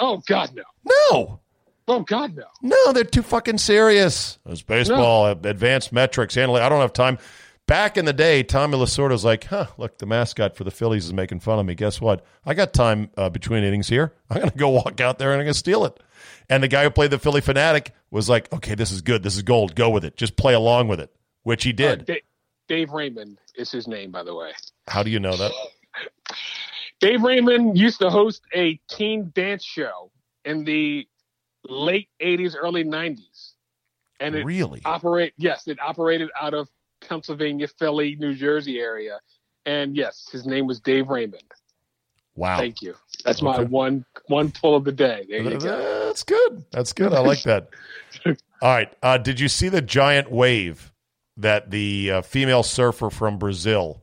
Oh, 0.00 0.14
oh 0.14 0.22
God, 0.26 0.50
no. 0.54 0.62
No. 1.10 1.40
Oh 1.88 2.00
God, 2.00 2.36
no. 2.36 2.44
No, 2.62 2.92
they're 2.92 3.04
too 3.04 3.22
fucking 3.22 3.58
serious. 3.58 4.38
It's 4.46 4.62
baseball, 4.62 5.26
advanced 5.26 5.92
metrics, 5.92 6.36
analytics. 6.36 6.62
I 6.62 6.68
don't 6.68 6.80
have 6.80 6.92
time. 6.92 7.18
Back 7.66 7.96
in 7.96 8.04
the 8.04 8.12
day, 8.12 8.42
Tommy 8.42 8.76
Lasorda's 8.76 9.24
like, 9.24 9.44
huh, 9.44 9.66
look, 9.78 9.98
the 9.98 10.06
mascot 10.06 10.56
for 10.56 10.64
the 10.64 10.70
Phillies 10.70 11.04
is 11.06 11.12
making 11.12 11.40
fun 11.40 11.58
of 11.58 11.66
me. 11.66 11.74
Guess 11.74 12.00
what? 12.00 12.24
I 12.44 12.54
got 12.54 12.72
time 12.72 13.10
uh, 13.16 13.30
between 13.30 13.62
innings 13.62 13.88
here. 13.88 14.12
I'm 14.30 14.38
going 14.38 14.50
to 14.50 14.58
go 14.58 14.68
walk 14.70 15.00
out 15.00 15.18
there 15.18 15.30
and 15.30 15.40
I'm 15.40 15.44
going 15.46 15.52
to 15.54 15.58
steal 15.58 15.84
it. 15.84 15.98
And 16.50 16.62
the 16.62 16.68
guy 16.68 16.82
who 16.82 16.90
played 16.90 17.12
the 17.12 17.18
Phillie 17.18 17.40
Phanatic 17.40 17.88
was 18.10 18.28
like, 18.28 18.52
okay, 18.52 18.74
this 18.74 18.90
is 18.90 19.00
good. 19.00 19.22
This 19.22 19.36
is 19.36 19.42
gold. 19.42 19.74
Go 19.74 19.90
with 19.90 20.04
it. 20.04 20.16
Just 20.16 20.36
play 20.36 20.54
along 20.54 20.88
with 20.88 21.00
it, 21.00 21.14
which 21.44 21.62
he 21.64 21.70
Uh, 21.70 21.94
did. 21.96 22.20
Dave 22.68 22.90
Raymond 22.90 23.38
is 23.54 23.70
his 23.70 23.86
name, 23.86 24.10
by 24.10 24.22
the 24.24 24.34
way. 24.34 24.52
How 24.88 25.02
do 25.02 25.10
you 25.10 25.20
know 25.20 25.36
that? 25.36 25.52
Dave 27.00 27.22
Raymond 27.22 27.76
used 27.76 27.98
to 28.00 28.10
host 28.10 28.42
a 28.54 28.80
teen 28.88 29.32
dance 29.34 29.64
show 29.64 30.10
in 30.44 30.64
the 30.64 31.06
late 31.68 32.08
80s, 32.20 32.54
early 32.60 32.84
90s. 32.84 33.52
And 34.20 34.36
it 34.36 34.44
Really? 34.44 34.80
operate 34.84 35.32
yes, 35.36 35.66
it 35.66 35.78
operated 35.80 36.30
out 36.40 36.54
of 36.54 36.68
Pennsylvania, 37.00 37.66
Philly, 37.66 38.16
New 38.16 38.34
Jersey 38.34 38.78
area. 38.78 39.18
And 39.66 39.96
yes, 39.96 40.28
his 40.30 40.46
name 40.46 40.66
was 40.66 40.80
Dave 40.80 41.08
Raymond. 41.08 41.42
Wow. 42.34 42.56
Thank 42.56 42.82
you. 42.82 42.94
That's 43.24 43.42
my 43.42 43.60
one 43.60 44.04
one 44.28 44.50
pull 44.52 44.74
of 44.74 44.84
the 44.84 44.92
day. 44.92 45.26
There 45.28 45.42
you 45.42 45.58
go. 45.58 46.04
That's 46.06 46.22
good. 46.22 46.64
That's 46.70 46.92
good. 46.92 47.12
I 47.12 47.20
like 47.20 47.42
that. 47.42 47.68
All 48.26 48.34
right. 48.62 48.92
Uh, 49.02 49.18
did 49.18 49.38
you 49.38 49.48
see 49.48 49.68
the 49.68 49.82
giant 49.82 50.30
wave 50.30 50.92
that 51.36 51.70
the 51.70 52.10
uh, 52.10 52.22
female 52.22 52.62
surfer 52.62 53.10
from 53.10 53.38
Brazil 53.38 54.01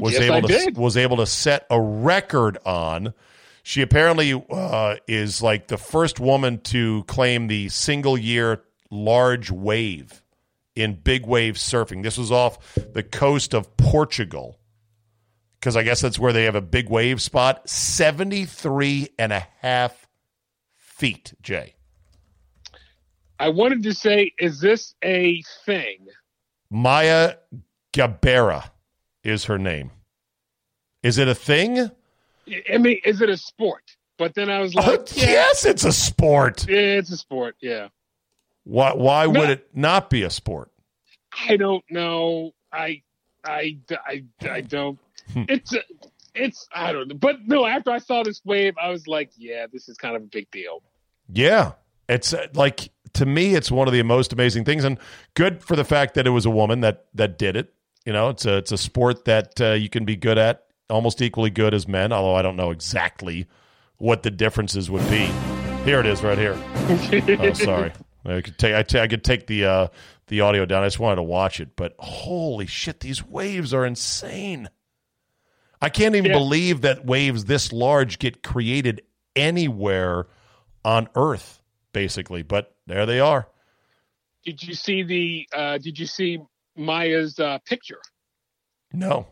was 0.00 0.12
Yes, 0.14 0.22
able 0.22 0.34
I 0.36 0.40
to 0.42 0.46
did. 0.46 0.76
was 0.76 0.96
able 0.96 1.16
to 1.18 1.26
set 1.26 1.66
a 1.70 1.80
record 1.80 2.58
on? 2.64 3.14
She 3.62 3.80
apparently 3.82 4.32
uh, 4.50 4.96
is 5.06 5.40
like 5.42 5.68
the 5.68 5.78
first 5.78 6.18
woman 6.18 6.58
to 6.62 7.04
claim 7.04 7.46
the 7.46 7.68
single 7.68 8.18
year 8.18 8.62
large 8.90 9.50
wave 9.50 10.22
in 10.74 10.94
big 10.94 11.26
wave 11.26 11.54
surfing. 11.54 12.02
This 12.02 12.18
was 12.18 12.32
off 12.32 12.74
the 12.74 13.02
coast 13.02 13.54
of 13.54 13.76
Portugal 13.76 14.58
because 15.60 15.76
I 15.76 15.84
guess 15.84 16.00
that's 16.00 16.18
where 16.18 16.32
they 16.32 16.44
have 16.44 16.56
a 16.56 16.60
big 16.60 16.88
wave 16.90 17.22
spot. 17.22 17.68
73 17.68 19.08
and 19.18 19.32
a 19.32 19.46
half 19.60 20.08
feet, 20.74 21.32
Jay. 21.40 21.74
I 23.38 23.48
wanted 23.50 23.84
to 23.84 23.94
say, 23.94 24.32
is 24.40 24.60
this 24.60 24.94
a 25.04 25.42
thing? 25.64 26.06
Maya 26.68 27.34
Gabeira 27.92 28.70
is 29.24 29.44
her 29.44 29.58
name. 29.58 29.90
Is 31.02 31.18
it 31.18 31.28
a 31.28 31.34
thing? 31.34 31.90
I 32.72 32.78
mean, 32.78 33.00
is 33.04 33.20
it 33.20 33.28
a 33.28 33.36
sport? 33.36 33.96
But 34.18 34.34
then 34.34 34.50
I 34.50 34.60
was 34.60 34.74
like, 34.74 35.16
yeah, 35.16 35.26
yes, 35.26 35.64
it's 35.64 35.84
a 35.84 35.92
sport. 35.92 36.68
Yeah, 36.68 36.76
it's 36.76 37.10
a 37.10 37.16
sport. 37.16 37.56
Yeah. 37.60 37.88
Why, 38.64 38.92
why 38.92 39.26
would 39.26 39.50
it 39.50 39.68
not 39.74 40.10
be 40.10 40.22
a 40.22 40.30
sport? 40.30 40.70
I 41.48 41.56
don't 41.56 41.84
know. 41.90 42.52
I, 42.72 43.02
I, 43.44 43.78
I, 44.06 44.24
I 44.48 44.60
don't. 44.60 44.98
Hmm. 45.32 45.44
It's, 45.48 45.74
a, 45.74 45.80
it's, 46.34 46.68
I 46.72 46.92
don't 46.92 47.08
know. 47.08 47.14
But 47.16 47.46
no, 47.46 47.66
after 47.66 47.90
I 47.90 47.98
saw 47.98 48.22
this 48.22 48.40
wave, 48.44 48.74
I 48.80 48.90
was 48.90 49.08
like, 49.08 49.30
yeah, 49.36 49.66
this 49.72 49.88
is 49.88 49.96
kind 49.96 50.14
of 50.14 50.22
a 50.22 50.26
big 50.26 50.50
deal. 50.50 50.82
Yeah. 51.32 51.72
It's 52.08 52.34
uh, 52.34 52.46
like 52.54 52.90
to 53.14 53.26
me 53.26 53.54
it's 53.54 53.70
one 53.70 53.88
of 53.88 53.94
the 53.94 54.02
most 54.02 54.32
amazing 54.32 54.64
things 54.64 54.84
and 54.84 54.98
good 55.34 55.62
for 55.62 55.76
the 55.76 55.84
fact 55.84 56.14
that 56.14 56.26
it 56.26 56.30
was 56.30 56.46
a 56.46 56.50
woman 56.50 56.80
that 56.80 57.06
that 57.14 57.38
did 57.38 57.56
it. 57.56 57.72
You 58.04 58.12
know, 58.12 58.30
it's 58.30 58.44
a 58.46 58.56
it's 58.56 58.72
a 58.72 58.78
sport 58.78 59.24
that 59.26 59.60
uh, 59.60 59.72
you 59.72 59.88
can 59.88 60.04
be 60.04 60.16
good 60.16 60.38
at, 60.38 60.64
almost 60.90 61.22
equally 61.22 61.50
good 61.50 61.72
as 61.74 61.86
men, 61.86 62.12
although 62.12 62.34
I 62.34 62.42
don't 62.42 62.56
know 62.56 62.70
exactly 62.70 63.46
what 63.98 64.22
the 64.24 64.30
differences 64.30 64.90
would 64.90 65.08
be. 65.08 65.26
Here 65.84 66.00
it 66.00 66.06
is 66.06 66.22
right 66.22 66.38
here. 66.38 66.56
oh, 67.40 67.52
sorry. 67.52 67.92
I 68.24 68.40
could 68.40 68.58
take 68.58 68.74
I, 68.74 68.82
ta- 68.82 69.00
I 69.02 69.08
could 69.08 69.24
take 69.24 69.46
the 69.46 69.64
uh, 69.64 69.88
the 70.28 70.40
audio 70.40 70.64
down. 70.64 70.82
I 70.82 70.86
just 70.86 70.98
wanted 70.98 71.16
to 71.16 71.22
watch 71.22 71.60
it, 71.60 71.76
but 71.76 71.94
holy 71.98 72.66
shit, 72.66 73.00
these 73.00 73.24
waves 73.24 73.72
are 73.74 73.84
insane. 73.86 74.68
I 75.80 75.88
can't 75.88 76.14
even 76.14 76.30
Yeah. 76.30 76.38
believe 76.38 76.80
that 76.82 77.04
waves 77.04 77.44
this 77.46 77.72
large 77.72 78.18
get 78.20 78.42
created 78.42 79.02
anywhere 79.34 80.26
on 80.84 81.08
Earth, 81.16 81.60
basically. 81.92 82.42
But 82.42 82.74
there 82.86 83.04
they 83.06 83.18
are. 83.18 83.48
Did 84.44 84.62
you 84.62 84.74
see 84.74 85.02
the, 85.02 85.48
uh, 85.52 85.78
did 85.78 85.98
you 85.98 86.06
see 86.06 86.38
Maya's 86.76 87.38
uh, 87.38 87.58
picture? 87.66 87.98
No, 88.92 89.26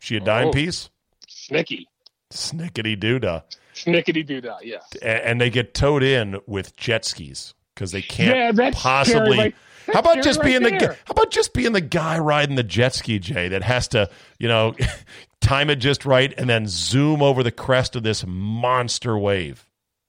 she 0.00 0.16
a 0.16 0.20
dime 0.20 0.48
Oh. 0.48 0.52
piece, 0.52 0.90
Snicky. 1.28 1.84
snickety 2.32 2.96
doodah, 2.98 3.42
Snickety 3.74 4.26
doodah, 4.26 4.58
yes. 4.62 4.84
And 5.02 5.40
they 5.40 5.50
get 5.50 5.74
towed 5.74 6.02
in 6.02 6.38
with 6.46 6.76
jet 6.76 7.04
skis 7.04 7.54
because 7.74 7.92
they 7.92 8.02
can't 8.02 8.56
Yeah, 8.56 8.70
possibly. 8.72 9.38
right- 9.38 9.54
how 9.92 10.00
about 10.00 10.22
just 10.24 10.40
right 10.40 10.46
being 10.46 10.62
the 10.64 10.70
there. 10.70 10.78
gu- 10.80 10.94
how 11.04 11.12
about 11.12 11.30
just 11.30 11.54
being 11.54 11.70
the 11.72 11.80
guy 11.80 12.18
riding 12.18 12.56
the 12.56 12.64
jet 12.64 12.92
ski, 12.94 13.20
Jay, 13.20 13.46
that 13.48 13.62
has 13.62 13.86
to 13.88 14.10
you 14.40 14.48
know 14.48 14.74
time 15.40 15.70
it 15.70 15.76
just 15.76 16.04
right 16.04 16.34
and 16.36 16.48
then 16.50 16.66
zoom 16.66 17.22
over 17.22 17.42
the 17.44 17.52
crest 17.52 17.94
of 17.94 18.02
this 18.02 18.24
monster 18.26 19.16
wave. 19.16 19.68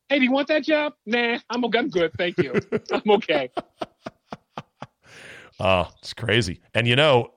Hey, 0.09 0.17
do 0.19 0.23
you 0.23 0.31
want 0.31 0.47
that 0.47 0.63
job? 0.63 0.93
Nah, 1.05 1.37
I'm, 1.49 1.63
I'm 1.65 1.89
good. 1.89 2.11
Thank 2.17 2.37
you. 2.39 2.53
I'm 2.91 3.11
okay. 3.11 3.51
Oh, 5.59 5.89
it's 5.99 6.13
crazy. 6.13 6.61
And 6.73 6.87
you 6.87 6.95
know, 6.95 7.31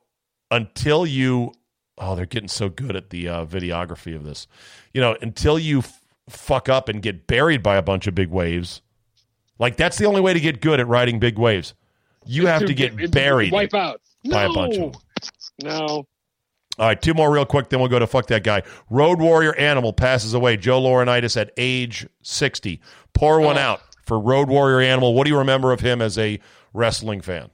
until 0.50 1.06
you, 1.06 1.52
oh, 1.98 2.14
they're 2.16 2.26
getting 2.26 2.48
so 2.48 2.68
good 2.68 2.96
at 2.96 3.10
the 3.10 3.28
uh, 3.28 3.46
videography 3.46 4.14
of 4.14 4.24
this. 4.24 4.46
You 4.92 5.00
know, 5.00 5.16
until 5.22 5.58
you 5.58 5.78
f- 5.80 6.00
fuck 6.28 6.68
up 6.68 6.88
and 6.88 7.00
get 7.02 7.26
buried 7.26 7.62
by 7.62 7.76
a 7.76 7.82
bunch 7.82 8.06
of 8.06 8.14
big 8.14 8.28
waves, 8.30 8.82
like 9.58 9.76
that's 9.76 9.96
the 9.98 10.04
only 10.06 10.20
way 10.20 10.32
to 10.34 10.40
get 10.40 10.60
good 10.60 10.80
at 10.80 10.86
riding 10.88 11.18
big 11.18 11.38
waves. 11.38 11.74
You 12.26 12.46
have 12.46 12.66
to 12.66 12.74
get 12.74 12.92
It's- 12.94 13.10
buried 13.10 13.52
Wipe 13.52 13.72
out. 13.74 14.00
by 14.30 14.44
no. 14.46 14.50
a 14.50 14.54
bunch 14.54 14.76
of 14.76 14.92
them. 14.92 15.00
No. 15.62 16.06
All 16.78 16.86
right, 16.86 17.00
two 17.00 17.12
more 17.14 17.30
real 17.32 17.44
quick, 17.44 17.68
then 17.68 17.80
we'll 17.80 17.88
go 17.90 17.98
to 17.98 18.06
fuck 18.06 18.26
that 18.28 18.42
guy. 18.44 18.62
Road 18.88 19.20
Warrior 19.20 19.54
Animal 19.56 19.92
passes 19.92 20.32
away. 20.34 20.56
Joe 20.56 20.80
Laurinaitis 20.80 21.38
at 21.38 21.50
age 21.58 22.06
60. 22.22 22.80
Pour 23.12 23.40
one 23.40 23.58
Oh. 23.58 23.60
out 23.60 23.80
for 24.06 24.18
Road 24.18 24.48
Warrior 24.48 24.80
Animal. 24.80 25.12
What 25.14 25.24
do 25.24 25.30
you 25.30 25.38
remember 25.38 25.72
of 25.72 25.80
him 25.80 26.00
as 26.00 26.16
a 26.16 26.38
wrestling 26.72 27.20
fan? 27.20 27.50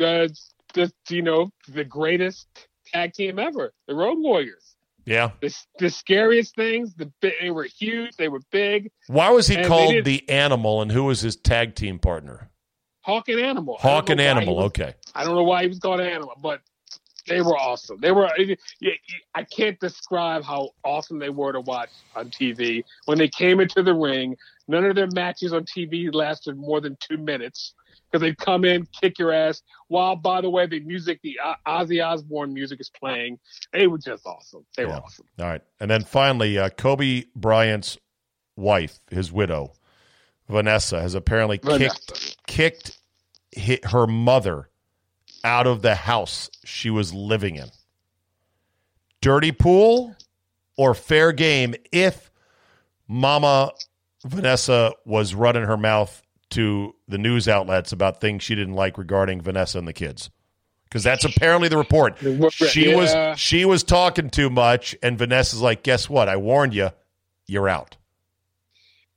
Uh, 0.00 0.28
the, 0.74 0.92
you 1.08 1.22
know, 1.22 1.50
the 1.68 1.84
greatest 1.84 2.46
tag 2.86 3.12
team 3.12 3.38
ever, 3.38 3.72
the 3.86 3.94
Road 3.94 4.18
Warriors. 4.18 4.74
Yeah. 5.06 5.32
The, 5.40 5.54
the 5.78 5.90
scariest 5.90 6.54
things, 6.56 6.94
the 6.94 7.12
they 7.20 7.50
were 7.50 7.64
huge, 7.64 8.16
they 8.16 8.28
were 8.28 8.40
big. 8.50 8.90
Why 9.06 9.30
was 9.30 9.46
he 9.46 9.62
called 9.62 10.04
the 10.04 10.28
Animal, 10.28 10.82
and 10.82 10.90
who 10.90 11.04
was 11.04 11.20
his 11.20 11.36
tag 11.36 11.74
team 11.74 11.98
partner? 11.98 12.50
Hawk 13.02 13.28
and 13.28 13.38
Animal. 13.38 13.76
Hawk 13.78 14.08
and 14.08 14.16
know 14.18 14.24
why 14.24 14.30
he 14.30 14.36
Animal. 14.38 14.56
was- 14.56 14.64
Okay. 14.66 14.94
I 15.14 15.24
don't 15.24 15.34
know 15.36 15.42
why 15.44 15.62
he 15.62 15.68
was 15.68 15.78
called 15.78 16.00
Animal, 16.00 16.32
but 16.42 16.60
they 17.28 17.40
were 17.42 17.56
awesome. 17.56 17.98
They 18.00 18.12
were. 18.12 18.28
I 19.34 19.44
can't 19.44 19.78
describe 19.78 20.42
how 20.42 20.70
awesome 20.84 21.18
they 21.18 21.28
were 21.30 21.52
to 21.52 21.60
watch 21.60 21.90
on 22.16 22.30
TV 22.30 22.82
when 23.04 23.18
they 23.18 23.28
came 23.28 23.60
into 23.60 23.82
the 23.82 23.94
ring. 23.94 24.36
None 24.68 24.84
of 24.84 24.94
their 24.94 25.08
matches 25.12 25.52
on 25.52 25.64
TV 25.64 26.12
lasted 26.14 26.56
more 26.56 26.80
than 26.80 26.96
two 27.00 27.18
minutes 27.18 27.74
because 28.14 28.22
they'd 28.22 28.38
come 28.38 28.64
in, 28.64 28.86
kick 29.00 29.18
your 29.18 29.32
ass. 29.32 29.62
While, 29.88 30.14
by 30.14 30.40
the 30.40 30.48
way, 30.48 30.66
the 30.66 30.78
music, 30.78 31.18
the 31.24 31.36
O- 31.44 31.54
Ozzy 31.66 32.04
Osbourne 32.04 32.54
music 32.54 32.80
is 32.80 32.88
playing. 32.88 33.40
They 33.72 33.88
were 33.88 33.98
just 33.98 34.24
awesome. 34.24 34.64
They 34.76 34.84
were 34.84 34.92
awesome. 34.92 35.26
All 35.40 35.46
right. 35.46 35.60
And 35.80 35.90
then 35.90 36.04
finally, 36.04 36.56
uh, 36.56 36.68
Kobe 36.68 37.24
Bryant's 37.34 37.98
wife, 38.54 39.00
his 39.10 39.32
widow, 39.32 39.72
Vanessa, 40.48 41.00
has 41.00 41.16
apparently 41.16 41.58
kicked 41.58 42.36
kicked 42.46 43.00
hit 43.50 43.84
her 43.86 44.06
mother 44.06 44.68
out 45.42 45.66
of 45.66 45.82
the 45.82 45.96
house 45.96 46.50
she 46.64 46.90
was 46.90 47.12
living 47.12 47.56
in. 47.56 47.68
Dirty 49.20 49.50
pool 49.50 50.14
or 50.76 50.94
fair 50.94 51.32
game 51.32 51.74
if 51.90 52.30
Mama 53.08 53.72
Vanessa 54.24 54.92
was 55.04 55.34
running 55.34 55.64
her 55.64 55.76
mouth 55.76 56.23
to 56.54 56.94
the 57.06 57.18
news 57.18 57.48
outlets 57.48 57.92
about 57.92 58.20
things 58.20 58.42
she 58.42 58.54
didn't 58.54 58.74
like 58.74 58.98
regarding 58.98 59.40
Vanessa 59.40 59.78
and 59.78 59.86
the 59.86 59.92
kids. 59.92 60.30
Because 60.84 61.02
that's 61.02 61.24
apparently 61.24 61.68
the 61.68 61.76
report. 61.76 62.16
She 62.52 62.90
Yeah. 62.90 62.96
was 62.96 63.38
she 63.40 63.64
was 63.64 63.82
talking 63.82 64.30
too 64.30 64.48
much, 64.48 64.94
and 65.02 65.18
Vanessa's 65.18 65.60
like, 65.60 65.82
"Guess 65.82 66.08
what? 66.08 66.28
I 66.28 66.36
warned 66.36 66.72
you. 66.74 66.90
You're 67.46 67.68
out." 67.68 67.96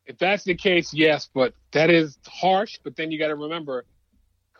If 0.08 0.18
that's 0.18 0.44
the 0.44 0.56
case, 0.56 0.94
yes, 0.94 1.30
but 1.34 1.54
that 1.74 1.90
is 1.90 2.18
harsh. 2.26 2.80
But 2.84 2.96
then 2.96 3.12
you 3.12 3.20
got 3.20 3.28
to 3.28 3.36
remember, 3.36 3.86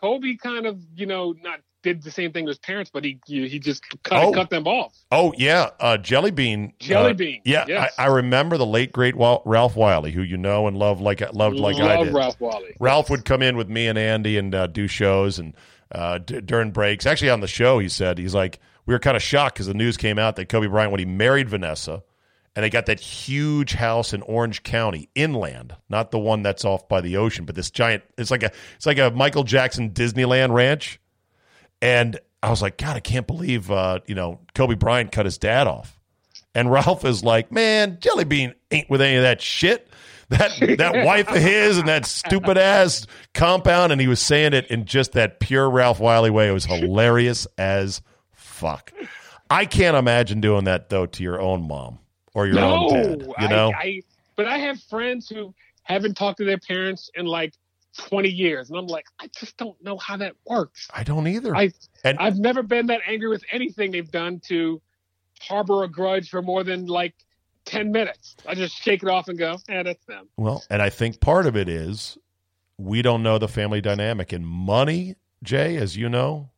Kobe 0.00 0.36
kind 0.36 0.66
of, 0.66 0.80
you 0.94 1.06
know, 1.06 1.34
not 1.42 1.60
did 1.82 2.02
the 2.02 2.10
same 2.10 2.32
thing 2.32 2.44
to 2.46 2.50
his 2.50 2.58
parents, 2.58 2.90
but 2.92 3.04
he 3.04 3.18
he 3.26 3.58
just 3.58 3.84
cut, 4.02 4.24
Oh. 4.24 4.32
cut 4.32 4.50
them 4.50 4.66
off. 4.66 4.94
Oh 5.12 5.32
yeah, 5.36 5.70
uh, 5.80 5.96
Jelly 5.96 6.30
Bean. 6.30 6.72
Jelly 6.78 7.10
uh, 7.10 7.14
Bean, 7.14 7.40
Yeah, 7.44 7.64
yes. 7.68 7.94
I, 7.98 8.04
I 8.04 8.06
remember 8.06 8.56
the 8.56 8.66
late 8.66 8.92
great 8.92 9.14
Ralph 9.16 9.76
Wiley, 9.76 10.10
who 10.12 10.22
you 10.22 10.36
know 10.36 10.66
and 10.66 10.76
love 10.76 11.00
like 11.00 11.22
I 11.22 11.30
loved 11.30 11.56
like 11.56 11.76
I 11.76 11.96
Love 11.96 12.06
did. 12.06 12.14
Ralph 12.14 12.40
Wiley. 12.40 12.74
Ralph 12.80 13.10
would 13.10 13.24
come 13.24 13.42
in 13.42 13.56
with 13.56 13.68
me 13.68 13.86
and 13.86 13.98
Andy 13.98 14.36
and 14.38 14.54
uh, 14.54 14.66
do 14.66 14.86
shows 14.88 15.38
and 15.38 15.54
uh, 15.92 16.18
d- 16.18 16.40
during 16.40 16.70
breaks. 16.70 17.06
Actually, 17.06 17.30
on 17.30 17.40
the 17.40 17.46
show, 17.48 17.78
he 17.78 17.88
said 17.88 18.18
he's 18.18 18.34
like 18.34 18.58
we 18.86 18.94
were 18.94 18.98
kind 18.98 19.16
of 19.16 19.22
shocked 19.22 19.54
because 19.54 19.66
the 19.66 19.74
news 19.74 19.96
came 19.96 20.18
out 20.18 20.36
that 20.36 20.48
Kobe 20.48 20.66
Bryant 20.66 20.90
when 20.92 20.98
he 20.98 21.04
married 21.06 21.48
Vanessa, 21.48 22.02
and 22.56 22.64
they 22.64 22.70
got 22.70 22.86
that 22.86 22.98
huge 23.00 23.74
house 23.74 24.12
in 24.12 24.22
Orange 24.22 24.62
County, 24.62 25.08
inland, 25.14 25.76
not 25.88 26.10
the 26.10 26.18
one 26.18 26.42
that's 26.42 26.64
off 26.64 26.88
by 26.88 27.00
the 27.00 27.16
ocean, 27.18 27.44
but 27.44 27.54
this 27.54 27.70
giant. 27.70 28.02
It's 28.16 28.30
like 28.30 28.42
a 28.42 28.50
it's 28.76 28.86
like 28.86 28.98
a 28.98 29.10
Michael 29.10 29.44
Jackson 29.44 29.90
Disneyland 29.90 30.52
ranch, 30.52 31.00
and 31.80 32.18
I 32.42 32.50
was 32.50 32.62
like, 32.62 32.78
God, 32.78 32.96
I 32.96 33.00
can't 33.00 33.26
believe 33.26 33.70
uh, 33.70 34.00
you 34.06 34.14
know 34.14 34.40
Kobe 34.54 34.74
Bryant 34.74 35.12
cut 35.12 35.26
his 35.26 35.38
dad 35.38 35.66
off. 35.66 35.98
And 36.54 36.70
Ralph 36.70 37.04
is 37.04 37.22
like, 37.22 37.52
man, 37.52 37.98
Jelly 38.00 38.24
Bean 38.24 38.54
ain't 38.70 38.90
with 38.90 39.00
any 39.00 39.16
of 39.16 39.22
that 39.22 39.40
shit. 39.40 39.88
That 40.30 40.52
that 40.78 41.04
wife 41.06 41.28
of 41.28 41.36
his 41.36 41.78
and 41.78 41.88
that 41.88 42.04
stupid 42.04 42.58
ass 42.58 43.06
compound, 43.34 43.92
and 43.92 44.00
he 44.00 44.08
was 44.08 44.20
saying 44.20 44.54
it 44.54 44.66
in 44.66 44.84
just 44.84 45.12
that 45.12 45.40
pure 45.40 45.68
Ralph 45.70 46.00
Wiley 46.00 46.30
way. 46.30 46.48
It 46.48 46.52
was 46.52 46.64
hilarious 46.64 47.46
as 47.56 48.02
fuck. 48.32 48.92
I 49.50 49.64
can't 49.64 49.96
imagine 49.96 50.40
doing 50.40 50.64
that 50.64 50.90
though 50.90 51.06
to 51.06 51.22
your 51.22 51.40
own 51.40 51.66
mom 51.66 51.98
or 52.34 52.46
your 52.46 52.56
no, 52.56 52.88
own 52.88 53.18
dad. 53.18 53.28
You 53.40 53.48
know, 53.48 53.72
I, 53.72 53.82
I 53.82 54.02
but 54.36 54.46
I 54.46 54.58
have 54.58 54.80
friends 54.82 55.28
who 55.28 55.54
haven't 55.82 56.14
talked 56.14 56.38
to 56.38 56.44
their 56.44 56.58
parents 56.58 57.10
in 57.14 57.26
like 57.26 57.54
20 57.98 58.28
years, 58.28 58.70
and 58.70 58.78
I'm 58.78 58.86
like, 58.86 59.06
I 59.20 59.28
just 59.38 59.56
don't 59.56 59.80
know 59.82 59.98
how 59.98 60.16
that 60.16 60.34
works. 60.46 60.88
I 60.94 61.02
don't 61.02 61.26
either. 61.26 61.54
I 61.54 61.72
And- 62.04 62.18
I've 62.18 62.38
never 62.38 62.62
been 62.62 62.86
that 62.86 63.00
angry 63.06 63.28
with 63.28 63.44
anything 63.52 63.90
they've 63.90 64.10
done 64.10 64.40
to 64.48 64.80
harbor 65.40 65.84
a 65.84 65.88
grudge 65.88 66.30
for 66.30 66.42
more 66.42 66.64
than 66.64 66.86
like 66.86 67.14
10 67.66 67.92
minutes. 67.92 68.36
I 68.46 68.54
just 68.54 68.74
shake 68.74 69.02
it 69.02 69.08
off 69.08 69.28
and 69.28 69.38
go, 69.38 69.58
yeah, 69.68 69.82
that's 69.82 70.04
them. 70.06 70.28
Well, 70.36 70.64
and 70.70 70.80
I 70.80 70.90
think 70.90 71.20
part 71.20 71.46
of 71.46 71.56
it 71.56 71.68
is 71.68 72.16
we 72.78 73.02
don't 73.02 73.22
know 73.22 73.38
the 73.38 73.48
family 73.48 73.80
dynamic. 73.80 74.32
And 74.32 74.46
money, 74.46 75.16
Jay, 75.42 75.76
as 75.76 75.96
you 75.96 76.08
know, 76.08 76.50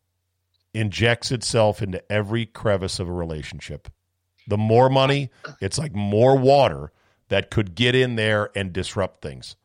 injects 0.73 1.33
itself 1.33 1.83
into 1.83 2.01
every 2.13 2.47
crevice 2.47 3.01
of 3.01 3.09
a 3.09 3.13
relationship. 3.13 3.89
The 4.47 4.59
more 4.59 4.89
money, 4.89 5.31
it's 5.61 5.79
like 5.79 5.95
more 5.95 6.37
water 6.37 6.93
that 7.29 7.51
could 7.51 7.75
get 7.75 7.95
in 7.95 8.17
there 8.17 8.51
and 8.55 8.73
disrupt 8.73 9.21
things. 9.23 9.57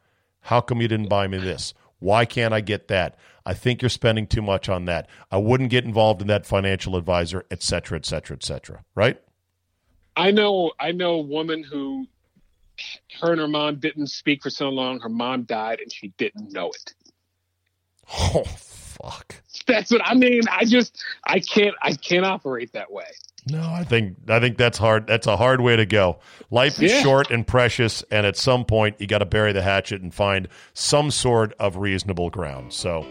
How 0.45 0.61
come 0.61 0.79
you 0.79 0.87
didn't 0.87 1.09
buy 1.09 1.27
me 1.27 1.39
this? 1.39 1.73
Why 1.97 2.23
can't 2.23 2.53
I 2.53 2.61
get 2.61 2.87
that? 2.89 3.17
I 3.47 3.55
think 3.55 3.81
you're 3.81 3.89
spending 3.89 4.27
too 4.27 4.43
much 4.43 4.69
on 4.69 4.85
that. 4.85 5.07
I 5.31 5.37
wouldn't 5.37 5.71
get 5.71 5.85
involved 5.85 6.21
in 6.21 6.27
that 6.27 6.45
financial 6.45 6.95
advisor, 6.95 7.45
et 7.49 7.63
cetera, 7.63 7.97
et 7.97 8.05
cetera, 8.05 8.37
et 8.37 8.43
cetera. 8.43 8.83
Right? 8.93 9.19
I 10.15 10.29
know 10.29 10.71
I 10.79 10.91
know 10.91 11.15
a 11.15 11.21
woman 11.21 11.63
who 11.63 12.07
her 13.21 13.31
and 13.31 13.41
her 13.41 13.47
mom 13.47 13.77
didn't 13.77 14.07
speak 14.07 14.43
for 14.43 14.51
so 14.51 14.69
long. 14.69 14.99
Her 14.99 15.09
mom 15.09 15.43
died 15.43 15.79
and 15.79 15.91
she 15.91 16.09
didn't 16.17 16.53
know 16.53 16.69
it. 16.69 16.93
Oh 18.13 18.43
fuck. 18.43 19.41
That's 19.65 19.89
what 19.89 20.01
I 20.05 20.13
mean. 20.13 20.43
I 20.51 20.65
just 20.65 21.03
I 21.25 21.39
can't 21.39 21.75
I 21.81 21.93
can't 21.93 22.25
operate 22.25 22.71
that 22.73 22.91
way. 22.91 23.05
No, 23.47 23.61
I 23.71 23.83
think 23.83 24.15
I 24.27 24.39
think 24.39 24.57
that's 24.57 24.77
hard. 24.77 25.05
That's 25.05 25.27
a 25.27 25.37
hard 25.37 25.61
way 25.61 25.75
to 25.75 25.85
go. 25.85 26.17
Life 26.49 26.81
is 26.81 26.91
Yeah. 26.91 27.03
short 27.03 27.29
and 27.29 27.45
precious, 27.45 28.03
and 28.09 28.25
at 28.25 28.35
some 28.37 28.65
point 28.65 28.95
you 28.99 29.05
got 29.05 29.19
to 29.19 29.25
bury 29.25 29.53
the 29.53 29.61
hatchet 29.61 30.01
and 30.01 30.11
find 30.13 30.47
some 30.73 31.11
sort 31.11 31.53
of 31.59 31.77
reasonable 31.77 32.31
ground. 32.31 32.73
So, 32.73 33.05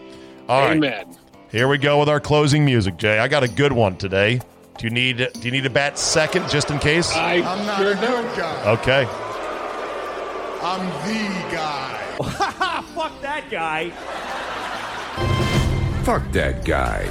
all 0.49 0.61
right, 0.67 0.75
Amen. 0.75 1.15
here 1.51 1.69
we 1.69 1.77
go 1.77 1.99
with 1.99 2.09
our 2.09 2.19
closing 2.19 2.65
music, 2.65 2.97
Jay. 2.97 3.17
I 3.19 3.29
got 3.29 3.43
a 3.43 3.47
good 3.47 3.71
one 3.71 3.95
today. 3.95 4.41
Do 4.77 4.83
you 4.85 4.89
need 4.89 5.17
Do 5.17 5.39
you 5.41 5.51
need 5.51 5.65
a 5.65 5.69
bat 5.69 5.97
second 5.97 6.49
just 6.49 6.69
in 6.69 6.79
case? 6.79 7.15
I 7.15 7.35
I'm 7.35 7.65
not 7.65 7.81
a 7.81 7.95
good 7.95 8.37
guy. 8.37 8.71
Okay. 8.71 9.07
I'm 10.61 10.85
the 11.07 11.55
guy. 11.55 12.01
Fuck 12.95 13.21
that 13.21 13.49
guy. 13.49 13.89
Fuck 16.03 16.29
that 16.33 16.65
guy. 16.65 17.05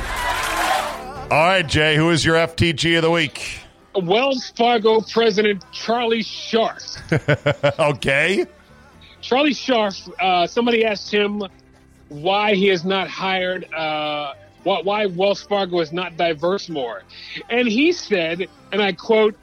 All 1.30 1.40
right, 1.46 1.66
Jay. 1.66 1.96
Who 1.96 2.10
is 2.10 2.22
your 2.22 2.36
FTG 2.36 2.96
of 2.96 3.02
the 3.02 3.10
week? 3.10 3.60
Wells 3.94 4.52
Fargo 4.56 5.00
President 5.00 5.64
Charlie 5.72 6.22
Scharf. 6.22 6.98
okay. 7.78 8.44
Charlie 9.22 9.54
Scharf. 9.54 10.12
Uh, 10.20 10.46
somebody 10.46 10.84
asked 10.84 11.10
him 11.10 11.42
why 12.10 12.54
he 12.54 12.68
has 12.68 12.84
not 12.84 13.08
hired. 13.08 13.72
Uh, 13.72 14.34
why, 14.64 14.82
why 14.82 15.06
Wells 15.06 15.42
Fargo 15.42 15.80
is 15.80 15.92
not 15.92 16.18
diverse 16.18 16.68
more, 16.68 17.02
and 17.48 17.66
he 17.66 17.92
said, 17.92 18.46
and 18.70 18.82
I 18.82 18.92
quote, 18.92 19.34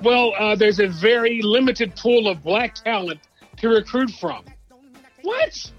"Well, 0.00 0.32
uh, 0.38 0.54
there's 0.54 0.78
a 0.78 0.86
very 0.86 1.42
limited 1.42 1.96
pool 1.96 2.28
of 2.28 2.44
black 2.44 2.76
talent 2.76 3.20
to 3.58 3.68
recruit 3.68 4.10
from." 4.10 4.44
What? 5.22 5.72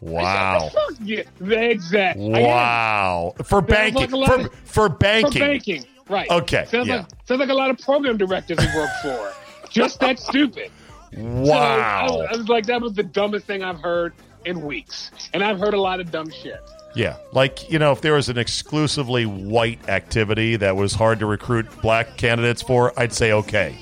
Wow. 0.00 0.70
Fuck 0.72 0.96
yeah, 1.04 1.22
exactly. 1.40 2.30
Wow. 2.30 3.34
For 3.44 3.60
banking. 3.60 4.10
like 4.10 4.28
for, 4.28 4.40
of- 4.40 4.54
for 4.64 4.88
banking. 4.88 5.32
For 5.32 5.38
banking, 5.38 5.84
right? 6.08 6.30
Okay, 6.30 6.64
Sounds 6.66 6.88
yeah. 6.88 6.96
like 6.98 7.06
sounds 7.26 7.40
like 7.40 7.48
a 7.50 7.54
lot 7.54 7.70
of 7.70 7.78
program 7.78 8.16
directors 8.16 8.58
he 8.60 8.78
worked 8.78 8.96
for. 9.02 9.32
Just 9.68 10.00
that 10.00 10.18
stupid. 10.18 10.70
Wow. 11.16 12.06
So, 12.08 12.20
I, 12.22 12.32
I 12.32 12.36
was 12.36 12.48
like, 12.48 12.66
that 12.66 12.80
was 12.80 12.94
the 12.94 13.02
dumbest 13.02 13.46
thing 13.46 13.62
I've 13.62 13.80
heard 13.80 14.14
in 14.44 14.62
weeks, 14.62 15.10
and 15.34 15.42
I've 15.44 15.58
heard 15.58 15.74
a 15.74 15.80
lot 15.80 16.00
of 16.00 16.10
dumb 16.10 16.30
shit. 16.30 16.60
Yeah, 16.94 17.16
like 17.32 17.70
you 17.70 17.78
know, 17.78 17.92
if 17.92 18.00
there 18.00 18.14
was 18.14 18.28
an 18.28 18.38
exclusively 18.38 19.24
white 19.24 19.88
activity 19.88 20.56
that 20.56 20.74
was 20.74 20.92
hard 20.94 21.20
to 21.20 21.26
recruit 21.26 21.66
black 21.82 22.16
candidates 22.16 22.62
for, 22.62 22.98
I'd 22.98 23.12
say 23.12 23.32
okay. 23.32 23.76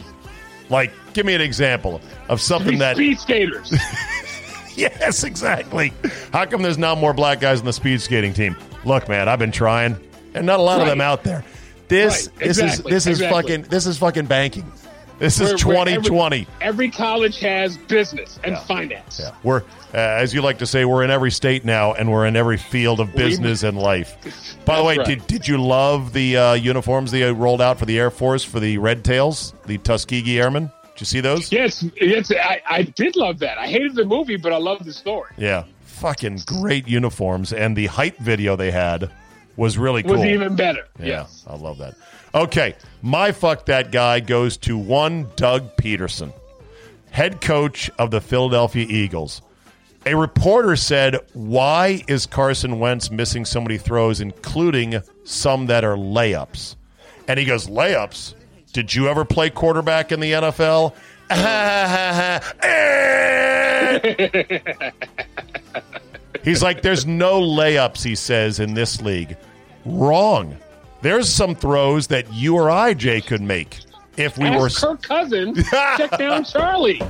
Like, 0.68 0.92
give 1.14 1.24
me 1.24 1.34
an 1.34 1.40
example 1.40 2.00
of 2.28 2.40
something 2.42 2.78
that. 2.78 2.96
Speed 2.96 3.18
skaters. 3.18 3.72
yes, 5.01 5.24
exactly. 5.24 5.93
How 6.33 6.47
come 6.47 6.62
there's 6.62 6.79
not 6.79 6.99
more 6.99 7.12
black 7.12 7.41
guys 7.41 7.61
on 7.61 7.66
the 7.66 7.72
speed 7.72 8.01
skating 8.01 8.33
team? 8.35 8.57
Look, 8.85 9.09
man, 9.09 9.29
I've 9.29 9.39
been 9.39 9.53
trying, 9.53 9.97
and 10.35 10.47
not 10.47 10.61
a 10.61 10.62
lot 10.62 10.81
of 10.81 10.87
them 10.87 11.01
out 11.01 11.24
there. 11.24 11.45
This, 11.89 12.29
Right, 12.29 12.39
this 12.39 12.59
exactly, 12.59 12.93
is 12.93 12.95
this 12.95 13.07
is 13.07 13.20
exactly. 13.20 13.43
fucking 13.57 13.62
this 13.70 13.87
is 13.87 13.99
fucking 13.99 14.26
banking. 14.26 14.70
This 15.18 15.41
is 15.41 15.64
Where- 15.64 15.74
where 15.79 15.89
every- 15.89 15.95
2020. 15.95 16.47
Every, 16.61 16.91
college 16.93 17.41
has 17.41 17.76
business 17.76 18.39
and 18.45 18.57
finance. 18.57 19.18
Yeah. 19.20 19.31
We're, 19.43 19.62
uh, 19.93 19.97
as 19.97 20.33
you 20.33 20.43
like 20.43 20.59
to 20.59 20.66
say, 20.66 20.85
we're 20.85 21.03
in 21.03 21.11
every 21.11 21.33
state 21.33 21.64
now, 21.64 21.93
and 21.93 22.12
we're 22.12 22.24
in 22.26 22.37
every 22.37 22.57
field 22.57 23.01
of 23.01 23.12
business 23.16 23.64
and 23.64 23.76
life. 23.76 24.16
By 24.64 24.76
the 24.76 24.85
way, 24.85 24.97
right. 24.99 25.07
did, 25.07 25.26
did 25.26 25.49
you 25.49 25.61
love 25.61 26.12
the 26.12 26.37
uh, 26.37 26.53
uniforms 26.53 27.11
they 27.11 27.24
rolled 27.33 27.61
out 27.61 27.81
for 27.81 27.85
the 27.87 27.99
Air 27.99 28.12
Force 28.12 28.45
for 28.45 28.61
the 28.61 28.79
Red 28.79 29.03
Tails, 29.03 29.55
the 29.66 29.79
Tuskegee 29.79 30.39
Airmen? 30.39 30.70
Did 30.99 31.03
you 31.03 31.07
see 31.07 31.20
those? 31.20 31.53
Yes, 31.53 31.84
yes, 32.01 32.32
I, 32.32 32.61
I 32.68 32.82
did 32.82 33.14
love 33.14 33.38
that. 33.38 33.57
I 33.57 33.68
hated 33.68 33.94
the 33.94 34.05
movie, 34.05 34.34
but 34.36 34.53
I 34.53 34.57
loved 34.57 34.84
the 34.84 34.92
story. 34.92 35.30
Yeah, 35.36 35.62
fucking 35.82 36.40
great 36.44 36.88
uniforms, 36.88 37.53
and 37.53 37.76
the 37.76 37.86
hype 37.86 38.18
video 38.18 38.57
they 38.57 38.72
had 38.72 39.09
was 39.57 39.78
really 39.78 40.03
cool. 40.03 40.14
Was 40.14 40.24
even 40.24 40.57
better. 40.57 40.88
Yeah, 40.99 41.07
Yes. 41.07 41.44
I 41.46 41.55
love 41.55 41.78
that. 41.78 41.94
Okay, 42.34 42.74
my 43.01 43.30
fuck 43.30 43.64
that 43.66 43.92
guy 43.92 44.18
goes 44.18 44.57
to 44.57 44.76
one 44.76 45.28
Doug 45.36 45.76
Pederson, 45.76 46.32
head 47.12 47.40
coach 47.40 47.88
of 48.01 48.11
the 48.11 48.20
Philadelphia 48.20 48.84
Eagles. 48.88 49.40
A 50.05 50.16
reporter 50.16 50.74
said, 50.74 51.20
Why 51.32 52.03
is 52.09 52.26
Carson 52.26 52.80
Wentz 52.80 53.09
missing 53.12 53.44
so 53.44 53.61
many 53.61 53.78
throws, 53.78 54.20
including 54.20 55.01
some 55.22 55.66
that 55.66 55.84
are 55.84 55.94
layups? 55.96 56.74
And 57.28 57.38
he 57.38 57.44
goes, 57.44 57.68
Layups? 57.68 58.34
Did 58.72 58.94
you 58.94 59.08
ever 59.08 59.24
play 59.24 59.50
quarterback 59.50 60.12
in 60.12 60.20
the 60.20 60.32
NFL? 60.32 60.94
He's 66.44 66.62
like, 66.62 66.82
There's 66.82 67.06
no 67.06 67.40
layups, 67.40 68.02
he 68.02 68.14
says, 68.14 68.60
in 68.60 68.74
this 68.74 69.00
league. 69.00 69.36
Wrong. 69.84 70.56
There's 71.00 71.28
some 71.28 71.54
throws 71.54 72.08
that 72.08 72.32
you 72.32 72.56
or 72.56 72.70
I, 72.70 72.94
Jay, 72.94 73.20
could 73.20 73.40
make 73.40 73.78
if 74.16 74.36
we 74.36 74.48
Ask 74.48 74.82
were. 74.82 74.88
Kirk 74.88 75.02
Cousins, 75.02 75.68
check 75.96 76.18
down 76.18 76.44
Charlie. 76.44 77.00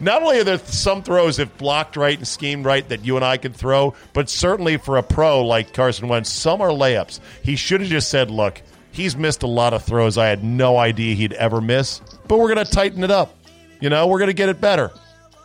Not 0.00 0.22
only 0.22 0.38
are 0.38 0.44
there 0.44 0.58
some 0.58 1.02
throws 1.02 1.38
if 1.38 1.56
blocked 1.58 1.96
right 1.96 2.16
and 2.16 2.26
schemed 2.26 2.64
right 2.64 2.88
that 2.88 3.04
you 3.04 3.16
and 3.16 3.24
I 3.24 3.36
could 3.36 3.56
throw, 3.56 3.94
but 4.12 4.30
certainly 4.30 4.76
for 4.76 4.96
a 4.96 5.02
pro 5.02 5.44
like 5.44 5.72
Carson 5.72 6.08
Wentz, 6.08 6.30
some 6.30 6.60
are 6.60 6.70
layups. 6.70 7.20
He 7.42 7.56
should 7.56 7.80
have 7.80 7.90
just 7.90 8.08
said, 8.08 8.30
"Look, 8.30 8.62
he's 8.94 9.16
missed 9.16 9.42
a 9.42 9.46
lot 9.46 9.74
of 9.74 9.82
throws 9.82 10.16
I 10.16 10.26
had 10.26 10.42
no 10.42 10.78
idea 10.78 11.14
he'd 11.14 11.34
ever 11.34 11.60
miss, 11.60 12.00
but 12.28 12.38
we're 12.38 12.54
going 12.54 12.64
to 12.64 12.70
tighten 12.72 13.04
it 13.04 13.10
up. 13.10 13.36
You 13.80 13.90
know, 13.90 14.06
we're 14.06 14.18
going 14.18 14.28
to 14.28 14.34
get 14.34 14.48
it 14.48 14.60
better." 14.60 14.92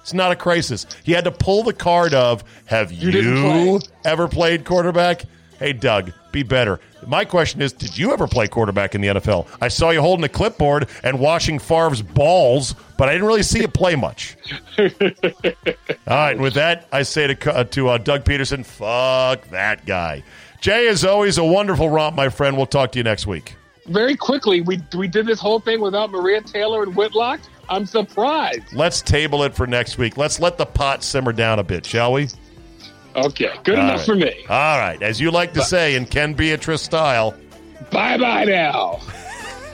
It's 0.01 0.13
not 0.15 0.31
a 0.31 0.35
crisis. 0.35 0.87
He 1.03 1.11
had 1.11 1.25
to 1.25 1.31
pull 1.31 1.61
the 1.61 1.73
card 1.73 2.15
of, 2.15 2.43
have 2.65 2.91
you, 2.91 3.11
didn't 3.11 3.43
play. 3.43 3.79
ever 4.05 4.27
played 4.27 4.65
quarterback? 4.65 5.23
Hey, 5.59 5.73
Doug, 5.73 6.13
be 6.31 6.41
better. 6.41 6.79
My 7.05 7.25
question 7.25 7.61
is, 7.61 7.73
did 7.73 7.97
you 7.97 8.11
ever 8.11 8.27
play 8.27 8.47
quarterback 8.47 8.95
in 8.95 9.01
the 9.01 9.09
NFL? 9.09 9.47
I 9.61 9.67
saw 9.67 9.89
you 9.91 10.01
holding 10.01 10.23
a 10.23 10.29
clipboard 10.29 10.87
and 11.03 11.19
washing 11.19 11.59
Favre's 11.59 12.01
balls, 12.01 12.75
but 12.97 13.09
I 13.09 13.11
didn't 13.11 13.27
really 13.27 13.43
see 13.43 13.59
you 13.59 13.67
play 13.67 13.95
much. 13.95 14.35
All 14.79 14.87
right, 16.07 16.39
with 16.39 16.53
that, 16.55 16.87
I 16.91 17.03
say 17.03 17.33
to, 17.33 17.53
uh, 17.53 17.63
to 17.65 17.89
uh, 17.89 17.97
Doug 17.99 18.23
Pederson, 18.23 18.65
fuck 18.65 19.47
that 19.49 19.85
guy. 19.85 20.23
Jay, 20.61 20.87
as 20.87 21.05
always, 21.05 21.37
a 21.37 21.43
wonderful 21.43 21.89
romp, 21.89 22.15
my 22.15 22.29
friend. 22.29 22.57
We'll 22.57 22.65
talk 22.65 22.91
to 22.93 22.99
you 22.99 23.03
next 23.03 23.25
week. 23.25 23.55
Very 23.87 24.15
quickly, 24.15 24.61
we 24.61 24.81
we 24.95 25.07
did 25.07 25.25
this 25.25 25.39
whole 25.39 25.59
thing 25.59 25.81
without 25.81 26.11
Maria 26.11 26.41
Taylor 26.41 26.83
and 26.83 26.95
Whitlock. 26.95 27.39
I'm 27.69 27.85
surprised. 27.85 28.73
Let's 28.73 29.01
table 29.01 29.43
it 29.43 29.55
for 29.55 29.65
next 29.67 29.97
week. 29.97 30.17
Let's 30.17 30.39
let 30.39 30.57
the 30.57 30.65
pot 30.65 31.03
simmer 31.03 31.31
down 31.31 31.59
a 31.59 31.63
bit, 31.63 31.85
shall 31.85 32.13
we? 32.13 32.27
Okay, 33.15 33.51
good 33.63 33.77
All 33.79 33.85
enough 33.85 33.97
right. 33.99 34.05
for 34.05 34.15
me. 34.15 34.45
All 34.49 34.77
right. 34.77 35.01
As 35.01 35.19
you 35.19 35.31
like 35.31 35.53
to 35.53 35.61
say 35.63 35.95
in 35.95 36.05
Ken 36.05 36.33
Beatrice 36.33 36.81
style. 36.81 37.35
Bye 37.91 38.17
bye 38.17 38.43
now. 38.45 38.99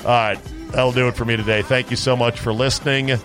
All 0.00 0.04
right. 0.04 0.38
That'll 0.72 0.92
do 0.92 1.08
it 1.08 1.16
for 1.16 1.24
me 1.24 1.36
today. 1.36 1.62
Thank 1.62 1.90
you 1.90 1.96
so 1.96 2.16
much 2.16 2.38
for 2.38 2.52
listening. 2.52 3.18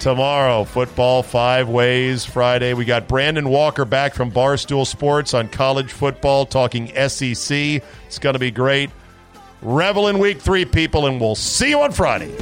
Tomorrow, 0.00 0.62
football 0.62 1.24
five 1.24 1.68
ways. 1.68 2.24
Friday, 2.24 2.72
we 2.72 2.84
got 2.84 3.08
Brandon 3.08 3.48
Walker 3.48 3.84
back 3.84 4.14
from 4.14 4.30
Barstool 4.30 4.86
Sports 4.86 5.34
on 5.34 5.48
college 5.48 5.92
football, 5.92 6.46
talking 6.46 6.86
SEC. 7.08 7.82
It's 8.06 8.18
going 8.20 8.34
to 8.34 8.38
be 8.38 8.52
great. 8.52 8.90
Revel 9.60 10.06
in 10.06 10.20
week 10.20 10.40
three, 10.40 10.64
people, 10.64 11.06
and 11.06 11.20
we'll 11.20 11.34
see 11.34 11.70
you 11.70 11.80
on 11.80 11.90
Friday. 11.90 12.32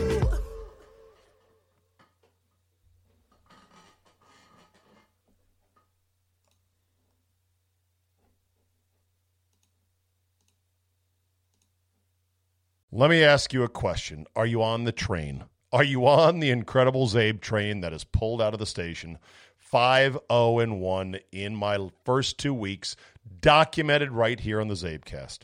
Let 12.92 13.08
me 13.10 13.24
ask 13.24 13.52
you 13.54 13.62
a 13.62 13.68
question. 13.68 14.26
Are 14.36 14.46
you 14.46 14.62
on 14.62 14.84
the 14.84 14.92
train? 14.92 15.44
Are 15.76 15.84
you 15.84 16.06
on 16.06 16.40
the 16.40 16.48
incredible 16.48 17.06
Zabe 17.06 17.42
train 17.42 17.82
that 17.82 17.92
has 17.92 18.02
pulled 18.02 18.40
out 18.40 18.54
of 18.54 18.58
the 18.58 18.64
station 18.64 19.18
5 19.58 20.18
0 20.32 20.58
and 20.58 20.80
1 20.80 21.18
in 21.32 21.54
my 21.54 21.90
first 22.02 22.38
two 22.38 22.54
weeks, 22.54 22.96
documented 23.42 24.10
right 24.10 24.40
here 24.40 24.58
on 24.58 24.68
the 24.68 24.74
Zabecast? 24.74 25.40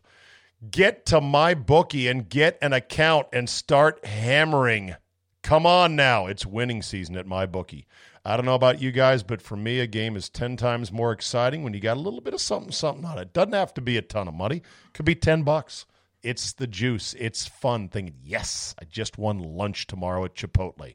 Get 0.70 1.04
to 1.04 1.20
my 1.20 1.52
bookie 1.52 2.08
and 2.08 2.26
get 2.26 2.56
an 2.62 2.72
account 2.72 3.26
and 3.30 3.46
start 3.46 4.06
hammering. 4.06 4.94
Come 5.42 5.66
on 5.66 5.96
now. 5.96 6.24
It's 6.24 6.46
winning 6.46 6.80
season 6.80 7.18
at 7.18 7.26
my 7.26 7.44
bookie. 7.44 7.86
I 8.24 8.38
don't 8.38 8.46
know 8.46 8.54
about 8.54 8.80
you 8.80 8.90
guys, 8.90 9.22
but 9.22 9.42
for 9.42 9.56
me, 9.56 9.80
a 9.80 9.86
game 9.86 10.16
is 10.16 10.30
10 10.30 10.56
times 10.56 10.90
more 10.90 11.12
exciting 11.12 11.62
when 11.62 11.74
you 11.74 11.80
got 11.80 11.98
a 11.98 12.00
little 12.00 12.22
bit 12.22 12.32
of 12.32 12.40
something, 12.40 12.72
something 12.72 13.04
on 13.04 13.18
it. 13.18 13.34
Doesn't 13.34 13.52
have 13.52 13.74
to 13.74 13.82
be 13.82 13.98
a 13.98 14.02
ton 14.02 14.28
of 14.28 14.34
money, 14.34 14.62
could 14.94 15.04
be 15.04 15.14
10 15.14 15.42
bucks. 15.42 15.84
It's 16.22 16.52
the 16.52 16.66
juice. 16.66 17.14
It's 17.18 17.46
fun 17.46 17.88
thinking, 17.88 18.16
yes, 18.22 18.74
I 18.80 18.84
just 18.84 19.18
won 19.18 19.38
lunch 19.38 19.86
tomorrow 19.86 20.24
at 20.24 20.34
Chipotle. 20.34 20.94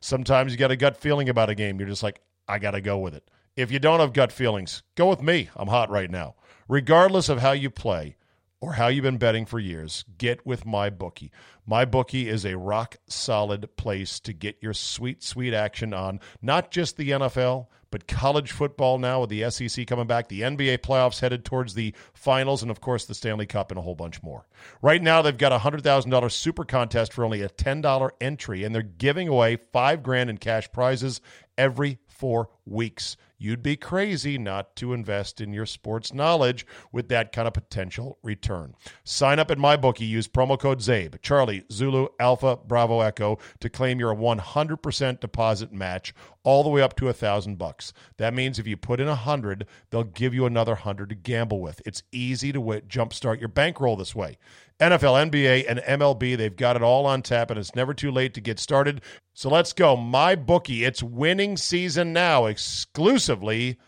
Sometimes 0.00 0.52
you 0.52 0.58
got 0.58 0.70
a 0.70 0.76
gut 0.76 0.96
feeling 0.96 1.28
about 1.28 1.50
a 1.50 1.54
game. 1.54 1.78
You're 1.78 1.88
just 1.88 2.02
like, 2.02 2.20
I 2.48 2.58
got 2.58 2.72
to 2.72 2.80
go 2.80 2.98
with 2.98 3.14
it. 3.14 3.30
If 3.56 3.70
you 3.70 3.78
don't 3.78 4.00
have 4.00 4.12
gut 4.12 4.32
feelings, 4.32 4.82
go 4.94 5.08
with 5.08 5.22
me. 5.22 5.50
I'm 5.56 5.68
hot 5.68 5.90
right 5.90 6.10
now. 6.10 6.36
Regardless 6.68 7.28
of 7.28 7.40
how 7.40 7.52
you 7.52 7.68
play 7.68 8.16
or 8.60 8.74
how 8.74 8.88
you've 8.88 9.02
been 9.02 9.18
betting 9.18 9.44
for 9.44 9.58
years, 9.58 10.04
get 10.18 10.46
with 10.46 10.64
my 10.64 10.88
bookie. 10.88 11.32
My 11.66 11.84
bookie 11.84 12.28
is 12.28 12.44
a 12.44 12.56
rock 12.56 12.96
solid 13.08 13.76
place 13.76 14.20
to 14.20 14.32
get 14.32 14.56
your 14.62 14.74
sweet, 14.74 15.22
sweet 15.22 15.52
action 15.52 15.92
on 15.92 16.20
not 16.40 16.70
just 16.70 16.96
the 16.96 17.10
NFL, 17.10 17.66
but 17.90 18.06
college 18.06 18.52
football 18.52 18.98
now 18.98 19.20
with 19.20 19.30
the 19.30 19.50
SEC 19.50 19.86
coming 19.86 20.06
back, 20.06 20.28
the 20.28 20.42
NBA 20.42 20.78
playoffs 20.78 21.20
headed 21.20 21.44
towards 21.44 21.74
the 21.74 21.94
finals, 22.14 22.62
and 22.62 22.70
of 22.70 22.80
course 22.80 23.04
the 23.04 23.14
Stanley 23.14 23.46
Cup 23.46 23.70
and 23.70 23.78
a 23.78 23.82
whole 23.82 23.94
bunch 23.94 24.22
more. 24.22 24.46
Right 24.82 25.02
now, 25.02 25.22
they've 25.22 25.36
got 25.36 25.52
a 25.52 25.58
hundred 25.58 25.82
thousand 25.82 26.10
dollars 26.10 26.34
super 26.34 26.64
contest 26.64 27.12
for 27.12 27.24
only 27.24 27.42
a 27.42 27.48
ten 27.48 27.80
dollar 27.80 28.12
entry, 28.20 28.64
and 28.64 28.74
they're 28.74 28.82
giving 28.82 29.28
away 29.28 29.58
five 29.72 30.02
grand 30.02 30.30
in 30.30 30.38
cash 30.38 30.70
prizes 30.72 31.20
every 31.58 31.98
four 32.08 32.50
weeks. 32.64 33.16
You'd 33.42 33.62
be 33.62 33.74
crazy 33.74 34.36
not 34.36 34.76
to 34.76 34.92
invest 34.92 35.40
in 35.40 35.54
your 35.54 35.64
sports 35.64 36.12
knowledge 36.12 36.66
with 36.92 37.08
that 37.08 37.32
kind 37.32 37.48
of 37.48 37.54
potential 37.54 38.18
return. 38.22 38.74
Sign 39.02 39.38
up 39.38 39.50
at 39.50 39.56
MyBookie. 39.56 40.06
Use 40.06 40.28
promo 40.28 40.58
code 40.58 40.80
ZABE, 40.80 41.22
Charlie, 41.22 41.64
Zulu, 41.72 42.08
Alpha, 42.20 42.58
Bravo, 42.58 43.00
Echo 43.00 43.38
to 43.60 43.70
claim 43.70 43.98
your 43.98 44.14
100% 44.14 45.20
deposit 45.20 45.72
match 45.72 46.12
all 46.42 46.62
the 46.62 46.68
way 46.68 46.82
up 46.82 46.96
to 46.96 47.08
a 47.08 47.14
thousand 47.14 47.56
bucks. 47.56 47.94
That 48.18 48.34
means 48.34 48.58
if 48.58 48.66
you 48.66 48.76
put 48.76 49.00
in 49.00 49.08
a 49.08 49.14
hundred, 49.14 49.66
they'll 49.88 50.04
give 50.04 50.34
you 50.34 50.44
another 50.44 50.74
hundred 50.74 51.08
to 51.08 51.14
gamble 51.14 51.60
with. 51.60 51.80
It's 51.86 52.02
easy 52.12 52.52
to 52.52 52.58
w- 52.58 52.82
jumpstart 52.82 53.40
your 53.40 53.48
bankroll 53.48 53.96
this 53.96 54.14
way. 54.14 54.36
NFL, 54.80 55.30
NBA, 55.30 55.66
and 55.68 55.80
MLB, 55.80 56.36
they've 56.36 56.56
got 56.56 56.76
it 56.76 56.82
all 56.82 57.04
on 57.06 57.22
tap, 57.22 57.50
and 57.50 57.58
it's 57.58 57.74
never 57.74 57.92
too 57.92 58.10
late 58.10 58.32
to 58.34 58.40
get 58.40 58.58
started. 58.58 59.02
So 59.34 59.50
let's 59.50 59.72
go. 59.72 59.96
My 59.96 60.34
bookie. 60.34 60.84
It's 60.84 61.02
winning 61.02 61.56
season 61.56 62.12
now, 62.12 62.46
exclusively 62.46 63.78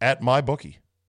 at 0.00 0.22
my 0.22 0.40
bookie. 0.40 0.80